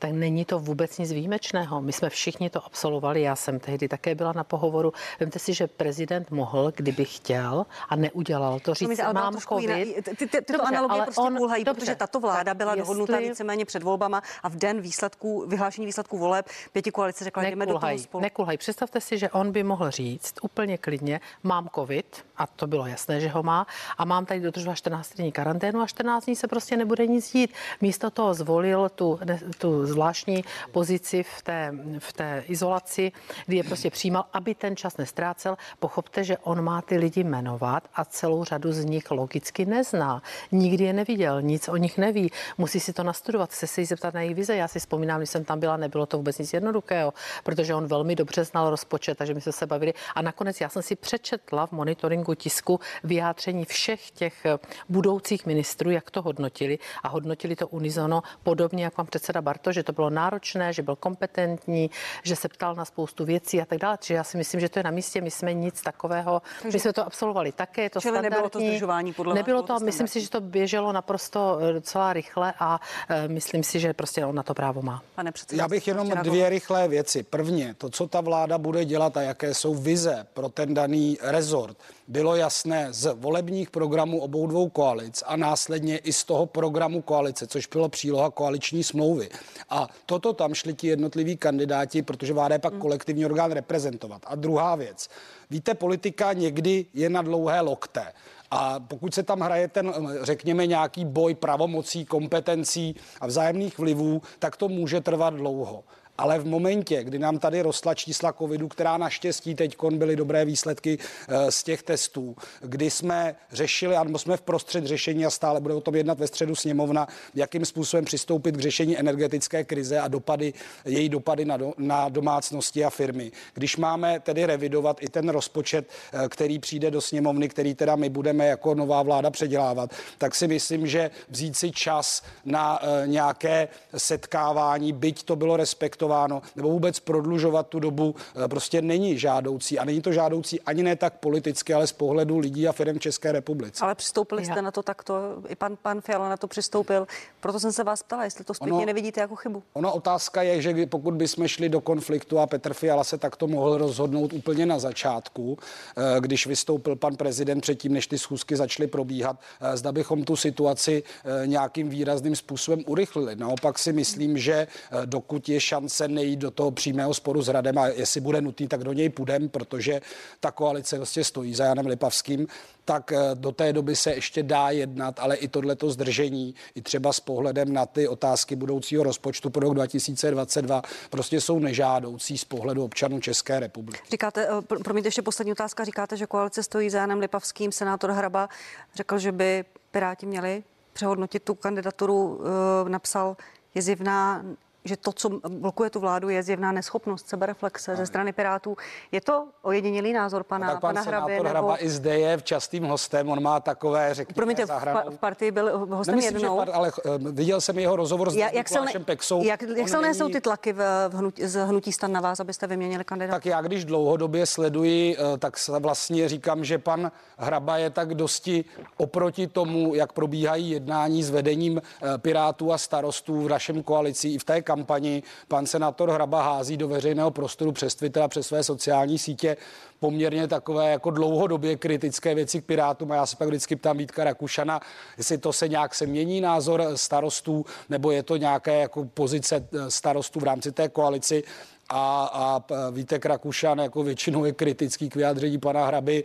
Tak 0.01 0.11
není 0.11 0.45
to 0.45 0.59
vůbec 0.59 0.97
nic 0.97 1.11
výjimečného. 1.11 1.81
My 1.81 1.93
jsme 1.93 2.09
všichni 2.09 2.49
to 2.49 2.65
absolvovali, 2.65 3.21
já 3.21 3.35
jsem 3.35 3.59
tehdy 3.59 3.87
také 3.87 4.15
byla 4.15 4.33
na 4.33 4.43
pohovoru. 4.43 4.93
Vemte 5.19 5.39
si, 5.39 5.53
že 5.53 5.67
prezident 5.67 6.31
mohl, 6.31 6.71
kdyby 6.75 7.05
chtěl 7.05 7.65
a 7.89 7.95
neudělal 7.95 8.59
to, 8.59 8.73
říct, 8.73 8.79
Promiňte, 8.79 9.03
ale 9.03 9.13
mám 9.13 9.37
covid. 9.37 9.69
Jiná. 9.69 10.01
Ty, 10.01 10.01
ty, 10.01 10.15
ty, 10.15 10.27
tyto 10.27 10.53
dobře, 10.53 10.67
analogie 10.67 11.03
prostě 11.03 11.21
on, 11.21 11.37
kulhají, 11.37 11.63
dobře, 11.63 11.79
protože 11.79 11.95
tato 11.95 12.19
vláda 12.19 12.53
byla 12.53 12.71
jestli, 12.71 12.81
dohodnuta 12.81 13.17
víceméně 13.17 13.65
před 13.65 13.83
volbama 13.83 14.21
a 14.43 14.49
v 14.49 14.55
den 14.55 14.81
výsledků, 14.81 15.45
vyhlášení 15.47 15.85
výsledků 15.85 16.17
voleb 16.17 16.49
pěti 16.71 16.91
koalice 16.91 17.23
řekla, 17.23 17.43
jdeme 17.43 17.65
do 17.65 17.79
toho 17.79 17.97
spolu. 17.97 18.21
Nekulhaj. 18.21 18.57
Představte 18.57 19.01
si, 19.01 19.17
že 19.17 19.29
on 19.29 19.51
by 19.51 19.63
mohl 19.63 19.91
říct 19.91 20.35
úplně 20.41 20.77
klidně, 20.77 21.21
mám 21.43 21.69
covid, 21.75 22.25
a 22.37 22.47
to 22.47 22.67
bylo 22.67 22.87
jasné, 22.87 23.19
že 23.19 23.29
ho 23.29 23.43
má, 23.43 23.67
a 23.97 24.05
mám 24.05 24.25
tady 24.25 24.39
dodržovat 24.39 24.75
14 24.75 25.13
dní 25.13 25.31
karanténu 25.31 25.81
a 25.81 25.87
14 25.87 26.25
dní 26.25 26.35
se 26.35 26.47
prostě 26.47 26.77
nebude 26.77 27.07
nic 27.07 27.31
dít. 27.31 27.53
Místo 27.81 28.09
toho 28.09 28.33
zvolil 28.33 28.89
tu, 28.89 29.19
tu 29.57 29.90
zvláštní 29.91 30.43
pozici 30.71 31.23
v 31.23 31.41
té, 31.41 31.73
v 31.99 32.13
té 32.13 32.43
izolaci, 32.47 33.11
kdy 33.45 33.57
je 33.57 33.63
prostě 33.63 33.89
přijímal, 33.89 34.25
aby 34.33 34.55
ten 34.55 34.75
čas 34.75 34.97
nestrácel. 34.97 35.57
Pochopte, 35.79 36.23
že 36.23 36.37
on 36.37 36.61
má 36.61 36.81
ty 36.81 36.97
lidi 36.97 37.23
jmenovat 37.23 37.87
a 37.95 38.05
celou 38.05 38.43
řadu 38.43 38.71
z 38.71 38.85
nich 38.85 39.11
logicky 39.11 39.65
nezná. 39.65 40.21
Nikdy 40.51 40.83
je 40.83 40.93
neviděl, 40.93 41.41
nic 41.41 41.69
o 41.69 41.77
nich 41.77 41.97
neví. 41.97 42.31
Musí 42.57 42.79
si 42.79 42.93
to 42.93 43.03
nastudovat, 43.03 43.51
se 43.51 43.81
jí 43.81 43.85
zeptat 43.85 44.13
na 44.13 44.21
jejich 44.21 44.35
vize. 44.35 44.55
Já 44.55 44.67
si 44.67 44.79
vzpomínám, 44.79 45.19
když 45.19 45.29
jsem 45.29 45.43
tam 45.45 45.59
byla, 45.59 45.77
nebylo 45.77 46.05
to 46.05 46.17
vůbec 46.17 46.37
nic 46.37 46.53
jednoduchého, 46.53 47.13
protože 47.43 47.75
on 47.75 47.87
velmi 47.87 48.15
dobře 48.15 48.43
znal 48.45 48.69
rozpočet, 48.69 49.17
takže 49.17 49.33
my 49.33 49.41
jsme 49.41 49.51
se 49.51 49.65
bavili. 49.67 49.93
A 50.15 50.21
nakonec 50.21 50.61
já 50.61 50.69
jsem 50.69 50.81
si 50.81 50.95
přečetla 50.95 51.67
v 51.67 51.71
monitoringu 51.71 52.33
tisku 52.35 52.79
vyjádření 53.03 53.65
všech 53.65 54.11
těch 54.11 54.45
budoucích 54.89 55.45
ministrů, 55.45 55.91
jak 55.91 56.11
to 56.11 56.21
hodnotili 56.21 56.79
a 57.03 57.07
hodnotili 57.07 57.55
to 57.55 57.67
unizono 57.67 58.23
podobně 58.43 58.83
jako 58.83 58.95
pan 58.95 59.05
předseda 59.05 59.41
Barto, 59.41 59.71
že 59.81 59.85
to 59.85 59.93
bylo 59.93 60.09
náročné, 60.09 60.73
že 60.73 60.81
byl 60.83 60.95
kompetentní, 60.95 61.89
že 62.23 62.35
se 62.35 62.49
ptal 62.49 62.75
na 62.75 62.85
spoustu 62.85 63.25
věcí 63.25 63.61
a 63.61 63.65
tak 63.65 63.79
dále. 63.79 63.97
Čiže 63.97 64.13
já 64.13 64.23
si 64.23 64.37
myslím, 64.37 64.59
že 64.61 64.69
to 64.69 64.79
je 64.79 64.83
na 64.83 64.91
místě. 64.91 65.21
My 65.21 65.31
jsme 65.31 65.53
nic 65.53 65.81
takového, 65.81 66.41
Takže, 66.61 66.75
my 66.75 66.79
jsme 66.79 66.93
to 66.93 67.05
absolvovali 67.05 67.51
také, 67.51 67.81
je 67.81 67.89
to 67.89 68.01
Čili 68.01 68.13
standardní. 68.13 68.35
nebylo 68.35 68.49
to 68.49 68.59
zdržování 68.59 69.13
podle 69.13 69.33
Nebylo 69.33 69.61
to, 69.63 69.79
myslím 69.79 70.07
si, 70.07 70.21
že 70.21 70.29
to 70.29 70.41
běželo 70.41 70.91
naprosto 70.91 71.57
eh, 71.61 71.73
docela 71.73 72.13
rychle 72.13 72.53
a 72.59 72.79
uh, 72.79 73.15
myslím 73.27 73.63
si, 73.63 73.79
že 73.79 73.93
prostě 73.93 74.25
on 74.25 74.35
na 74.35 74.43
to 74.43 74.53
právo 74.53 74.81
má. 74.81 75.01
Pane 75.15 75.31
předsedo, 75.31 75.61
Já 75.61 75.67
bych 75.67 75.87
jenom 75.87 76.09
dvě 76.09 76.49
rychlé 76.49 76.87
věci. 76.87 77.23
Prvně, 77.23 77.75
to, 77.77 77.89
co 77.89 78.07
ta 78.07 78.21
vláda 78.21 78.57
bude 78.57 78.85
dělat 78.85 79.17
a 79.17 79.21
jaké 79.21 79.53
jsou 79.53 79.75
vize 79.75 80.27
pro 80.33 80.49
ten 80.49 80.73
daný 80.73 81.17
rezort, 81.21 81.77
bylo 82.07 82.35
jasné 82.35 82.87
z 82.93 83.13
volebních 83.13 83.69
programů 83.69 84.21
obou 84.21 84.47
dvou 84.47 84.69
koalic 84.69 85.23
a 85.25 85.35
následně 85.35 85.97
i 85.97 86.13
z 86.13 86.23
toho 86.23 86.45
programu 86.45 87.01
koalice, 87.01 87.47
což 87.47 87.67
bylo 87.67 87.89
příloha 87.89 88.29
koaliční 88.29 88.83
smlouvy. 88.83 89.29
A 89.71 89.87
toto 90.05 90.33
tam 90.33 90.53
šli 90.53 90.73
ti 90.73 90.87
jednotliví 90.87 91.37
kandidáti, 91.37 92.01
protože 92.01 92.33
vláda 92.33 92.55
je 92.55 92.59
pak 92.59 92.73
hmm. 92.73 92.81
kolektivní 92.81 93.25
orgán 93.25 93.51
reprezentovat. 93.51 94.21
A 94.27 94.35
druhá 94.35 94.75
věc. 94.75 95.09
Víte, 95.49 95.73
politika 95.73 96.33
někdy 96.33 96.85
je 96.93 97.09
na 97.09 97.21
dlouhé 97.21 97.61
lokte. 97.61 98.13
A 98.51 98.79
pokud 98.79 99.13
se 99.13 99.23
tam 99.23 99.39
hraje 99.39 99.67
ten, 99.67 99.93
řekněme, 100.21 100.67
nějaký 100.67 101.05
boj 101.05 101.35
pravomocí, 101.35 102.05
kompetencí 102.05 102.95
a 103.21 103.27
vzájemných 103.27 103.79
vlivů, 103.79 104.21
tak 104.39 104.57
to 104.57 104.69
může 104.69 105.01
trvat 105.01 105.33
dlouho. 105.33 105.83
Ale 106.21 106.39
v 106.39 106.45
momentě, 106.45 107.03
kdy 107.03 107.19
nám 107.19 107.39
tady 107.39 107.61
rostla 107.61 107.95
čísla 107.95 108.33
covidu, 108.33 108.67
která 108.67 108.97
naštěstí 108.97 109.55
teď 109.55 109.77
byly 109.91 110.15
dobré 110.15 110.45
výsledky 110.45 110.97
eh, 111.27 111.51
z 111.51 111.63
těch 111.63 111.83
testů, 111.83 112.35
kdy 112.61 112.89
jsme 112.91 113.35
řešili, 113.51 113.95
nebo 114.03 114.19
jsme 114.19 114.37
v 114.37 114.41
prostřed 114.41 114.85
řešení 114.85 115.25
a 115.25 115.29
stále 115.29 115.61
bude 115.61 115.73
o 115.73 115.81
tom 115.81 115.95
jednat 115.95 116.19
ve 116.19 116.27
středu 116.27 116.55
sněmovna, 116.55 117.07
jakým 117.35 117.65
způsobem 117.65 118.05
přistoupit 118.05 118.57
k 118.57 118.59
řešení 118.59 118.97
energetické 118.97 119.63
krize 119.63 119.99
a 119.99 120.07
dopady, 120.07 120.53
její 120.85 121.09
dopady 121.09 121.45
na, 121.45 121.57
do, 121.57 121.73
na 121.77 122.09
domácnosti 122.09 122.85
a 122.85 122.89
firmy. 122.89 123.31
Když 123.53 123.77
máme 123.77 124.19
tedy 124.19 124.45
revidovat 124.45 124.97
i 125.03 125.09
ten 125.09 125.29
rozpočet, 125.29 125.89
eh, 126.13 126.29
který 126.29 126.59
přijde 126.59 126.91
do 126.91 127.01
sněmovny, 127.01 127.49
který 127.49 127.75
teda 127.75 127.95
my 127.95 128.09
budeme 128.09 128.45
jako 128.47 128.75
nová 128.75 129.03
vláda 129.03 129.29
předělávat, 129.29 129.89
tak 130.17 130.35
si 130.35 130.47
myslím, 130.47 130.87
že 130.87 131.11
vzít 131.29 131.57
si 131.57 131.71
čas 131.71 132.23
na 132.45 132.83
uh, 132.83 132.87
nějaké 133.05 133.67
setkávání, 133.97 134.93
byť 134.93 135.23
to 135.23 135.35
bylo 135.35 135.57
respektováno, 135.57 136.10
respektováno, 136.11 136.41
nebo 136.55 136.69
vůbec 136.69 136.99
prodlužovat 136.99 137.67
tu 137.67 137.79
dobu 137.79 138.15
eh, 138.45 138.47
prostě 138.47 138.81
není 138.81 139.17
žádoucí. 139.17 139.79
A 139.79 139.85
není 139.85 140.01
to 140.01 140.11
žádoucí 140.11 140.61
ani 140.61 140.83
ne 140.83 140.95
tak 140.95 141.13
politicky, 141.13 141.73
ale 141.73 141.87
z 141.87 141.91
pohledu 141.91 142.37
lidí 142.37 142.67
a 142.67 142.71
firm 142.71 142.99
České 142.99 143.31
republice. 143.31 143.85
Ale 143.85 143.95
přistoupili 143.95 144.45
jste 144.45 144.55
Já. 144.55 144.61
na 144.61 144.71
to 144.71 144.83
takto, 144.83 145.13
i 145.47 145.55
pan, 145.55 145.77
pan 145.81 146.01
Fiala 146.01 146.29
na 146.29 146.37
to 146.37 146.47
přistoupil. 146.47 147.07
Proto 147.39 147.59
jsem 147.59 147.71
se 147.71 147.83
vás 147.83 148.03
ptala, 148.03 148.23
jestli 148.23 148.43
to 148.43 148.53
zpětně 148.53 148.73
ono, 148.73 148.85
nevidíte 148.85 149.21
jako 149.21 149.35
chybu. 149.35 149.63
Ono 149.73 149.93
otázka 149.93 150.41
je, 150.41 150.61
že 150.61 150.85
pokud 150.85 151.13
bychom 151.13 151.47
šli 151.47 151.69
do 151.69 151.81
konfliktu 151.81 152.39
a 152.39 152.47
Petr 152.47 152.73
Fiala 152.73 153.03
se 153.03 153.17
takto 153.17 153.47
mohl 153.47 153.77
rozhodnout 153.77 154.33
úplně 154.33 154.65
na 154.65 154.79
začátku, 154.79 155.57
eh, 155.97 156.19
když 156.19 156.47
vystoupil 156.47 156.95
pan 156.95 157.15
prezident 157.15 157.61
předtím, 157.61 157.93
než 157.93 158.07
ty 158.07 158.17
schůzky 158.17 158.55
začaly 158.55 158.87
probíhat, 158.87 159.39
eh, 159.61 159.77
zda 159.77 159.91
bychom 159.91 160.23
tu 160.23 160.35
situaci 160.35 161.03
nějakým 161.45 161.89
výrazným 161.89 162.35
způsobem 162.35 162.83
urychlili. 162.87 163.35
Naopak 163.35 163.79
si 163.79 163.93
myslím, 163.93 164.37
že 164.37 164.67
dokud 165.05 165.49
je 165.49 165.59
šance 165.59 166.00
se 166.01 166.07
nejít 166.07 166.39
do 166.39 166.51
toho 166.51 166.71
přímého 166.71 167.13
sporu 167.13 167.41
s 167.41 167.47
Radem 167.47 167.77
a 167.77 167.87
jestli 167.87 168.21
bude 168.21 168.41
nutný, 168.41 168.67
tak 168.67 168.83
do 168.83 168.93
něj 168.93 169.09
půjdem, 169.09 169.49
protože 169.49 170.01
ta 170.39 170.51
koalice 170.51 170.97
vlastně 170.97 171.23
stojí 171.23 171.55
za 171.55 171.65
Janem 171.65 171.85
Lipavským, 171.85 172.47
tak 172.85 173.11
eh, 173.11 173.17
do 173.33 173.51
té 173.51 173.73
doby 173.73 173.95
se 173.95 174.13
ještě 174.13 174.43
dá 174.43 174.69
jednat, 174.69 175.19
ale 175.19 175.35
i 175.35 175.47
tohleto 175.47 175.89
zdržení, 175.89 176.55
i 176.75 176.81
třeba 176.81 177.13
s 177.13 177.19
pohledem 177.19 177.73
na 177.73 177.85
ty 177.85 178.07
otázky 178.07 178.55
budoucího 178.55 179.03
rozpočtu 179.03 179.49
pro 179.49 179.61
rok 179.61 179.73
2022, 179.73 180.81
prostě 181.09 181.41
jsou 181.41 181.59
nežádoucí 181.59 182.37
z 182.37 182.45
pohledu 182.45 182.83
občanů 182.83 183.19
České 183.19 183.59
republiky. 183.59 183.99
Říkáte, 184.11 184.47
eh, 184.49 184.77
promiňte 184.83 185.07
ještě 185.07 185.21
poslední 185.21 185.51
otázka, 185.51 185.83
říkáte, 185.83 186.17
že 186.17 186.25
koalice 186.25 186.63
stojí 186.63 186.89
za 186.89 186.97
Janem 186.97 187.19
Lipavským, 187.19 187.71
senátor 187.71 188.11
Hraba 188.11 188.49
řekl, 188.95 189.17
že 189.17 189.31
by 189.31 189.65
Piráti 189.91 190.25
měli 190.25 190.63
přehodnotit 190.93 191.43
tu 191.43 191.55
kandidaturu, 191.55 192.41
eh, 192.41 192.89
napsal, 192.89 193.37
je 193.75 193.81
zjevná 193.81 194.43
že 194.85 194.97
to, 194.97 195.11
co 195.11 195.29
blokuje 195.49 195.89
tu 195.89 195.99
vládu, 195.99 196.29
je 196.29 196.43
zjevná 196.43 196.71
neschopnost 196.71 197.29
sebereflexe 197.29 197.95
ze 197.95 198.05
strany 198.05 198.33
Pirátů. 198.33 198.77
Je 199.11 199.21
to 199.21 199.47
ojedinělý 199.61 200.13
názor 200.13 200.43
pana, 200.43 200.67
no, 200.67 200.73
tak 200.73 200.81
pan 200.81 200.95
pana 200.95 201.01
Hrabě? 201.07 201.35
Nebo... 201.35 201.49
Hraba 201.49 201.83
i 201.83 201.89
zde 201.89 202.19
je 202.19 202.41
častým 202.41 202.83
hostem, 202.83 203.29
on 203.29 203.43
má 203.43 203.59
takové, 203.59 204.13
řekněme, 204.13 204.35
Promiňte, 204.35 204.65
v, 204.65 204.69
v 205.09 205.17
partii 205.17 205.51
byl 205.51 205.77
hostem 205.77 206.15
Nemyslím, 206.15 206.35
jednou. 206.35 206.65
Že, 206.65 206.71
ale 206.71 206.91
uh, 206.91 207.31
viděl 207.31 207.61
jsem 207.61 207.79
jeho 207.79 207.95
rozhovor 207.95 208.31
s 208.31 208.35
jak, 208.35 208.53
jak, 208.53 208.69
silné, 208.69 208.91
Peksou. 209.05 209.43
Jak, 209.43 209.61
jak 209.61 209.89
silné 209.89 210.07
není... 210.07 210.17
jsou 210.17 210.29
ty 210.29 210.41
tlaky 210.41 210.73
v, 210.73 211.09
v 211.09 211.13
hnutí, 211.13 211.47
z 211.47 211.65
hnutí 211.65 211.91
stan 211.91 212.11
na 212.11 212.21
vás, 212.21 212.39
abyste 212.39 212.67
vyměnili 212.67 213.03
kandidáta? 213.03 213.35
Tak 213.35 213.45
já, 213.45 213.61
když 213.61 213.85
dlouhodobě 213.85 214.45
sleduji, 214.45 215.17
uh, 215.17 215.37
tak 215.37 215.53
vlastně 215.79 216.29
říkám, 216.29 216.63
že 216.63 216.77
pan 216.77 217.11
Hraba 217.37 217.77
je 217.77 217.89
tak 217.89 218.15
dosti 218.15 218.65
oproti 218.97 219.47
tomu, 219.47 219.95
jak 219.95 220.13
probíhají 220.13 220.69
jednání 220.69 221.23
s 221.23 221.29
vedením 221.29 221.73
uh, 221.73 222.17
Pirátů 222.17 222.73
a 222.73 222.77
starostů 222.77 223.41
v 223.41 223.49
našem 223.49 223.83
koalici 223.83 224.27
i 224.27 224.37
v 224.37 224.43
té 224.43 224.61
kampani. 224.71 225.23
Pan 225.47 225.65
senátor 225.65 226.09
Hraba 226.11 226.41
hází 226.41 226.77
do 226.77 226.87
veřejného 226.87 227.31
prostoru 227.31 227.71
přes 227.71 227.95
Twitter 227.95 228.23
a 228.23 228.27
přes 228.27 228.47
své 228.47 228.63
sociální 228.63 229.17
sítě 229.17 229.57
poměrně 229.99 230.47
takové 230.47 230.91
jako 230.91 231.11
dlouhodobě 231.11 231.75
kritické 231.75 232.35
věci 232.35 232.61
k 232.61 232.65
Pirátům. 232.65 233.11
A 233.11 233.15
já 233.15 233.25
se 233.25 233.35
pak 233.35 233.47
vždycky 233.47 233.75
ptám 233.75 233.97
Vítka 233.97 234.23
Rakušana, 234.23 234.79
jestli 235.17 235.37
to 235.37 235.53
se 235.53 235.67
nějak 235.67 235.95
se 235.95 236.05
mění 236.05 236.41
názor 236.41 236.83
starostů, 236.95 237.65
nebo 237.89 238.11
je 238.11 238.23
to 238.23 238.37
nějaké 238.37 238.79
jako 238.79 239.05
pozice 239.05 239.67
starostů 239.89 240.39
v 240.39 240.43
rámci 240.43 240.71
té 240.71 240.89
koalici 240.89 241.43
a, 241.91 242.29
a 242.33 242.63
Vítek 242.91 243.25
Rakušan 243.25 243.79
jako 243.79 244.03
většinou 244.03 244.45
je 244.45 244.51
kritický 244.51 245.09
k 245.09 245.15
vyjádření 245.15 245.57
pana 245.57 245.85
Hraby. 245.85 246.23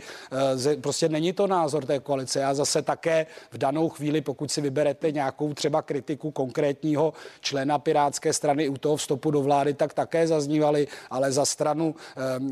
E, 0.73 0.77
prostě 0.77 1.09
není 1.09 1.33
to 1.33 1.47
názor 1.47 1.85
té 1.85 1.99
koalice. 1.99 2.41
Já 2.41 2.55
zase 2.55 2.83
také 2.83 3.27
v 3.51 3.59
danou 3.59 3.89
chvíli, 3.89 4.21
pokud 4.21 4.51
si 4.51 4.61
vyberete 4.61 5.13
nějakou 5.13 5.55
třeba 5.55 5.83
kritiku 5.83 6.31
konkrétního 6.31 7.13
člena 7.41 7.79
Pirátské 7.79 8.33
strany 8.33 8.69
u 8.69 8.77
toho 8.77 8.97
vstupu 8.97 9.31
do 9.31 9.43
vlády, 9.43 9.75
tak 9.75 9.95
také 9.95 10.27
zaznívali, 10.27 10.89
ale 11.11 11.33
za 11.33 11.45
stranu 11.45 11.95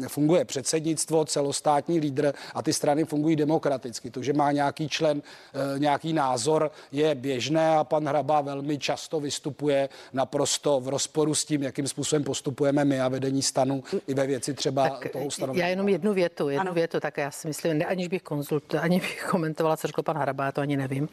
e, 0.05 0.09
funguje 0.09 0.45
předsednictvo, 0.45 1.25
celostátní 1.25 2.01
lídr 2.01 2.33
a 2.55 2.63
ty 2.63 2.73
strany 2.73 3.05
fungují 3.05 3.37
demokraticky. 3.37 4.11
To, 4.11 4.23
že 4.23 4.33
má 4.33 4.53
nějaký 4.53 4.89
člen 4.89 5.23
e, 5.23 5.79
nějaký 5.79 6.13
názor, 6.13 6.71
je 6.93 7.15
běžné 7.15 7.77
a 7.77 7.85
pan 7.85 8.09
Hraba 8.09 8.41
velmi 8.41 8.79
často 8.79 9.21
vystupuje 9.21 9.89
naprosto 10.13 10.81
v 10.81 10.89
rozporu 10.89 11.35
s 11.35 11.45
tím, 11.45 11.63
jakým 11.63 11.89
způsobem 11.89 12.25
postupujeme 12.25 12.85
my 12.85 13.04
a 13.05 13.09
vedení 13.09 13.43
stanu 13.43 13.83
i 14.07 14.15
ve 14.15 14.27
věci 14.27 14.55
třeba 14.55 14.89
tak 14.89 15.13
toho 15.13 15.25
ustanovení. 15.25 15.61
Já 15.61 15.69
jenom 15.69 15.89
jednu 15.89 16.15
větu, 16.15 16.49
jednu 16.49 16.61
ano. 16.61 16.75
větu, 16.75 17.01
tak 17.01 17.17
já 17.19 17.31
si 17.31 17.49
myslím, 17.49 17.79
ne, 17.79 17.85
aniž 17.85 18.09
bych 18.09 18.23
konzult, 18.23 18.75
ani 18.75 19.01
bych 19.01 19.25
komentovala, 19.31 19.77
co 19.77 19.87
řekl 19.87 20.03
pan 20.03 20.17
Harabá, 20.17 20.53
to 20.53 20.61
ani 20.61 20.77
nevím. 20.77 21.09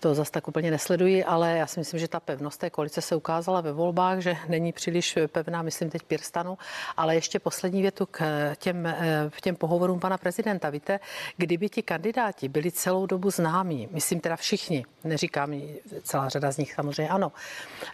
To 0.00 0.14
zase 0.14 0.30
tak 0.30 0.48
úplně 0.48 0.70
nesleduji, 0.70 1.24
ale 1.24 1.56
já 1.58 1.66
si 1.66 1.80
myslím, 1.80 2.00
že 2.00 2.08
ta 2.08 2.20
pevnost 2.20 2.60
té 2.60 2.70
koalice 2.70 3.00
se 3.00 3.16
ukázala 3.16 3.60
ve 3.60 3.72
volbách, 3.72 4.18
že 4.18 4.36
není 4.48 4.72
příliš 4.72 5.18
pevná, 5.32 5.62
myslím 5.62 5.90
teď 5.90 6.02
Pirstanu, 6.02 6.58
ale 6.96 7.14
ještě 7.14 7.38
poslední 7.38 7.82
větu 7.82 8.06
k 8.10 8.20
těm, 8.56 8.94
k 9.30 9.40
těm 9.40 9.56
pohovorům 9.56 10.00
pana 10.00 10.18
prezidenta. 10.18 10.70
Víte, 10.70 11.00
kdyby 11.36 11.68
ti 11.68 11.82
kandidáti 11.82 12.48
byli 12.48 12.72
celou 12.72 13.06
dobu 13.06 13.30
známí, 13.30 13.88
myslím 13.90 14.20
teda 14.20 14.36
všichni, 14.36 14.84
neříkám 15.04 15.62
celá 16.02 16.28
řada 16.28 16.50
z 16.50 16.56
nich 16.56 16.74
samozřejmě 16.74 17.08
ano, 17.08 17.32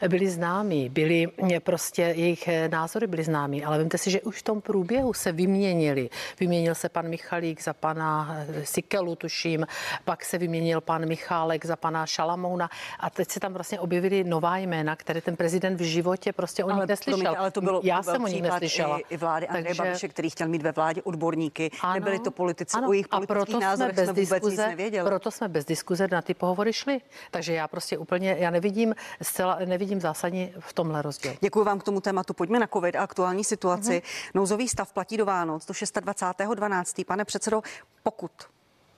byli 0.09 0.30
známí, 0.30 0.88
byli 0.88 1.26
prostě 1.59 2.02
jejich 2.02 2.48
názory 2.70 3.07
byly 3.07 3.24
známí, 3.24 3.33
ale 3.64 3.78
vemte 3.78 3.98
si, 3.98 4.10
že 4.10 4.20
už 4.20 4.38
v 4.38 4.42
tom 4.42 4.60
průběhu 4.60 5.12
se 5.12 5.32
vyměnili. 5.32 6.10
Vyměnil 6.40 6.74
se 6.74 6.88
pan 6.88 7.08
Michalík 7.08 7.62
za 7.62 7.72
pana 7.72 8.36
Sikelu, 8.64 9.16
tuším, 9.16 9.66
pak 10.04 10.24
se 10.24 10.38
vyměnil 10.38 10.80
pan 10.80 11.08
Michálek 11.08 11.66
za 11.66 11.76
pana 11.76 12.06
Šalamouna 12.06 12.70
a 13.00 13.10
teď 13.10 13.30
se 13.30 13.40
tam 13.40 13.52
vlastně 13.52 13.80
objevily 13.80 14.24
nová 14.24 14.56
jména, 14.56 14.96
které 14.96 15.20
ten 15.20 15.36
prezident 15.36 15.76
v 15.76 15.82
životě 15.82 16.32
prostě 16.32 16.64
o 16.64 16.70
nich 16.70 16.86
neslyšel. 16.86 17.20
Promiň, 17.20 17.38
ale 17.38 17.50
to 17.50 17.60
bylo, 17.60 17.80
Já 17.84 17.96
to 17.96 18.02
byl 18.02 18.12
jsem 18.12 18.24
o 18.24 18.26
nich 18.26 18.42
neslyšela. 18.42 18.98
I, 18.98 19.04
i 19.10 19.16
vlády 19.16 19.48
Andreje 19.48 19.64
Takže... 19.64 19.82
Babiše, 19.82 20.08
který 20.08 20.30
chtěl 20.30 20.48
mít 20.48 20.62
ve 20.62 20.72
vládě 20.72 21.02
odborníky. 21.02 21.70
Ano, 21.82 21.94
Nebyli 21.94 22.18
to 22.18 22.30
politici, 22.30 22.76
ano, 22.76 22.88
o 22.88 22.92
jejich 22.92 23.08
politických 23.08 23.60
názorech 23.60 23.94
jsme, 23.94 24.02
bez 24.02 24.10
jsme 24.10 24.22
vůbec 24.22 24.30
diskuze, 24.30 24.62
nic 24.62 24.70
nevěděli. 24.70 25.08
Proto 25.08 25.30
jsme 25.30 25.48
bez 25.48 25.64
diskuze 25.64 26.08
na 26.10 26.22
ty 26.22 26.34
pohovory 26.34 26.72
šli. 26.72 27.00
Takže 27.30 27.52
já 27.54 27.68
prostě 27.68 27.98
úplně, 27.98 28.36
já 28.38 28.50
nevidím 28.50 28.94
zcela, 29.22 29.58
nevidím 29.64 30.00
zásadně 30.00 30.52
v 30.58 30.72
tomhle 30.72 31.02
rozdíl. 31.02 31.32
Děkuji 31.40 31.64
vám 31.64 31.78
k 31.78 31.82
tomu 31.82 32.00
tématu. 32.00 32.34
Pojďme 32.34 32.58
na 32.58 32.66
COVID 32.66 32.96
a 32.96 33.02
aktuální 33.02 33.23
situaci. 33.44 33.90
Mm-hmm. 33.90 34.30
Nouzový 34.34 34.68
stav 34.68 34.92
platí 34.92 35.16
do 35.16 35.26
Vánoc, 35.26 35.66
do 35.66 35.74
26.12. 35.74 37.04
Pane 37.04 37.24
předsedo, 37.24 37.62
pokud 38.02 38.30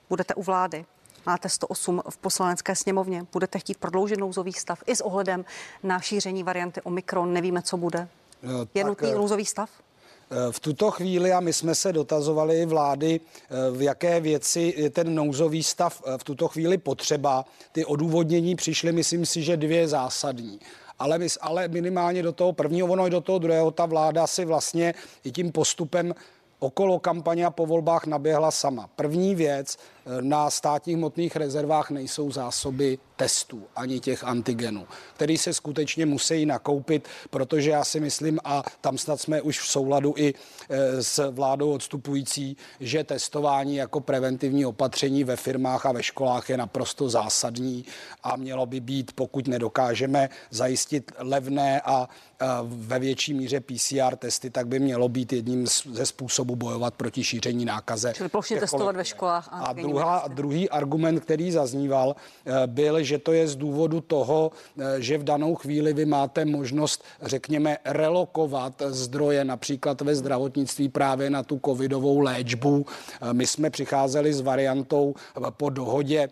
budete 0.09 0.33
u 0.33 0.43
vlády, 0.43 0.85
máte 1.25 1.49
108 1.49 2.01
v 2.09 2.17
poslanecké 2.17 2.75
sněmovně, 2.75 3.25
budete 3.33 3.59
chtít 3.59 3.77
prodloužit 3.77 4.19
nouzový 4.19 4.53
stav 4.53 4.83
i 4.85 4.95
s 4.95 5.01
ohledem 5.01 5.45
na 5.83 5.99
šíření 5.99 6.43
varianty 6.43 6.81
Omikron, 6.81 7.33
nevíme, 7.33 7.61
co 7.61 7.77
bude. 7.77 8.07
No, 8.43 8.67
Je 8.73 8.83
nutný 8.83 9.11
eh, 9.11 9.15
nouzový 9.15 9.45
stav? 9.45 9.69
Eh, 10.31 10.51
v 10.51 10.59
tuto 10.59 10.91
chvíli, 10.91 11.31
a 11.31 11.39
my 11.39 11.53
jsme 11.53 11.75
se 11.75 11.93
dotazovali 11.93 12.65
vlády, 12.65 13.19
eh, 13.19 13.71
v 13.71 13.81
jaké 13.81 14.19
věci 14.19 14.73
je 14.77 14.89
ten 14.89 15.15
nouzový 15.15 15.63
stav 15.63 16.01
v 16.17 16.23
tuto 16.23 16.47
chvíli 16.47 16.77
potřeba. 16.77 17.45
Ty 17.71 17.85
odůvodnění 17.85 18.55
přišly, 18.55 18.91
myslím 18.91 19.25
si, 19.25 19.43
že 19.43 19.57
dvě 19.57 19.87
zásadní 19.87 20.59
ale, 20.99 21.19
ale 21.41 21.67
minimálně 21.67 22.23
do 22.23 22.31
toho 22.31 22.53
prvního, 22.53 22.87
ono 22.87 23.07
i 23.07 23.09
do 23.09 23.21
toho 23.21 23.39
druhého, 23.39 23.71
ta 23.71 23.85
vláda 23.85 24.27
si 24.27 24.45
vlastně 24.45 24.93
i 25.23 25.31
tím 25.31 25.51
postupem 25.51 26.15
okolo 26.59 26.99
kampaně 26.99 27.45
a 27.45 27.51
po 27.51 27.65
volbách 27.65 28.05
naběhla 28.05 28.51
sama. 28.51 28.89
První 28.95 29.35
věc, 29.35 29.77
na 30.21 30.49
státních 30.49 30.95
hmotných 30.97 31.35
rezervách 31.35 31.89
nejsou 31.89 32.31
zásoby 32.31 32.97
testů 33.15 33.63
ani 33.75 33.99
těch 33.99 34.23
antigenů, 34.23 34.87
který 35.15 35.37
se 35.37 35.53
skutečně 35.53 36.05
musí 36.05 36.45
nakoupit, 36.45 37.07
protože 37.29 37.69
já 37.69 37.83
si 37.83 37.99
myslím, 37.99 38.39
a 38.43 38.63
tam 38.81 38.97
snad 38.97 39.21
jsme 39.21 39.41
už 39.41 39.59
v 39.59 39.67
souladu 39.67 40.13
i 40.17 40.33
e, 40.69 41.03
s 41.03 41.31
vládou 41.31 41.71
odstupující, 41.71 42.57
že 42.79 43.03
testování 43.03 43.75
jako 43.75 43.99
preventivní 43.99 44.65
opatření 44.65 45.23
ve 45.23 45.35
firmách 45.35 45.85
a 45.85 45.91
ve 45.91 46.03
školách 46.03 46.49
je 46.49 46.57
naprosto 46.57 47.09
zásadní 47.09 47.85
a 48.23 48.35
mělo 48.35 48.65
by 48.65 48.79
být, 48.79 49.11
pokud 49.15 49.47
nedokážeme 49.47 50.29
zajistit 50.51 51.11
levné 51.17 51.81
a 51.81 52.09
ve 52.63 52.99
větší 52.99 53.33
míře 53.33 53.59
PCR 53.59 54.15
testy, 54.15 54.49
tak 54.49 54.67
by 54.67 54.79
mělo 54.79 55.09
být 55.09 55.33
jedním 55.33 55.67
ze 55.91 56.05
způsobů 56.05 56.55
bojovat 56.55 56.93
proti 56.93 57.23
šíření 57.23 57.65
nákaze. 57.65 58.13
Čili 58.15 58.29
plošně 58.29 58.59
testovat 58.59 58.95
ve 58.95 59.05
školách. 59.05 59.49
A, 59.51 59.59
a 59.59 59.73
druhá, 59.97 60.27
druhý 60.27 60.69
argument, 60.69 61.19
který 61.19 61.51
zazníval, 61.51 62.15
eh, 62.45 62.67
byl, 62.67 63.03
že 63.03 63.17
to 63.17 63.33
je 63.33 63.47
z 63.47 63.55
důvodu 63.55 64.01
toho, 64.01 64.51
eh, 64.77 65.01
že 65.01 65.17
v 65.17 65.23
danou 65.23 65.55
chvíli 65.55 65.93
vy 65.93 66.05
máte 66.05 66.45
možnost, 66.45 67.03
řekněme, 67.21 67.77
relokovat 67.85 68.81
zdroje 68.87 69.45
například 69.45 70.01
ve 70.01 70.15
zdravotnictví 70.15 70.89
právě 70.89 71.29
na 71.29 71.43
tu 71.43 71.59
covidovou 71.65 72.19
léčbu. 72.19 72.85
Eh, 72.85 73.33
my 73.33 73.47
jsme 73.47 73.69
přicházeli 73.69 74.33
s 74.33 74.41
variantou 74.41 75.15
po 75.57 75.69
dohodě 75.69 76.29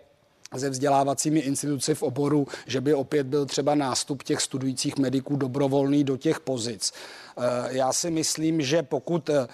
se 0.57 0.69
vzdělávacími 0.69 1.39
instituci 1.39 1.95
v 1.95 2.03
oboru, 2.03 2.47
že 2.67 2.81
by 2.81 2.93
opět 2.93 3.27
byl 3.27 3.45
třeba 3.45 3.75
nástup 3.75 4.23
těch 4.23 4.41
studujících 4.41 4.97
mediků 4.97 5.35
dobrovolný 5.35 6.03
do 6.03 6.17
těch 6.17 6.39
pozic. 6.39 6.93
Eh, 7.37 7.67
já 7.69 7.93
si 7.93 8.11
myslím, 8.11 8.61
že 8.61 8.83
pokud 8.83 9.29
eh, 9.29 9.47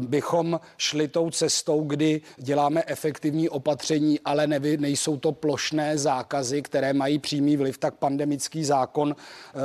bychom 0.00 0.60
šli 0.76 1.08
tou 1.08 1.30
cestou, 1.30 1.80
kdy 1.80 2.20
děláme 2.36 2.82
efektivní 2.86 3.48
opatření, 3.48 4.20
ale 4.20 4.46
nevy, 4.46 4.76
nejsou 4.76 5.16
to 5.16 5.32
plošné 5.32 5.98
zákazy, 5.98 6.62
které 6.62 6.92
mají 6.92 7.18
přímý 7.18 7.56
vliv, 7.56 7.78
tak 7.78 7.94
pandemický 7.94 8.64
zákon 8.64 9.16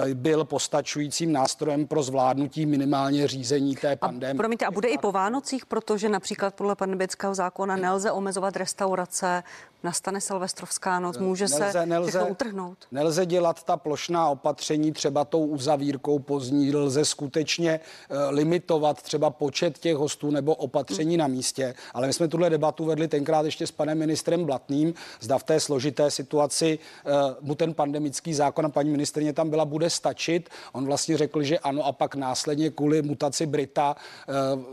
eh, 0.10 0.13
byl 0.13 0.45
postačujícím 0.45 1.32
nástrojem 1.32 1.88
pro 1.88 2.04
zvládnutí 2.04 2.65
minimálně 2.65 3.28
řízení 3.28 3.75
té 3.75 3.95
pandemie. 3.95 4.36
Promiňte, 4.36 4.65
a 4.65 4.71
bude 4.71 4.89
i 4.89 4.97
po 4.97 5.12
Vánocích, 5.12 5.65
protože 5.65 6.10
například 6.10 6.54
podle 6.56 6.75
pandemického 6.75 7.36
zákona 7.36 7.75
nelze 7.75 8.12
omezovat 8.12 8.56
restaurace, 8.56 9.43
nastane 9.84 10.21
silvestrovská 10.21 10.99
noc, 10.99 11.17
může 11.17 11.45
nelze, 11.47 11.71
se 11.71 11.86
nelze, 11.86 12.23
utrhnout. 12.23 12.78
Nelze 12.91 13.25
dělat 13.25 13.63
ta 13.63 13.78
plošná 13.78 14.30
opatření 14.30 14.91
třeba 14.91 15.25
tou 15.25 15.45
uzavírkou 15.45 16.19
pozdní, 16.19 16.75
lze 16.75 17.06
skutečně 17.06 17.54
uh, 17.59 18.17
limitovat 18.29 19.01
třeba 19.01 19.29
počet 19.29 19.77
těch 19.77 19.95
hostů 19.95 20.31
nebo 20.31 20.55
opatření 20.55 21.17
na 21.17 21.27
místě, 21.27 21.73
ale 21.93 22.07
my 22.07 22.13
jsme 22.13 22.27
tuhle 22.27 22.49
debatu 22.49 22.85
vedli 22.85 23.07
tenkrát 23.07 23.45
ještě 23.45 23.67
s 23.67 23.71
panem 23.71 23.97
ministrem 23.97 24.45
Blatným, 24.45 24.93
zda 25.19 25.37
v 25.37 25.43
té 25.43 25.59
složité 25.59 26.11
situaci 26.11 26.79
uh, 27.05 27.11
mu 27.41 27.55
ten 27.55 27.73
pandemický 27.73 28.33
zákon 28.33 28.65
a 28.65 28.69
paní 28.69 28.89
ministrně 28.89 29.33
tam 29.33 29.49
byla, 29.49 29.65
bude 29.65 29.89
stačit. 29.89 30.49
On 30.73 30.85
vlastně 30.85 31.17
řekl, 31.17 31.43
že 31.43 31.59
ano 31.59 31.85
a 31.85 31.91
pak 31.91 32.15
následně 32.15 32.69
kvůli 32.69 33.01
mutaci 33.01 33.45
Brita 33.45 33.95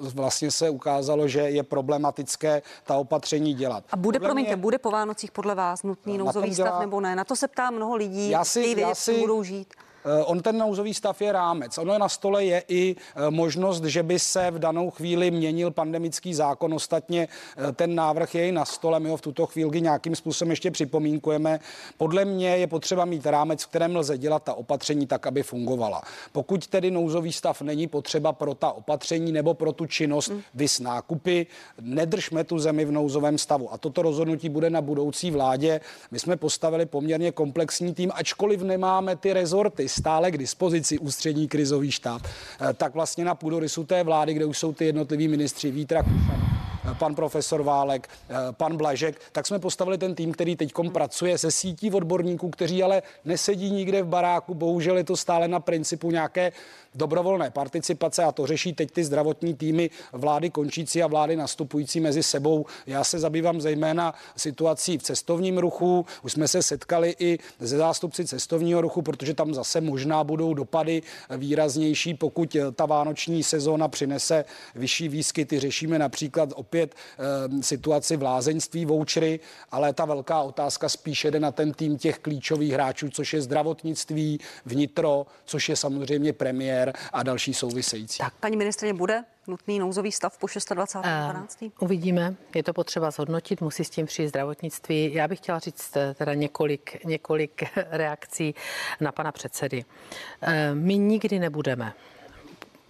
uh, 0.03 0.09
vlastně 0.09 0.51
se 0.51 0.71
ukázalo, 0.71 1.29
že 1.29 1.41
je 1.41 1.63
problematické 1.63 2.63
ta 2.85 2.97
opatření 2.97 3.55
dělat. 3.55 3.85
A 3.91 3.97
bude, 3.97 4.19
Podle 4.19 4.29
promiňte, 4.29 4.57
mě... 4.57 4.63
bude 4.63 4.79
po 4.79 4.91
Vánocích 4.91 5.31
podle 5.31 5.55
vás 5.55 5.83
nutný 5.83 6.19
nouzový 6.19 6.55
stav 6.55 6.81
nebo 6.81 7.01
ne? 7.01 7.17
Na 7.17 7.25
to 7.25 7.37
se 7.37 7.49
ptá 7.49 7.71
mnoho 7.71 7.97
lidí, 7.97 8.31
já 8.31 8.45
si, 8.45 8.75
já 8.79 8.95
si, 8.95 9.19
budou 9.19 9.43
žít. 9.43 9.75
Eh, 10.05 10.25
on 10.25 10.41
ten 10.41 10.59
nouzový 10.59 10.95
stav 10.95 11.23
je 11.23 11.33
rámec. 11.33 11.79
Ono 11.79 11.93
je 11.93 11.99
na 11.99 12.09
stole 12.09 12.45
je 12.45 12.63
i 12.69 12.97
eh, 12.97 13.31
možnost, 13.31 13.85
že 13.85 14.03
by 14.03 14.19
se 14.19 14.51
v 14.51 14.59
danou 14.59 14.91
chvíli 14.91 15.31
měnil 15.31 15.71
pandemický 15.71 16.35
zákon. 16.35 16.75
Ostatně 16.75 17.29
eh, 17.69 17.73
ten 17.73 17.95
návrh 17.95 18.35
je 18.35 18.49
i 18.49 18.53
na 18.53 18.65
stole. 18.65 19.01
My 19.01 19.09
ho 19.09 19.17
v 19.17 19.21
tuto 19.21 19.47
chvíli 19.47 19.81
nějakým 19.81 20.17
způsobem 20.17 20.51
ještě 20.51 20.71
připomínkujeme. 20.71 21.61
Podle 21.97 22.25
mě 22.25 22.49
je 22.49 22.67
potřeba 22.67 23.05
mít 23.05 23.27
rámec, 23.27 23.63
v 23.63 23.67
kterém 23.67 23.97
lze 23.97 24.19
dělat 24.19 24.43
ta 24.43 24.55
opatření 24.55 25.07
tak, 25.07 25.27
aby 25.27 25.43
fungovala. 25.43 26.03
Pokud 26.33 26.67
tedy 26.67 26.91
nouzový 26.91 27.33
stav 27.33 27.63
není 27.63 27.87
potřeba 27.87 28.33
pro 28.33 28.55
ta 28.55 28.73
opatření 28.73 29.33
nebo 29.33 29.55
pro 29.55 29.73
tu 29.73 29.87
činnost 29.87 30.29
hmm. 30.29 30.43
vys 30.55 30.81
nákupy, 30.81 31.47
nedržme 31.81 32.45
tu 32.45 32.59
zemi 32.59 32.85
v 32.85 32.93
nouzovém 32.93 33.39
stavu. 33.39 33.73
A 33.73 33.79
toto 33.79 34.03
rozhodnutí 34.03 34.49
bude 34.49 34.71
na 34.71 34.81
budoucí 34.81 35.31
vládě. 35.31 35.81
My 36.11 36.19
jsme 36.19 36.37
postavili 36.37 36.87
poměrně 36.87 37.33
komplexní 37.33 37.95
tým, 37.95 38.11
ačkoliv 38.15 38.63
nemáme 38.63 39.17
ty 39.17 39.33
rezorty 39.33 39.89
stále 39.93 40.31
k 40.31 40.39
dispozici 40.39 40.99
ústřední 40.99 41.49
krizový 41.49 41.91
štáb, 41.91 42.23
eh, 42.27 42.73
tak 42.75 42.95
vlastně 42.95 43.25
na 43.25 43.35
půdorysu 43.35 43.85
té 43.85 44.05
vlády, 44.05 44.35
kde 44.35 44.45
už 44.45 44.59
jsou 44.59 44.73
ty 44.73 44.85
jednotliví 44.85 45.29
ministři 45.29 45.71
Vítra 45.71 46.03
eh, 46.07 46.95
pan 46.99 47.15
profesor 47.15 47.63
Válek, 47.63 48.09
eh, 48.09 48.35
pan 48.53 48.77
Blažek, 48.77 49.21
tak 49.33 49.47
jsme 49.47 49.59
postavili 49.59 49.99
ten 49.99 50.15
tým, 50.15 50.33
který 50.33 50.57
teď 50.57 50.73
pracuje 50.93 51.39
se 51.39 51.51
sítí 51.51 51.91
odborníků, 51.91 52.51
kteří 52.51 52.83
ale 52.83 53.03
nesedí 53.25 53.71
nikde 53.71 54.03
v 54.03 54.07
baráku. 54.07 54.55
Bohužel 54.55 54.97
je 54.97 55.05
to 55.05 55.17
stále 55.17 55.49
na 55.49 55.61
principu 55.61 56.11
nějaké 56.11 56.53
dobrovolné 56.95 57.51
participace 57.51 58.25
a 58.25 58.33
to 58.33 58.47
řeší 58.47 58.73
teď 58.73 58.91
ty 58.91 59.05
zdravotní 59.05 59.55
týmy 59.55 59.91
vlády 60.13 60.51
končící 60.51 61.03
a 61.03 61.07
vlády 61.07 61.37
nastupující 61.37 62.01
mezi 62.01 62.23
sebou. 62.23 62.67
Já 62.87 63.05
se 63.05 63.19
zabývám 63.19 63.61
zejména 63.61 64.15
situací 64.37 64.99
v 64.99 65.03
cestovním 65.03 65.59
ruchu. 65.59 66.07
Už 66.23 66.33
jsme 66.33 66.49
se 66.49 66.63
setkali 66.63 67.15
i 67.19 67.39
ze 67.61 67.77
zástupci 67.77 68.25
cestovního 68.25 68.81
ruchu, 68.81 69.03
protože 69.03 69.35
tam 69.35 69.55
zase 69.55 69.81
možná 69.81 70.25
budou 70.25 70.55
dopady 70.55 71.03
výraznější, 71.37 72.15
pokud 72.15 72.57
ta 72.75 72.87
vánoční 72.87 73.43
sezóna 73.43 73.89
přinese 73.89 74.45
vyšší 74.75 75.09
výskyty. 75.09 75.61
Řešíme 75.61 75.99
například 75.99 76.49
opět 76.55 76.95
e, 76.95 77.63
situaci 77.63 78.17
v 78.17 78.23
lázeňství 78.23 78.87
vouchery, 78.87 79.41
ale 79.71 79.93
ta 79.93 80.05
velká 80.05 80.43
otázka 80.43 80.89
spíše 80.89 81.31
jde 81.31 81.41
na 81.41 81.53
ten 81.53 81.73
tým 81.73 81.99
těch 81.99 82.19
klíčových 82.19 82.73
hráčů, 82.73 83.11
což 83.11 83.33
je 83.33 83.43
zdravotnictví, 83.43 84.41
vnitro, 84.67 85.27
což 85.45 85.69
je 85.69 85.77
samozřejmě 85.77 86.33
premiér 86.33 86.82
premiér 86.83 87.11
a 87.13 87.23
další 87.23 87.55
související. 87.55 88.19
Tak, 88.19 88.35
paní 88.41 88.57
ministrině, 88.57 88.95
bude 88.95 89.25
nutný 89.47 89.79
nouzový 89.79 90.13
stav 90.13 90.39
po 90.39 90.47
26.12. 90.47 91.65
Uh, 91.65 91.71
uvidíme, 91.81 92.35
je 92.55 92.63
to 92.63 92.73
potřeba 92.73 93.11
zhodnotit, 93.11 93.61
musí 93.61 93.85
s 93.85 93.91
tím 93.91 94.07
přijít 94.07 94.29
zdravotnictví. 94.29 95.15
Já 95.15 95.29
bych 95.29 95.39
chtěla 95.39 95.59
říct 95.59 95.97
eh, 95.97 96.15
teda 96.15 96.35
několik, 96.35 97.05
několik 97.05 97.63
reakcí 97.91 98.55
na 99.01 99.13
pana 99.13 99.33
předsedy. 99.33 99.85
Uh, 99.85 100.49
my 100.75 100.99
nikdy 100.99 101.39
nebudeme 101.39 101.93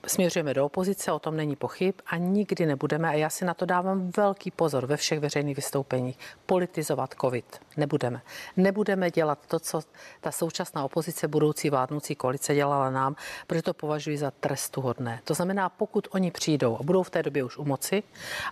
směřujeme 0.06 0.54
do 0.54 0.66
opozice, 0.66 1.12
o 1.12 1.18
tom 1.18 1.36
není 1.36 1.56
pochyb 1.56 1.94
a 2.06 2.16
nikdy 2.16 2.66
nebudeme, 2.66 3.08
a 3.08 3.12
já 3.12 3.30
si 3.30 3.44
na 3.44 3.54
to 3.54 3.66
dávám 3.66 4.10
velký 4.16 4.50
pozor 4.50 4.86
ve 4.86 4.96
všech 4.96 5.20
veřejných 5.20 5.56
vystoupeních, 5.56 6.18
politizovat 6.46 7.14
COVID. 7.20 7.60
Nebudeme. 7.76 8.22
Nebudeme 8.56 9.10
dělat 9.10 9.38
to, 9.46 9.58
co 9.58 9.82
ta 10.20 10.32
současná 10.32 10.84
opozice, 10.84 11.28
budoucí 11.28 11.70
vládnoucí 11.70 12.14
koalice 12.14 12.54
dělala 12.54 12.90
nám, 12.90 13.16
protože 13.46 13.62
to 13.62 13.74
považuji 13.74 14.18
za 14.18 14.30
trestuhodné. 14.30 15.20
To 15.24 15.34
znamená, 15.34 15.68
pokud 15.68 16.08
oni 16.10 16.30
přijdou 16.30 16.76
a 16.76 16.82
budou 16.82 17.02
v 17.02 17.10
té 17.10 17.22
době 17.22 17.44
už 17.44 17.58
u 17.58 17.64
moci, 17.64 18.02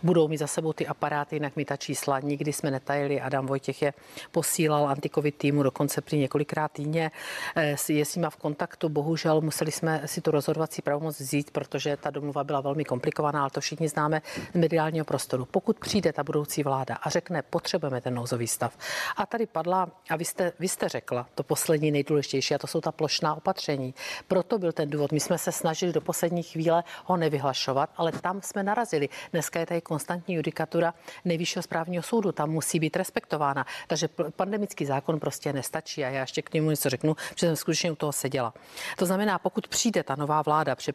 budou 0.03 0.29
mít 0.29 0.39
za 0.39 0.47
sebou 0.47 0.73
ty 0.73 0.87
aparáty, 0.87 1.37
jinak 1.37 1.57
mi 1.57 1.65
ta 1.65 1.77
čísla 1.77 2.21
nikdy 2.21 2.53
jsme 2.53 2.71
netajili. 2.71 3.21
Adam 3.21 3.47
Vojtěch 3.47 3.83
je 3.83 3.93
posílal 4.31 4.89
antikovid 4.89 5.37
týmu 5.37 5.63
dokonce 5.63 6.01
při 6.01 6.19
několikrát 6.19 6.73
týdně. 6.73 7.11
Eh, 7.57 7.77
je 7.89 8.05
s 8.05 8.17
nima 8.17 8.31
v 8.31 8.37
kontaktu. 8.37 8.89
Bohužel 8.89 9.41
museli 9.41 9.73
jsme 9.73 10.03
si 10.07 10.21
tu 10.21 10.31
rozhodovací 10.31 10.83
pravomoc 10.83 11.21
vzít, 11.21 11.40
protože 11.51 11.97
ta 11.97 12.11
domluva 12.11 12.45
byla 12.45 12.61
velmi 12.61 12.85
komplikovaná, 12.85 13.41
ale 13.41 13.51
to 13.51 13.61
všichni 13.61 13.89
známe 13.89 14.23
z 14.55 14.59
mediálního 14.59 15.05
prostoru. 15.05 15.45
Pokud 15.45 15.79
přijde 15.79 16.13
ta 16.13 16.25
budoucí 16.25 16.63
vláda 16.63 16.95
a 16.95 17.11
řekne, 17.11 17.43
potřebujeme 17.43 18.01
ten 18.01 18.15
nouzový 18.15 18.47
stav. 18.47 18.79
A 19.17 19.27
tady 19.27 19.47
padla, 19.47 19.89
a 20.11 20.17
vy 20.17 20.25
jste, 20.25 20.53
vy 20.59 20.69
jste 20.69 20.89
řekla, 20.89 21.27
to 21.35 21.43
poslední 21.43 21.91
nejdůležitější, 21.91 22.55
a 22.55 22.59
to 22.59 22.67
jsou 22.67 22.81
ta 22.81 22.93
plošná 22.93 23.35
opatření. 23.35 23.95
Proto 24.29 24.59
byl 24.59 24.73
ten 24.73 24.91
důvod. 24.91 25.13
My 25.13 25.21
jsme 25.21 25.39
se 25.39 25.53
snažili 25.53 25.93
do 25.93 26.01
poslední 26.01 26.43
chvíle 26.43 26.85
ho 27.05 27.17
nevyhlašovat, 27.17 27.91
ale 27.97 28.13
tam 28.13 28.43
jsme 28.43 28.63
narazili. 28.63 29.09
Dneska 29.33 29.61
je 29.61 29.67
tady 29.67 29.81
konstantní 29.81 30.35
judikatura 30.35 30.95
nejvyššího 31.25 31.63
správního 31.63 32.03
soudu, 32.03 32.33
tam 32.33 32.51
musí 32.51 32.81
být 32.81 32.97
respektována. 32.97 33.67
Takže 33.87 34.09
pandemický 34.37 34.87
zákon 34.87 35.21
prostě 35.21 35.53
nestačí 35.53 36.05
a 36.05 36.09
já 36.09 36.21
ještě 36.21 36.43
k 36.43 36.55
němu 36.55 36.71
něco 36.71 36.91
řeknu, 36.91 37.17
že 37.37 37.47
jsem 37.47 37.57
skutečně 37.57 37.93
u 37.93 37.95
toho 37.97 38.13
seděla. 38.13 38.55
To 38.97 39.07
znamená, 39.07 39.39
pokud 39.39 39.69
přijde 39.69 40.03
ta 40.03 40.17
nová 40.17 40.43
vláda, 40.43 40.77
protože 40.77 40.93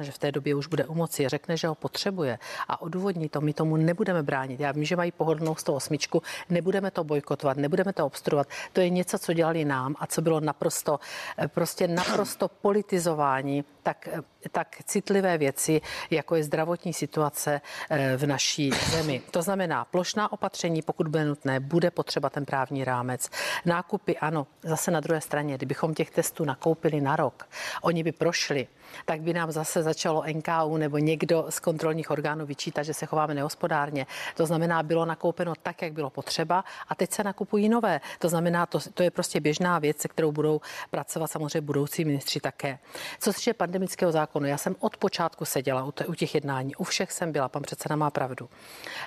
že 0.00 0.12
v 0.12 0.18
té 0.18 0.32
době 0.32 0.54
už 0.54 0.66
bude 0.66 0.84
u 0.84 0.94
moci, 0.94 1.28
řekne, 1.28 1.56
že 1.56 1.68
ho 1.68 1.74
potřebuje 1.74 2.38
a 2.68 2.82
odůvodní 2.82 3.28
to, 3.28 3.40
my 3.40 3.52
tomu 3.52 3.76
nebudeme 3.76 4.22
bránit. 4.22 4.60
Já 4.60 4.72
vím, 4.72 4.84
že 4.84 4.96
mají 4.96 5.12
pohodlnou 5.12 5.54
108, 5.54 5.96
nebudeme 6.50 6.90
to 6.90 7.04
bojkotovat, 7.04 7.56
nebudeme 7.56 7.92
to 7.92 8.06
obstruovat. 8.06 8.48
To 8.72 8.80
je 8.80 8.90
něco, 8.90 9.18
co 9.18 9.32
dělali 9.32 9.64
nám 9.64 9.94
a 9.98 10.06
co 10.06 10.22
bylo 10.22 10.40
naprosto, 10.40 11.00
eh, 11.38 11.48
prostě 11.48 11.88
naprosto 11.88 12.48
politizování 12.48 13.64
tak, 13.82 14.08
eh, 14.12 14.22
tak 14.50 14.76
citlivé 14.84 15.38
věci, 15.38 15.80
jako 16.10 16.36
je 16.36 16.44
zdravotní 16.44 16.92
situace 16.92 17.60
eh, 17.90 18.16
v 18.16 18.26
naší 18.26 18.70
zemi. 18.90 19.22
To 19.30 19.42
znamená, 19.42 19.84
plošná 19.84 20.32
opatření, 20.32 20.82
pokud 20.82 21.08
bude 21.08 21.24
nutné, 21.24 21.60
bude 21.60 21.90
potřeba 21.90 22.30
ten 22.30 22.44
právní 22.44 22.84
rámec. 22.84 23.30
Nákupy, 23.64 24.16
ano, 24.18 24.46
zase 24.62 24.90
na 24.90 25.00
druhé 25.00 25.20
straně, 25.20 25.56
kdybychom 25.56 25.94
těch 25.94 26.10
testů 26.10 26.44
nakoupili 26.44 27.00
na 27.00 27.16
rok, 27.16 27.48
oni 27.82 28.02
by 28.02 28.12
prošli, 28.12 28.66
tak 29.04 29.20
by 29.20 29.32
nám 29.32 29.52
zase 29.52 29.82
začalo 29.82 30.24
NKU 30.32 30.76
nebo 30.76 30.98
někdo 30.98 31.46
z 31.48 31.60
kontrolních 31.60 32.10
orgánů 32.10 32.46
vyčítat, 32.46 32.82
že 32.82 32.94
se 32.94 33.06
chováme 33.06 33.34
nehospodárně. 33.34 34.06
To 34.36 34.46
znamená, 34.46 34.82
bylo 34.82 35.04
nakoupeno 35.04 35.52
tak, 35.62 35.82
jak 35.82 35.92
bylo 35.92 36.10
potřeba 36.10 36.64
a 36.88 36.94
teď 36.94 37.12
se 37.12 37.24
nakupují 37.24 37.68
nové. 37.68 38.00
To 38.18 38.28
znamená, 38.28 38.66
to, 38.66 38.78
to 38.94 39.02
je 39.02 39.10
prostě 39.10 39.40
běžná 39.40 39.78
věc, 39.78 39.98
se 39.98 40.08
kterou 40.08 40.32
budou 40.32 40.60
pracovat 40.90 41.30
samozřejmě 41.30 41.60
budoucí 41.60 42.04
ministři 42.04 42.40
také. 42.40 42.78
Co 43.20 43.32
se 43.32 43.36
týče 43.38 43.54
pandemického 43.54 44.12
zákonu, 44.12 44.46
já 44.46 44.58
jsem 44.58 44.76
od 44.78 44.96
počátku 44.96 45.44
seděla 45.44 45.92
u 46.06 46.14
těch 46.14 46.34
jednání, 46.34 46.76
u 46.76 46.84
všech 46.84 47.12
jsem 47.12 47.32
byla, 47.32 47.48
pan 47.48 47.62
předseda 47.62 47.96
má 47.96 48.10
pravdu. 48.10 48.48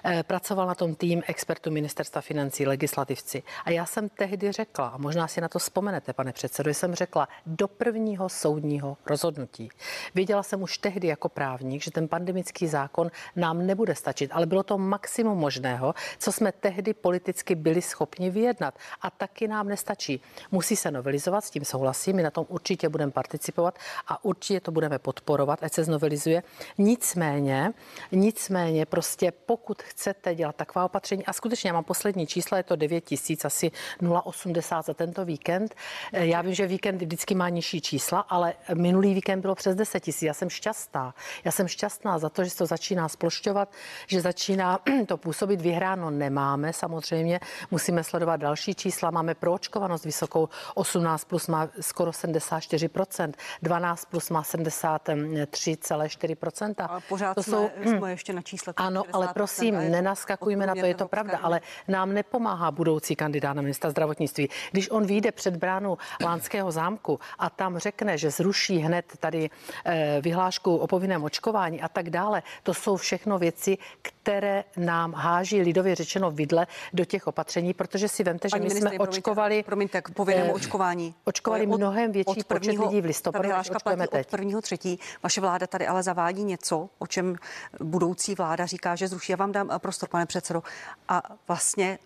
Eh, 0.05 0.23
pracoval 0.23 0.67
na 0.67 0.75
tom 0.75 0.95
tým 0.95 1.23
expertů 1.27 1.71
ministerstva 1.71 2.21
financí, 2.21 2.67
legislativci. 2.67 3.43
A 3.65 3.69
já 3.69 3.85
jsem 3.85 4.09
tehdy 4.09 4.51
řekla, 4.51 4.87
a 4.87 4.97
možná 4.97 5.27
si 5.27 5.41
na 5.41 5.47
to 5.47 5.59
vzpomenete, 5.59 6.13
pane 6.13 6.33
předsedo, 6.33 6.73
jsem 6.73 6.95
řekla, 6.95 7.27
do 7.45 7.67
prvního 7.67 8.29
soudního 8.29 8.97
rozhodnutí. 9.05 9.69
Věděla 10.15 10.43
jsem 10.43 10.61
už 10.61 10.77
tehdy 10.77 11.07
jako 11.07 11.29
právník, 11.29 11.83
že 11.83 11.91
ten 11.91 12.07
pandemický 12.07 12.67
zákon 12.67 13.11
nám 13.35 13.67
nebude 13.67 13.95
stačit, 13.95 14.31
ale 14.33 14.45
bylo 14.45 14.63
to 14.63 14.77
maximum 14.77 15.37
možného, 15.37 15.93
co 16.17 16.31
jsme 16.31 16.51
tehdy 16.51 16.93
politicky 16.93 17.55
byli 17.55 17.81
schopni 17.81 18.29
vyjednat. 18.29 18.73
A 19.01 19.09
taky 19.09 19.47
nám 19.47 19.67
nestačí. 19.67 20.21
Musí 20.51 20.75
se 20.75 20.91
novelizovat, 20.91 21.45
s 21.45 21.49
tím 21.49 21.65
souhlasím, 21.65 22.15
my 22.15 22.23
na 22.23 22.31
tom 22.31 22.45
určitě 22.49 22.89
budeme 22.89 23.11
participovat 23.11 23.79
a 24.07 24.25
určitě 24.25 24.59
to 24.59 24.71
budeme 24.71 24.99
podporovat, 24.99 25.63
ať 25.63 25.73
se 25.73 25.83
znovelizuje. 25.83 26.43
Nicméně, 26.77 27.73
nicméně 28.11 28.85
prostě 28.85 29.31
pokud 29.45 29.81
chcete 29.81 30.35
dělat 30.35 30.55
taková 30.55 30.85
opatření, 30.85 31.25
a 31.25 31.33
skutečně 31.33 31.69
já 31.69 31.73
mám 31.73 31.83
poslední 31.83 32.27
čísla, 32.27 32.57
je 32.57 32.63
to 32.63 32.75
9 32.75 33.03
tisíc, 33.03 33.45
asi 33.45 33.71
0,80 34.01 34.83
za 34.83 34.93
tento 34.93 35.25
víkend. 35.25 35.75
Já 36.11 36.41
vím, 36.41 36.53
že 36.53 36.67
víkend 36.67 37.01
vždycky 37.01 37.35
má 37.35 37.49
nižší 37.49 37.81
čísla, 37.81 38.19
ale 38.19 38.53
minulý 38.73 39.13
víkend 39.13 39.41
bylo 39.41 39.55
přes 39.55 39.66
10 39.75 39.99
tisíc. 39.99 40.23
Já 40.23 40.33
jsem 40.33 40.49
šťastná. 40.49 41.13
Já 41.43 41.51
jsem 41.51 41.67
šťastná 41.67 42.19
za 42.19 42.29
to, 42.29 42.43
že 42.43 42.49
se 42.49 42.57
to 42.57 42.65
začíná 42.65 43.09
splošťovat, 43.09 43.71
že 44.07 44.21
začíná 44.21 44.79
to 45.07 45.17
působit. 45.17 45.61
Vyhráno 45.61 46.09
nemáme 46.09 46.73
samozřejmě. 46.73 47.39
Musíme 47.71 48.03
sledovat 48.03 48.37
další 48.37 48.75
čísla. 48.75 49.11
Máme 49.11 49.35
proočkovanost 49.35 50.05
vysokou. 50.05 50.49
18 50.75 51.25
plus 51.25 51.47
má 51.47 51.69
skoro 51.81 52.11
74%, 52.11 53.33
12 53.61 54.05
plus 54.05 54.29
má 54.29 54.41
73,4%. 54.41 56.73
Ale 56.77 57.01
pořád 57.09 57.33
to 57.33 57.43
jsou, 57.43 57.69
jsme, 57.83 57.97
jsme 57.97 58.11
ještě 58.11 58.33
na 58.33 58.41
čísle. 58.41 58.73
Ano, 58.77 59.03
ale 59.13 59.27
prosím, 59.33 59.91
nenaskakujme 59.91 60.67
na 60.67 60.75
to, 60.75 60.85
je 60.85 60.95
to 60.95 61.07
pravda, 61.07 61.39
ale 61.41 61.61
nám 61.87 62.13
nepomáhá 62.13 62.71
budoucí 62.71 63.15
kandidát 63.15 63.53
na 63.53 63.61
ministra 63.61 63.89
zdravotnictví. 63.89 64.49
Když 64.71 64.89
on 64.89 65.05
vyjde 65.05 65.31
před 65.31 65.57
bránu 65.57 65.97
Lánského 66.23 66.71
zámku 66.71 67.19
a 67.39 67.49
tam 67.49 67.77
řekne, 67.77 68.17
že 68.17 68.31
zruší 68.31 68.77
hned 68.77 69.05
tady 69.19 69.46
eh, 69.85 70.17
vyhlášku 70.21 70.77
o 70.77 70.87
povinném 70.87 71.23
očkování 71.23 71.81
a 71.81 71.87
tak 71.87 72.09
dále, 72.09 72.43
to 72.63 72.73
jsou 72.73 72.97
všechno 72.97 73.39
věci, 73.39 73.77
které 74.01 74.63
nám 74.77 75.13
háží 75.13 75.61
lidově 75.61 75.95
řečeno 75.95 76.31
vidle 76.31 76.67
do 76.93 77.05
těch 77.05 77.27
opatření, 77.27 77.73
protože 77.73 78.07
si 78.07 78.23
vemte, 78.23 78.49
že 78.49 78.59
my 78.59 78.69
jsme 78.69 78.91
očkovali. 78.99 79.63
Promiňte, 79.63 80.01
k 80.01 80.09
povinnému 80.09 80.49
eh, 80.49 80.53
očkování. 80.53 81.15
Očkovali 81.23 81.67
od, 81.67 81.77
mnohem 81.77 82.11
větší 82.11 82.39
od 82.39 82.47
prvního, 82.47 82.83
počet 82.83 82.89
lidí 82.89 83.01
v 83.01 83.05
listopadu, 83.05 83.49
než 83.49 83.69
očkujeme 83.69 84.07
teď. 84.07 84.27
Od 84.27 84.31
prvního 84.31 84.61
třetí. 84.61 84.99
Vaše 85.23 85.41
vláda 85.41 85.67
tady 85.67 85.87
ale 85.87 86.03
zavádí 86.03 86.43
něco, 86.43 86.89
o 86.99 87.07
čem 87.07 87.35
budoucí 87.79 88.35
vláda 88.35 88.65
říká, 88.65 88.95
že 88.95 89.07
zruší. 89.07 89.31
Já 89.31 89.35
vám 89.35 89.51
dám 89.51 89.69
eh, 89.71 89.79
prostor, 89.79 90.09
pane 90.09 90.25
předsedo. 90.25 90.63
A 91.09 91.23
vlastně 91.47 91.99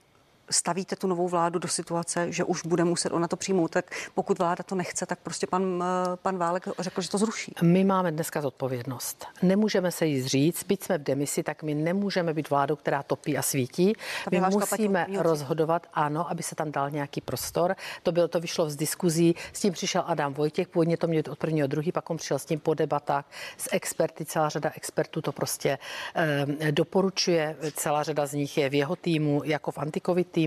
stavíte 0.51 0.95
tu 0.95 1.07
novou 1.07 1.27
vládu 1.27 1.59
do 1.59 1.67
situace, 1.67 2.31
že 2.31 2.43
už 2.43 2.65
bude 2.65 2.83
muset 2.83 3.11
ona 3.11 3.27
to 3.27 3.35
přijmout, 3.35 3.71
tak 3.71 3.85
pokud 4.15 4.39
vláda 4.39 4.63
to 4.63 4.75
nechce, 4.75 5.05
tak 5.05 5.19
prostě 5.19 5.47
pan, 5.47 5.83
eh, 5.83 6.17
pan 6.21 6.37
Válek 6.37 6.67
řekl, 6.79 7.01
že 7.01 7.09
to 7.09 7.17
zruší. 7.17 7.53
My 7.61 7.83
máme 7.83 8.11
dneska 8.11 8.41
zodpovědnost. 8.41 9.27
Nemůžeme 9.41 9.91
se 9.91 10.05
jí 10.05 10.21
zříct, 10.21 10.67
byť 10.67 10.83
jsme 10.83 10.97
v 10.97 11.03
demisi, 11.03 11.43
tak 11.43 11.63
my 11.63 11.75
nemůžeme 11.75 12.33
být 12.33 12.49
vládou, 12.49 12.75
která 12.75 13.03
topí 13.03 13.37
a 13.37 13.41
svítí. 13.41 13.93
My 14.31 14.41
musíme 14.41 15.07
rozhodovat, 15.17 15.87
ano, 15.93 16.31
aby 16.31 16.43
se 16.43 16.55
tam 16.55 16.71
dal 16.71 16.89
nějaký 16.89 17.21
prostor. 17.21 17.75
To 18.03 18.11
bylo, 18.11 18.27
to 18.27 18.39
vyšlo 18.39 18.69
z 18.69 18.75
diskuzí, 18.75 19.35
s 19.53 19.59
tím 19.59 19.73
přišel 19.73 20.03
Adam 20.07 20.33
Vojtěch, 20.33 20.67
původně 20.67 20.97
to 20.97 21.07
měl 21.07 21.23
od 21.31 21.39
prvního 21.39 21.67
druhý, 21.67 21.91
pak 21.91 22.09
on 22.09 22.17
přišel 22.17 22.39
s 22.39 22.45
tím 22.45 22.59
po 22.59 22.73
debatách 22.73 23.25
s 23.57 23.69
experty, 23.71 24.25
celá 24.25 24.49
řada 24.49 24.71
expertů 24.75 25.21
to 25.21 25.31
prostě 25.31 25.77
eh, 26.15 26.71
doporučuje, 26.71 27.55
celá 27.75 28.03
řada 28.03 28.25
z 28.25 28.33
nich 28.33 28.57
je 28.57 28.69
v 28.69 28.73
jeho 28.73 28.95
týmu, 28.95 29.41
jako 29.45 29.71
v 29.71 29.77
antikovid 29.77 30.27
týmu. 30.31 30.40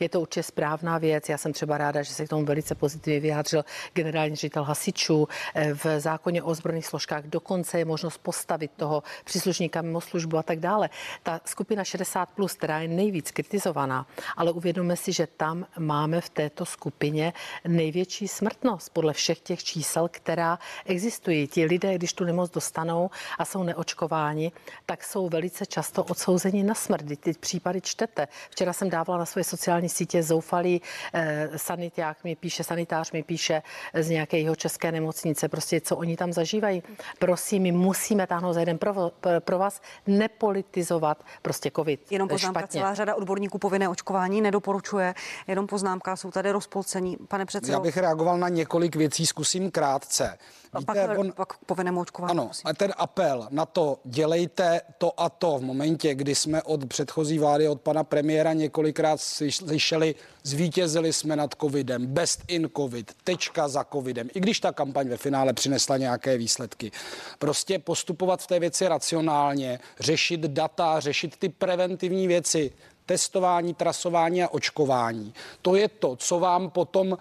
Je 0.00 0.08
to 0.08 0.20
určitě 0.20 0.42
správná 0.42 0.98
věc. 0.98 1.28
Já 1.28 1.38
jsem 1.38 1.52
třeba 1.52 1.78
ráda, 1.78 2.02
že 2.02 2.12
se 2.12 2.26
k 2.26 2.28
tomu 2.28 2.44
velice 2.44 2.74
pozitivně 2.74 3.20
vyjádřil 3.20 3.64
generální 3.92 4.36
ředitel 4.36 4.62
hasičů. 4.64 5.28
Eh, 5.54 5.74
v 5.74 6.00
zákoně 6.00 6.42
o 6.42 6.54
zbrojních 6.54 6.86
složkách 6.86 7.24
dokonce 7.24 7.78
je 7.78 7.84
možnost 7.84 8.18
postavit 8.18 8.70
toho 8.76 9.02
příslušníka 9.24 9.82
mimo 9.82 10.00
službu 10.00 10.38
a 10.38 10.42
tak 10.42 10.60
dále. 10.60 10.90
Ta 11.22 11.40
skupina 11.44 11.84
60, 11.84 12.26
plus, 12.26 12.54
která 12.54 12.80
je 12.80 12.88
nejvíc 12.88 13.30
kritizovaná, 13.30 14.06
ale 14.36 14.52
uvědomme 14.52 14.96
si, 14.96 15.12
že 15.12 15.26
tam 15.26 15.66
máme 15.78 16.20
v 16.20 16.28
této 16.28 16.66
skupině 16.66 17.32
největší 17.68 18.28
smrtnost 18.28 18.90
podle 18.92 19.12
všech 19.12 19.40
těch 19.40 19.64
čísel, 19.64 20.08
která 20.10 20.58
existují. 20.86 21.46
Ti 21.46 21.64
lidé, 21.64 21.94
když 21.94 22.12
tu 22.12 22.24
nemoc 22.24 22.50
dostanou 22.50 23.10
a 23.38 23.44
jsou 23.44 23.62
neočkováni, 23.62 24.52
tak 24.86 25.04
jsou 25.04 25.28
velice 25.28 25.66
často 25.66 26.04
odsouzeni 26.04 26.62
na 26.62 26.74
smrt. 26.74 27.04
Ty 27.20 27.32
případy 27.32 27.80
čtete. 27.80 28.28
Včera 28.50 28.72
jsem 28.72 28.90
dávala 28.90 29.18
na 29.18 29.26
svoje 29.34 29.44
sociální 29.44 29.88
sítě 29.88 30.22
zoufalý 30.22 30.82
eh, 31.12 31.50
saniták 31.56 32.24
mi 32.24 32.36
píše, 32.36 32.64
sanitář 32.64 33.12
mi 33.12 33.22
píše 33.22 33.62
z 33.94 34.08
nějaké 34.08 34.38
jeho 34.38 34.56
české 34.56 34.92
nemocnice, 34.92 35.48
prostě 35.48 35.80
co 35.80 35.96
oni 35.96 36.16
tam 36.16 36.32
zažívají. 36.32 36.82
Prosím, 37.18 37.62
my 37.62 37.72
musíme 37.72 38.26
táhnout 38.26 38.54
za 38.54 38.60
jeden 38.60 38.78
pro, 38.78 39.12
pro 39.40 39.58
vás, 39.58 39.80
nepolitizovat 40.06 41.24
prostě 41.42 41.70
covid. 41.76 42.12
Jenom 42.12 42.28
poznámka, 42.28 42.60
špatně. 42.60 42.80
celá 42.80 42.94
řada 42.94 43.14
odborníků 43.14 43.58
povinné 43.58 43.88
očkování 43.88 44.40
nedoporučuje, 44.40 45.14
jenom 45.46 45.66
poznámka, 45.66 46.16
jsou 46.16 46.30
tady 46.30 46.50
rozpolcení. 46.50 47.16
Pane 47.28 47.46
předsedo. 47.46 47.72
Já 47.72 47.80
bych 47.80 47.96
reagoval 47.96 48.38
na 48.38 48.48
několik 48.48 48.96
věcí, 48.96 49.26
zkusím 49.26 49.70
krátce. 49.70 50.38
Víte, 50.78 51.06
pak, 51.06 51.18
on, 51.18 51.32
pak 51.32 51.58
povinnému 51.66 52.00
očkování. 52.00 52.30
Ano, 52.30 52.44
prosím. 52.44 52.68
a 52.68 52.72
ten 52.72 52.92
apel 52.96 53.46
na 53.50 53.66
to, 53.66 53.98
dělejte 54.04 54.80
to 54.98 55.20
a 55.20 55.28
to 55.28 55.58
v 55.58 55.62
momentě, 55.62 56.14
kdy 56.14 56.34
jsme 56.34 56.62
od 56.62 56.86
předchozí 56.86 57.38
vlády, 57.38 57.68
od 57.68 57.80
pana 57.80 58.04
premiéra 58.04 58.52
několikrát 58.52 59.13
slyšeli, 59.16 60.14
zvítězili 60.42 61.12
jsme 61.12 61.36
nad 61.36 61.54
covidem, 61.60 62.06
best 62.06 62.40
in 62.48 62.70
covid, 62.76 63.12
tečka 63.24 63.68
za 63.68 63.84
covidem, 63.84 64.28
i 64.34 64.40
když 64.40 64.60
ta 64.60 64.72
kampaň 64.72 65.08
ve 65.08 65.16
finále 65.16 65.52
přinesla 65.52 65.96
nějaké 65.96 66.38
výsledky. 66.38 66.92
Prostě 67.38 67.78
postupovat 67.78 68.42
v 68.42 68.46
té 68.46 68.60
věci 68.60 68.88
racionálně, 68.88 69.78
řešit 70.00 70.40
data, 70.40 71.00
řešit 71.00 71.36
ty 71.36 71.48
preventivní 71.48 72.26
věci, 72.26 72.70
testování, 73.06 73.74
trasování 73.74 74.42
a 74.42 74.48
očkování. 74.48 75.34
To 75.62 75.76
je 75.76 75.88
to, 75.88 76.16
co 76.16 76.38
vám 76.38 76.70
potom 76.70 77.18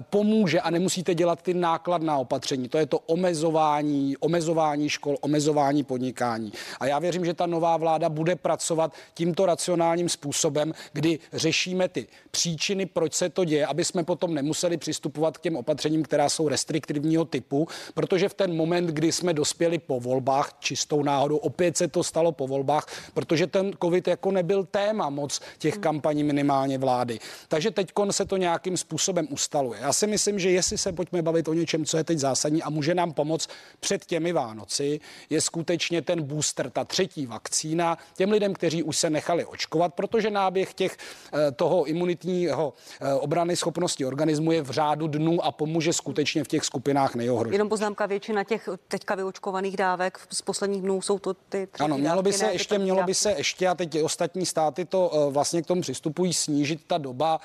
pomůže 0.00 0.60
a 0.60 0.70
nemusíte 0.70 1.14
dělat 1.14 1.42
ty 1.42 1.54
nákladná 1.54 2.18
opatření. 2.18 2.68
To 2.68 2.78
je 2.78 2.86
to 2.86 2.98
omezování, 2.98 4.16
omezování 4.16 4.88
škol, 4.88 5.16
omezování 5.20 5.84
podnikání. 5.84 6.52
A 6.80 6.86
já 6.86 6.98
věřím, 6.98 7.24
že 7.24 7.34
ta 7.34 7.46
nová 7.46 7.76
vláda 7.76 8.08
bude 8.08 8.36
pracovat 8.36 8.94
tímto 9.14 9.46
racionálním 9.46 10.08
způsobem, 10.08 10.72
kdy 10.92 11.18
řešíme 11.32 11.88
ty 11.88 12.06
příčiny, 12.30 12.86
proč 12.86 13.14
se 13.14 13.28
to 13.28 13.44
děje, 13.44 13.66
aby 13.66 13.84
jsme 13.84 14.04
potom 14.04 14.34
nemuseli 14.34 14.76
přistupovat 14.76 15.38
k 15.38 15.40
těm 15.40 15.56
opatřením, 15.56 16.02
která 16.02 16.28
jsou 16.28 16.48
restriktivního 16.48 17.24
typu, 17.24 17.68
protože 17.94 18.28
v 18.28 18.34
ten 18.34 18.56
moment, 18.56 18.86
kdy 18.86 19.12
jsme 19.12 19.34
dospěli 19.34 19.78
po 19.78 20.00
volbách, 20.00 20.52
čistou 20.58 21.02
náhodou, 21.02 21.36
opět 21.36 21.76
se 21.76 21.88
to 21.88 22.04
stalo 22.04 22.32
po 22.32 22.46
volbách, 22.46 22.86
protože 23.14 23.46
ten 23.46 23.72
covid 23.82 24.08
jako 24.08 24.30
nebyl 24.30 24.64
téma 24.64 25.10
moc 25.10 25.40
těch 25.58 25.78
kampaní 25.78 26.24
minimálně 26.24 26.78
vlády. 26.78 27.18
Takže 27.48 27.70
teď 27.70 27.92
se 28.10 28.24
to 28.24 28.36
nějakým 28.36 28.76
způsobem 28.76 29.28
ustalo 29.30 29.67
schvaluje. 29.68 29.80
Já 29.86 29.92
si 29.92 30.06
myslím, 30.06 30.38
že 30.38 30.50
jestli 30.50 30.78
se 30.78 30.92
pojďme 30.92 31.22
bavit 31.22 31.48
o 31.48 31.54
něčem, 31.54 31.84
co 31.84 31.96
je 31.96 32.04
teď 32.04 32.18
zásadní 32.18 32.62
a 32.62 32.70
může 32.70 32.94
nám 32.94 33.12
pomoct 33.12 33.48
před 33.80 34.04
těmi 34.04 34.32
Vánoci, 34.32 35.00
je 35.30 35.40
skutečně 35.40 36.02
ten 36.02 36.22
booster, 36.22 36.70
ta 36.70 36.84
třetí 36.84 37.26
vakcína 37.26 37.98
těm 38.14 38.30
lidem, 38.30 38.54
kteří 38.54 38.82
už 38.82 38.96
se 38.96 39.10
nechali 39.10 39.44
očkovat, 39.44 39.94
protože 39.94 40.30
náběh 40.30 40.74
těch 40.74 40.96
eh, 41.32 41.52
toho 41.52 41.84
imunitního 41.84 42.72
eh, 43.00 43.14
obrany 43.14 43.56
schopnosti 43.56 44.04
organismu 44.04 44.52
je 44.52 44.62
v 44.62 44.70
řádu 44.70 45.08
dnů 45.08 45.44
a 45.44 45.52
pomůže 45.52 45.92
skutečně 45.92 46.44
v 46.44 46.48
těch 46.48 46.64
skupinách 46.64 47.14
nejohrožených. 47.14 47.52
Jenom 47.52 47.68
poznámka, 47.68 48.06
většina 48.06 48.44
těch 48.44 48.68
teďka 48.88 49.14
vyočkovaných 49.14 49.76
dávek 49.76 50.18
z 50.30 50.42
posledních 50.42 50.82
dnů 50.82 51.02
jsou 51.02 51.18
to 51.18 51.34
ty 51.34 51.68
Ano, 51.80 51.98
mělo 51.98 52.22
by 52.22 52.32
se 52.32 52.46
ne, 52.46 52.52
ještě, 52.52 52.78
mělo 52.78 53.02
by 53.02 53.14
se 53.14 53.32
ještě 53.32 53.68
a 53.68 53.74
teď 53.74 54.02
ostatní 54.02 54.46
státy 54.46 54.84
to 54.84 55.08
uh, 55.08 55.32
vlastně 55.32 55.62
k 55.62 55.66
tomu 55.66 55.80
přistupují 55.80 56.34
snížit 56.34 56.80
ta 56.86 56.98
doba 56.98 57.40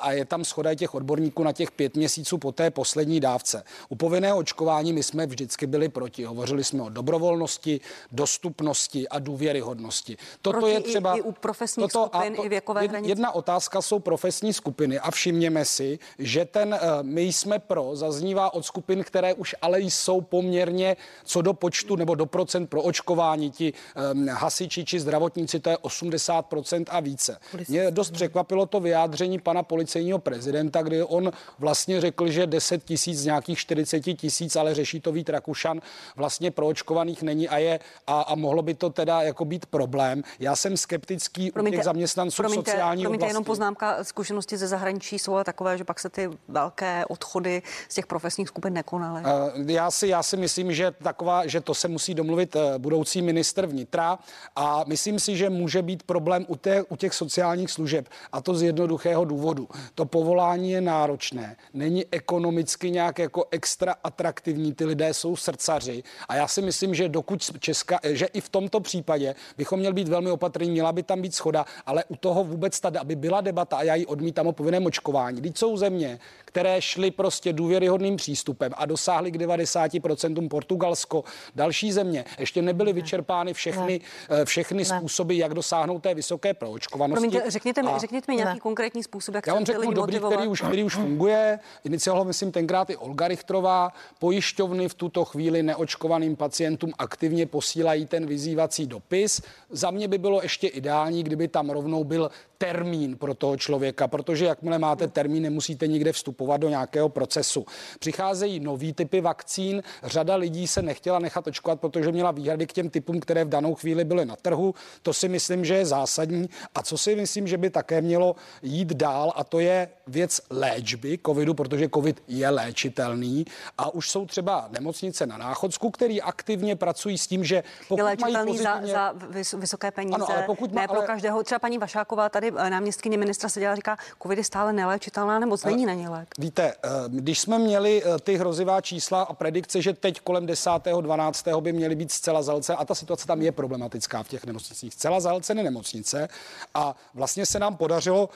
a 0.00 0.12
je 0.12 0.24
tam 0.24 0.44
schoda 0.44 0.74
těch 0.74 0.94
odborníků 0.94 1.42
na 1.42 1.52
těch 1.52 1.61
těch 1.62 1.70
pět 1.70 1.96
měsíců 1.96 2.38
po 2.38 2.52
té 2.52 2.70
poslední 2.70 3.20
dávce. 3.20 3.64
U 3.88 3.96
povinného 3.96 4.38
očkování 4.38 4.92
my 4.92 5.02
jsme 5.02 5.26
vždycky 5.26 5.66
byli 5.66 5.88
proti. 5.88 6.24
Hovořili 6.24 6.64
jsme 6.64 6.82
o 6.82 6.88
dobrovolnosti, 6.88 7.80
dostupnosti 8.12 9.08
a 9.08 9.18
důvěryhodnosti. 9.18 10.16
Toto 10.42 10.58
proti 10.58 10.74
je 10.74 10.80
třeba... 10.80 11.14
I, 11.14 11.18
i 11.18 11.22
u 11.22 11.32
profesních 11.32 11.92
toto, 11.92 12.10
skupin, 12.12 12.34
to, 12.34 12.44
i 12.44 12.48
věkové 12.48 12.88
hranice. 12.88 13.10
Jedna 13.10 13.34
otázka 13.34 13.82
jsou 13.82 13.98
profesní 13.98 14.52
skupiny 14.52 14.98
a 14.98 15.10
všimněme 15.10 15.64
si, 15.64 15.98
že 16.18 16.44
ten, 16.44 16.74
eh, 16.74 16.78
my 17.02 17.22
jsme 17.22 17.58
pro, 17.58 17.96
zaznívá 17.96 18.54
od 18.54 18.66
skupin, 18.66 19.04
které 19.04 19.34
už 19.34 19.54
ale 19.62 19.80
jsou 19.80 20.20
poměrně 20.20 20.96
co 21.24 21.42
do 21.42 21.54
počtu 21.54 21.96
nebo 21.96 22.14
do 22.14 22.26
procent 22.26 22.66
pro 22.66 22.82
očkování, 22.82 23.50
ti 23.50 23.72
um, 24.12 24.28
hasiči 24.28 24.84
či 24.84 25.00
zdravotníci, 25.00 25.60
to 25.60 25.70
je 25.70 25.76
80% 25.76 26.84
a 26.90 27.00
více. 27.00 27.38
Mě 27.68 27.90
dost 27.90 28.10
překvapilo 28.10 28.66
to 28.66 28.80
vyjádření 28.80 29.38
pana 29.38 29.62
policejního 29.62 30.18
prezidenta, 30.18 30.82
kdy 30.82 31.02
on 31.02 31.32
vlastně 31.58 32.00
řekl, 32.00 32.28
že 32.28 32.46
10 32.46 32.84
tisíc 32.84 33.18
z 33.18 33.24
nějakých 33.24 33.58
40 33.58 34.00
tisíc, 34.00 34.56
ale 34.56 34.74
řeší 34.74 35.00
to 35.00 35.12
Vít 35.12 35.30
Rakušan, 35.30 35.80
vlastně 36.16 36.50
proočkovaných 36.50 37.22
není 37.22 37.48
a 37.48 37.58
je 37.58 37.80
a, 38.06 38.20
a 38.20 38.34
mohlo 38.34 38.62
by 38.62 38.74
to 38.74 38.90
teda 38.90 39.22
jako 39.22 39.44
být 39.44 39.66
problém. 39.66 40.22
Já 40.38 40.56
jsem 40.56 40.76
skeptický 40.76 41.50
promiňte, 41.50 41.76
u 41.76 41.78
těch 41.78 41.84
zaměstnanců 41.84 42.42
promiňte, 42.42 42.70
sociální 42.70 43.02
promiňte, 43.02 43.22
oblasti. 43.22 43.30
jenom 43.30 43.44
poznámka, 43.44 44.04
zkušenosti 44.04 44.56
ze 44.56 44.68
zahraničí 44.68 45.18
jsou 45.18 45.34
ale 45.34 45.44
takové, 45.44 45.78
že 45.78 45.84
pak 45.84 46.00
se 46.00 46.08
ty 46.08 46.30
velké 46.48 47.04
odchody 47.06 47.62
z 47.88 47.94
těch 47.94 48.06
profesních 48.06 48.48
skupin 48.48 48.72
nekonaly. 48.72 49.22
Uh, 49.22 49.70
já 49.70 49.90
si, 49.90 50.08
já 50.08 50.22
si 50.22 50.36
myslím, 50.36 50.72
že 50.72 50.90
taková, 50.90 51.46
že 51.46 51.60
to 51.60 51.74
se 51.74 51.88
musí 51.88 52.14
domluvit 52.14 52.56
uh, 52.56 52.62
budoucí 52.78 53.22
minister 53.22 53.66
vnitra 53.66 54.18
a 54.56 54.84
myslím 54.86 55.18
si, 55.18 55.36
že 55.36 55.50
může 55.50 55.82
být 55.82 56.02
problém 56.02 56.44
u, 56.48 56.56
té, 56.56 56.82
u 56.82 56.96
těch 56.96 57.14
sociálních 57.14 57.70
služeb 57.70 58.08
a 58.32 58.40
to 58.40 58.54
z 58.54 58.62
jednoduchého 58.62 59.24
důvodu. 59.24 59.68
To 59.94 60.04
povolání 60.04 60.70
je 60.70 60.80
náročné 60.80 61.41
náročné, 61.42 61.56
není 61.74 62.04
ekonomicky 62.10 62.90
nějak 62.90 63.18
jako 63.18 63.44
extra 63.50 63.94
atraktivní, 64.04 64.74
ty 64.74 64.84
lidé 64.84 65.14
jsou 65.14 65.36
srdcaři 65.36 66.02
a 66.28 66.36
já 66.36 66.48
si 66.48 66.62
myslím, 66.62 66.94
že 66.94 67.08
dokud 67.08 67.58
Česka, 67.60 68.00
že 68.04 68.26
i 68.26 68.40
v 68.40 68.48
tomto 68.48 68.80
případě 68.80 69.34
bychom 69.56 69.78
měli 69.78 69.94
být 69.94 70.08
velmi 70.08 70.30
opatrní, 70.30 70.70
měla 70.70 70.92
by 70.92 71.02
tam 71.02 71.22
být 71.22 71.34
schoda, 71.34 71.64
ale 71.86 72.04
u 72.08 72.16
toho 72.16 72.44
vůbec 72.44 72.80
tady, 72.80 72.98
aby 72.98 73.16
byla 73.16 73.40
debata 73.40 73.76
a 73.76 73.82
já 73.82 73.94
ji 73.94 74.06
odmítám 74.06 74.46
o 74.46 74.52
povinném 74.52 74.86
očkování. 74.86 75.40
Když 75.40 75.52
jsou 75.58 75.76
země, 75.76 76.18
které 76.44 76.82
šly 76.82 77.10
prostě 77.10 77.52
důvěryhodným 77.52 78.16
přístupem 78.16 78.72
a 78.76 78.86
dosáhly 78.86 79.30
k 79.30 79.36
90% 79.36 80.48
Portugalsko, 80.48 81.24
další 81.54 81.92
země, 81.92 82.24
ještě 82.38 82.62
nebyly 82.62 82.92
vyčerpány 82.92 83.54
všechny, 83.54 84.00
ne. 84.30 84.40
Eh, 84.40 84.44
všechny 84.44 84.78
ne. 84.78 84.84
způsoby, 84.84 85.38
jak 85.38 85.54
dosáhnout 85.54 86.02
té 86.02 86.14
vysoké 86.14 86.54
proočkovanosti. 86.54 87.28
Promiňte, 87.28 87.50
řekněte 87.50 87.82
mi, 87.82 87.88
řekněte 87.98 88.32
mi 88.32 88.36
nějaký 88.36 88.54
ne. 88.54 88.60
konkrétní 88.60 89.02
způsob, 89.02 89.34
jak 89.34 89.46
Já 89.46 89.54
vám 89.54 89.64
řeknu 89.64 89.92
dobrý, 89.92 90.18
který 90.18 90.48
už, 90.48 90.60
který 90.60 90.84
už 90.84 90.94
funguje 90.94 91.31
funguje. 91.32 91.58
Iniciovala, 91.84 92.24
myslím, 92.24 92.52
tenkrát 92.52 92.90
i 92.90 92.96
Olga 92.96 93.28
Richtrová. 93.28 93.92
Pojišťovny 94.18 94.88
v 94.88 94.94
tuto 94.94 95.24
chvíli 95.24 95.62
neočkovaným 95.62 96.36
pacientům 96.36 96.92
aktivně 96.98 97.46
posílají 97.46 98.06
ten 98.06 98.26
vyzývací 98.26 98.86
dopis. 98.86 99.42
Za 99.70 99.90
mě 99.90 100.08
by 100.08 100.18
bylo 100.18 100.42
ještě 100.42 100.66
ideální, 100.68 101.22
kdyby 101.22 101.48
tam 101.48 101.70
rovnou 101.70 102.04
byl 102.04 102.30
termín 102.62 103.16
pro 103.16 103.34
toho 103.34 103.56
člověka, 103.56 104.08
protože 104.08 104.44
jakmile 104.44 104.78
máte 104.78 105.08
termín, 105.08 105.42
nemusíte 105.42 105.86
nikde 105.86 106.12
vstupovat 106.12 106.56
do 106.56 106.68
nějakého 106.68 107.08
procesu. 107.08 107.66
Přicházejí 107.98 108.60
nový 108.60 108.92
typy 108.92 109.20
vakcín, 109.20 109.82
řada 110.02 110.36
lidí 110.36 110.66
se 110.66 110.82
nechtěla 110.82 111.18
nechat 111.18 111.46
očkovat, 111.46 111.80
protože 111.80 112.12
měla 112.12 112.30
výhrady 112.30 112.66
k 112.66 112.72
těm 112.72 112.90
typům, 112.90 113.20
které 113.20 113.44
v 113.44 113.48
danou 113.48 113.74
chvíli 113.74 114.04
byly 114.04 114.24
na 114.24 114.36
trhu. 114.36 114.74
To 115.02 115.12
si 115.12 115.28
myslím, 115.28 115.64
že 115.64 115.74
je 115.74 115.86
zásadní. 115.86 116.50
A 116.74 116.82
co 116.82 116.98
si 116.98 117.16
myslím, 117.16 117.46
že 117.46 117.58
by 117.58 117.70
také 117.70 118.00
mělo 118.00 118.36
jít 118.62 118.92
dál, 118.92 119.32
a 119.36 119.44
to 119.44 119.60
je 119.60 119.88
věc 120.06 120.40
léčby 120.50 121.18
covidu, 121.26 121.54
protože 121.54 121.88
covid 121.94 122.22
je 122.28 122.50
léčitelný 122.50 123.44
a 123.78 123.94
už 123.94 124.10
jsou 124.10 124.26
třeba 124.26 124.68
nemocnice 124.70 125.26
na 125.26 125.36
Náchodsku, 125.36 125.90
který 125.90 126.22
aktivně 126.22 126.76
pracují 126.76 127.18
s 127.18 127.26
tím, 127.26 127.44
že 127.44 127.62
pokud 127.88 127.98
je 127.98 128.16
mají 128.20 128.34
pozitivně... 128.46 128.58
za, 128.58 128.80
za 128.84 129.14
vysoké 129.58 129.90
peníze, 129.90 130.14
ano, 130.14 130.30
ale 130.30 130.42
pokud 130.42 130.72
má, 130.72 130.80
ne 130.80 130.88
pro 130.88 130.96
ale... 130.96 131.06
každého. 131.06 131.42
Třeba 131.42 131.58
paní 131.58 131.78
Vašáková 131.78 132.28
tady 132.28 132.51
Eh, 132.56 132.70
náměstkyně 132.70 133.18
ministra 133.18 133.48
seděla 133.48 133.72
a 133.72 133.76
říká, 133.76 133.96
covid 134.22 134.38
je 134.38 134.44
stále 134.44 134.72
neléčitelná 134.72 135.38
nemoc, 135.38 135.64
není 135.64 135.86
na 135.86 135.94
ně 135.94 136.08
lék. 136.08 136.28
Víte, 136.38 136.62
eh, 136.84 136.88
když 137.08 137.38
jsme 137.38 137.58
měli 137.58 138.02
eh, 138.04 138.18
ty 138.18 138.36
hrozivá 138.36 138.80
čísla 138.80 139.22
a 139.22 139.32
predikce, 139.32 139.82
že 139.82 139.92
teď 139.92 140.20
kolem 140.20 140.46
10. 140.46 140.70
12. 141.00 141.60
by 141.60 141.72
měly 141.72 141.94
být 141.94 142.12
zcela 142.12 142.42
zalce 142.42 142.74
a 142.74 142.84
ta 142.84 142.94
situace 142.94 143.26
tam 143.26 143.42
je 143.42 143.52
problematická 143.52 144.22
v 144.22 144.28
těch 144.28 144.44
nemocnicích. 144.46 144.94
Zcela 144.94 145.20
zalcené 145.20 145.62
nemocnice 145.62 146.28
a 146.74 146.96
vlastně 147.14 147.46
se 147.46 147.58
nám 147.58 147.76
podařilo 147.76 148.28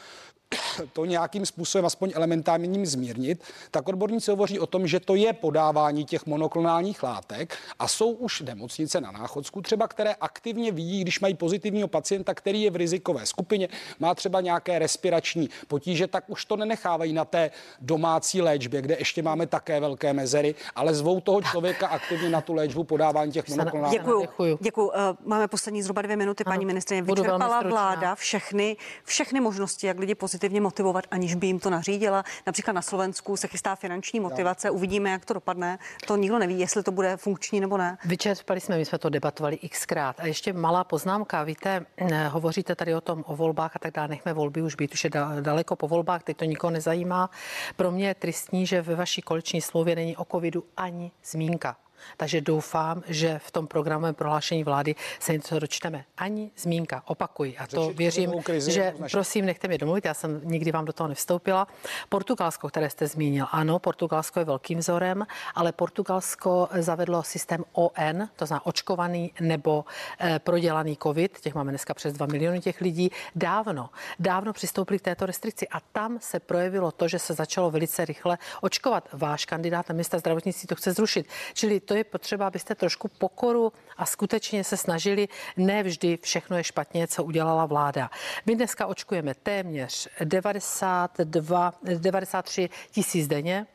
to 0.92 1.05
nějakým 1.05 1.47
způsobem 1.47 1.86
aspoň 1.86 2.12
elementárním 2.14 2.86
zmírnit, 2.86 3.44
tak 3.70 3.88
odborníci 3.88 4.30
hovoří 4.30 4.59
o 4.59 4.66
tom, 4.66 4.86
že 4.86 5.01
to 5.01 5.14
je 5.14 5.32
podávání 5.32 6.05
těch 6.05 6.26
monoklonálních 6.26 7.03
látek 7.03 7.57
a 7.78 7.88
jsou 7.88 8.11
už 8.11 8.40
nemocnice 8.40 9.01
na 9.01 9.11
náchodsku 9.11 9.62
třeba, 9.62 9.88
které 9.88 10.14
aktivně 10.14 10.72
vidí, 10.72 11.01
když 11.01 11.20
mají 11.20 11.34
pozitivního 11.34 11.88
pacienta, 11.88 12.34
který 12.34 12.62
je 12.62 12.70
v 12.70 12.76
rizikové 12.76 13.26
skupině, 13.26 13.68
má 13.99 14.14
třeba 14.14 14.40
nějaké 14.40 14.78
respirační 14.78 15.51
potíže, 15.68 16.07
tak 16.07 16.24
už 16.30 16.44
to 16.44 16.57
nenechávají 16.57 17.12
na 17.12 17.24
té 17.24 17.51
domácí 17.80 18.42
léčbě, 18.42 18.82
kde 18.82 18.97
ještě 18.99 19.22
máme 19.22 19.47
také 19.47 19.80
velké 19.80 20.12
mezery, 20.12 20.55
ale 20.74 20.94
zvou 20.94 21.20
toho 21.20 21.42
člověka 21.42 21.88
aktivně 21.88 22.30
na 22.30 22.40
tu 22.40 22.55
léčbu 22.55 22.84
podávání 22.84 23.32
těch 23.32 23.49
monoklonálních. 23.49 24.01
Děkuji. 24.01 24.20
Děkuji. 24.20 24.59
Děkuji. 24.61 24.86
Uh, 24.86 24.94
máme 25.24 25.49
poslední 25.49 25.82
zhruba 25.82 26.03
dvě 26.03 26.16
minuty, 26.16 26.44
paní 26.44 26.66
ministrině. 26.66 27.03
Vyčerpala 27.03 27.62
vláda 27.62 28.14
všechny, 28.14 28.76
všechny 29.05 29.40
možnosti, 29.40 29.86
jak 29.86 29.99
lidi 29.99 30.14
pozitivně 30.14 30.36
pozitivně 30.37 30.61
motivovat, 30.61 31.05
aniž 31.11 31.34
by 31.34 31.47
jim 31.47 31.61
to 31.61 31.70
nařídila. 31.70 32.24
Například 32.47 32.72
na 32.72 32.82
Slovensku 32.82 33.37
se 33.37 33.49
chystá 33.49 33.76
finanční 33.76 34.20
motivace, 34.20 34.70
uvidíme, 34.70 35.11
jak 35.11 35.24
to 35.24 35.34
dopadne. 35.34 35.78
To 36.07 36.16
nikdo 36.16 36.39
neví, 36.39 36.61
jestli 36.61 36.82
to 36.82 36.93
bude 36.93 37.16
funkční 37.16 37.61
nebo 37.61 37.76
ne. 37.76 37.99
Vyčerpali 38.05 38.61
jsme, 38.61 38.76
my 38.76 38.84
jsme 38.84 38.99
to 38.99 39.09
debatovali 39.09 39.57
xkrát. 39.57 40.20
A 40.20 40.26
ještě 40.26 40.53
malá 40.53 40.84
poznámka, 40.84 41.43
víte, 41.43 41.87
eh, 41.97 42.28
hovoříte 42.28 42.74
tady 42.74 42.95
o 42.95 43.01
tom, 43.01 43.24
o 43.26 43.37
volbách 43.37 43.76
a 43.76 43.78
tak 43.78 43.95
dále, 43.95 44.09
nechme 44.09 44.32
volby 44.32 44.62
už 44.62 44.74
být, 44.74 44.93
už 44.93 45.05
je 45.05 45.11
daleko 45.41 45.76
po 45.76 45.89
volbách, 45.89 46.22
teď 46.22 46.37
to 46.37 46.45
nikoho 46.45 46.70
nezajímá. 46.70 47.30
Pro 47.76 47.91
mě 47.91 48.09
je 48.09 48.14
tristní, 48.14 48.66
že 48.66 48.82
ve 48.82 48.95
vaší 48.95 49.22
koleční 49.22 49.61
slově 49.61 49.97
není 49.97 50.16
o 50.16 50.24
covidu 50.24 50.64
ani 50.76 51.12
zmínka. 51.24 51.76
Takže 52.16 52.40
doufám, 52.40 53.03
že 53.09 53.38
v 53.38 53.51
tom 53.51 53.66
programovém 53.66 54.14
prohlášení 54.14 54.64
vlády 54.64 54.94
se 55.20 55.32
něco 55.32 55.59
dočteme. 55.59 56.05
Ani 56.16 56.51
zmínka, 56.57 57.03
opakuji. 57.07 57.59
A 57.59 57.66
to 57.66 57.82
Řešit 57.82 57.99
věřím, 57.99 58.42
krizi, 58.42 58.72
že 58.72 58.94
naši... 58.99 59.12
prosím, 59.12 59.47
nechte 59.47 59.68
mě 59.68 59.78
domluvit, 59.78 60.05
já 60.05 60.14
jsem 60.14 60.40
nikdy 60.44 60.72
vám 60.72 60.84
do 60.84 60.92
toho 60.92 61.09
nevstoupila. 61.09 61.68
Portugalsko, 62.09 62.68
které 62.68 62.90
jste 62.90 63.07
zmínil, 63.07 63.47
ano, 63.51 63.78
Portugalsko 63.78 64.38
je 64.38 64.44
velkým 64.44 64.78
vzorem, 64.78 65.26
ale 65.55 65.72
Portugalsko 65.72 66.68
zavedlo 66.78 67.22
systém 67.22 67.64
ON, 67.72 68.28
to 68.36 68.47
znamená 68.47 68.66
očkovaný 68.66 69.32
nebo 69.40 69.84
eh, 70.20 70.38
prodělaný 70.38 70.99
COVID, 71.03 71.40
těch 71.40 71.55
máme 71.55 71.72
dneska 71.72 71.94
přes 71.94 72.12
2 72.12 72.26
miliony 72.26 72.61
těch 72.61 72.80
lidí, 72.80 73.11
dávno, 73.34 73.90
dávno 74.18 74.53
přistoupili 74.53 74.99
k 74.99 75.03
této 75.03 75.26
restrikci 75.26 75.68
a 75.68 75.80
tam 75.80 76.18
se 76.20 76.40
projevilo 76.40 76.92
to, 76.92 77.09
že 77.09 77.18
se 77.18 77.34
začalo 77.34 77.70
velice 77.70 78.05
rychle 78.05 78.38
očkovat. 78.61 79.09
Váš 79.12 79.44
kandidát 79.44 79.88
na 79.88 79.92
ministra 79.92 80.18
zdravotnictví 80.18 80.66
to 80.66 80.74
chce 80.74 80.92
zrušit. 80.92 81.28
Čili 81.55 81.80
to 81.87 81.95
je 81.95 82.05
potřeba, 82.05 82.47
abyste 82.47 82.74
trošku 82.74 83.09
pokoru 83.09 83.72
a 83.97 84.07
skutečně 84.07 84.64
se 84.64 84.76
snažili. 84.76 85.28
Ne 85.57 85.82
vždy 85.82 86.18
všechno 86.22 86.57
je 86.57 86.64
špatně, 86.64 87.07
co 87.07 87.24
udělala 87.24 87.66
vláda. 87.66 88.11
My 88.47 88.57
dneska 88.57 88.87
očkujeme 88.87 89.34
téměř 89.34 90.09
92, 90.24 91.74
93 91.82 92.68
tisíc 92.91 93.26
denně. 93.28 93.66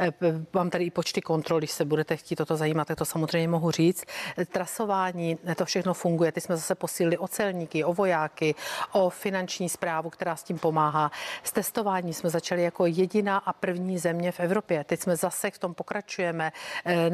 Eh, 0.00 0.12
mám 0.52 0.70
tady 0.70 0.84
i 0.84 0.90
počty 0.90 1.20
kontrol, 1.20 1.58
když 1.58 1.70
se 1.70 1.84
budete 1.84 2.16
chtít 2.16 2.36
toto 2.36 2.56
zajímat, 2.56 2.88
tak 2.88 2.98
to 2.98 3.04
samozřejmě 3.04 3.48
mohu 3.48 3.70
říct. 3.70 4.04
Trasování, 4.52 5.38
to 5.56 5.64
všechno 5.64 5.94
funguje. 5.94 6.32
Ty 6.32 6.40
jsme 6.40 6.56
zase 6.56 6.74
posílili 6.74 7.18
o 7.18 7.28
celníky, 7.28 7.84
o 7.84 7.92
vojáky, 7.92 8.54
o 8.92 9.10
finanční 9.10 9.68
zprávu, 9.68 10.10
která 10.10 10.36
s 10.36 10.42
tím 10.42 10.58
pomáhá. 10.58 11.10
S 11.42 11.52
testováním 11.52 12.14
jsme 12.14 12.30
začali 12.30 12.62
jako 12.62 12.86
jediná 12.86 13.38
a 13.38 13.52
první 13.52 13.98
země 13.98 14.32
v 14.32 14.40
Evropě. 14.40 14.84
Teď 14.84 15.00
jsme 15.00 15.16
zase 15.16 15.50
v 15.50 15.58
tom 15.58 15.74
pokračujeme. 15.74 16.52
Eh, 16.84 17.10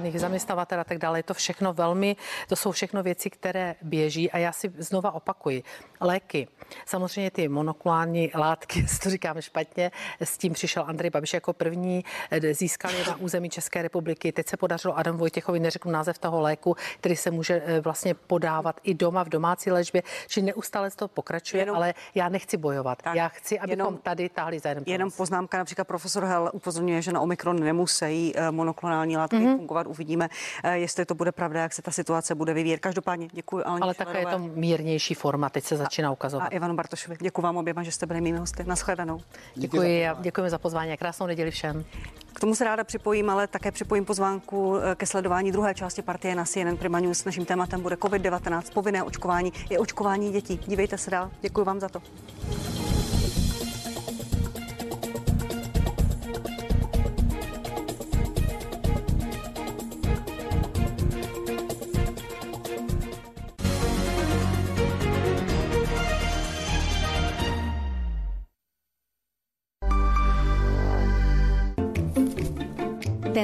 neočkovaných 0.00 0.20
zaměstnavatel 0.20 0.80
a 0.80 0.84
tak 0.84 0.98
dále. 0.98 1.18
Je 1.18 1.22
to 1.22 1.34
všechno 1.34 1.72
velmi, 1.72 2.16
to 2.48 2.56
jsou 2.56 2.72
všechno 2.72 3.02
věci, 3.02 3.30
které 3.30 3.74
běží 3.82 4.30
a 4.30 4.38
já 4.38 4.52
si 4.52 4.72
znova 4.78 5.10
opakuji. 5.12 5.62
Léky, 6.00 6.48
samozřejmě 6.86 7.30
ty 7.30 7.48
monokulární 7.48 8.30
látky, 8.34 8.86
to 9.02 9.10
říkám 9.10 9.40
špatně, 9.40 9.90
s 10.20 10.38
tím 10.38 10.52
přišel 10.52 10.84
Andrej 10.86 11.10
Babiš 11.10 11.34
jako 11.34 11.52
první, 11.52 12.04
eh, 12.30 12.54
získal 12.54 12.90
je 12.90 13.04
na 13.06 13.16
území 13.16 13.50
České 13.50 13.82
republiky. 13.82 14.32
Teď 14.32 14.48
se 14.48 14.56
podařilo 14.56 14.98
Adam 14.98 15.16
Vojtěchovi, 15.16 15.60
neřeknu 15.60 15.92
název 15.92 16.18
toho 16.18 16.40
léku, 16.40 16.76
který 17.00 17.16
se 17.16 17.30
může 17.30 17.62
eh, 17.64 17.80
vlastně 17.80 18.14
podávat 18.14 18.80
i 18.82 18.94
doma 18.94 19.24
v 19.24 19.28
domácí 19.28 19.70
léčbě, 19.70 20.02
či 20.26 20.42
neustále 20.42 20.90
to 20.90 21.08
pokračuje, 21.08 21.62
jenom, 21.62 21.76
ale 21.76 21.94
já 22.14 22.28
nechci 22.28 22.56
bojovat. 22.56 23.02
Tak, 23.02 23.14
já 23.14 23.28
chci, 23.28 23.58
abychom 23.58 23.78
jenom, 23.78 23.96
tady 23.96 24.28
táhli 24.28 24.58
za 24.58 24.68
jeden 24.68 24.84
Jenom 24.86 25.10
poznámka, 25.10 25.58
například 25.58 25.84
profesor 25.84 26.24
Hel 26.24 26.50
upozorňuje, 26.52 27.02
že 27.02 27.12
na 27.12 27.20
Omikron 27.20 27.60
nemusí 27.60 28.32
eh, 28.36 28.50
monoklonální 28.50 29.16
látky 29.16 29.36
mm-hmm. 29.36 29.56
fungovat. 29.56 29.86
Uvidíme, 29.90 30.28
jestli 30.72 31.04
to 31.04 31.14
bude 31.14 31.32
pravda, 31.32 31.60
jak 31.60 31.72
se 31.72 31.82
ta 31.82 31.90
situace 31.90 32.34
bude 32.34 32.54
vyvíjet. 32.54 32.78
Každopádně 32.80 33.28
děkuji. 33.32 33.64
Aleně 33.64 33.82
ale 33.82 33.94
také 33.94 34.18
je 34.18 34.26
to 34.26 34.38
mírnější 34.38 35.14
forma, 35.14 35.48
teď 35.48 35.64
se 35.64 35.76
začíná 35.76 36.12
ukazovat. 36.12 36.44
A 36.44 36.48
Ivanu 36.48 36.74
Bartošovi, 36.74 37.16
děkuji 37.20 37.42
vám 37.42 37.56
oběma, 37.56 37.82
že 37.82 37.92
jste 37.92 38.06
byli 38.06 38.20
mými 38.20 38.38
hosty. 38.38 38.64
Naschledanou. 38.64 39.20
Děkuji 39.54 40.08
a 40.08 40.16
děkujeme 40.20 40.50
za 40.50 40.58
pozvání 40.58 40.92
a 40.92 40.96
krásnou 40.96 41.26
neděli 41.26 41.50
všem. 41.50 41.84
K 42.32 42.40
tomu 42.40 42.54
se 42.54 42.64
ráda 42.64 42.84
připojím, 42.84 43.30
ale 43.30 43.46
také 43.46 43.72
připojím 43.72 44.04
pozvánku 44.04 44.76
eh, 44.76 44.94
ke 44.94 45.06
sledování 45.06 45.52
druhé 45.52 45.74
části 45.74 46.02
partie 46.02 46.34
na 46.34 46.44
CNN 46.44 46.76
Prima 46.76 47.00
News. 47.00 47.24
Naším 47.24 47.44
tématem 47.44 47.80
bude 47.80 47.96
COVID-19, 47.96 48.62
povinné 48.74 49.02
očkování 49.02 49.52
i 49.70 49.78
očkování 49.78 50.32
dětí. 50.32 50.60
Dívejte 50.66 50.98
se 50.98 51.10
dál. 51.10 51.30
Děkuji 51.40 51.64
vám 51.64 51.80
za 51.80 51.88
to. 51.88 52.02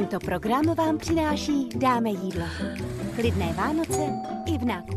Tento 0.07 0.27
program 0.27 0.75
vám 0.75 0.99
přináší 0.99 1.69
Dáme 1.77 2.11
jídlo. 2.11 2.47
Klidné 3.15 3.53
Vánoce 3.53 4.13
i 4.47 4.59
v 4.59 4.65
NAK. 4.65 4.96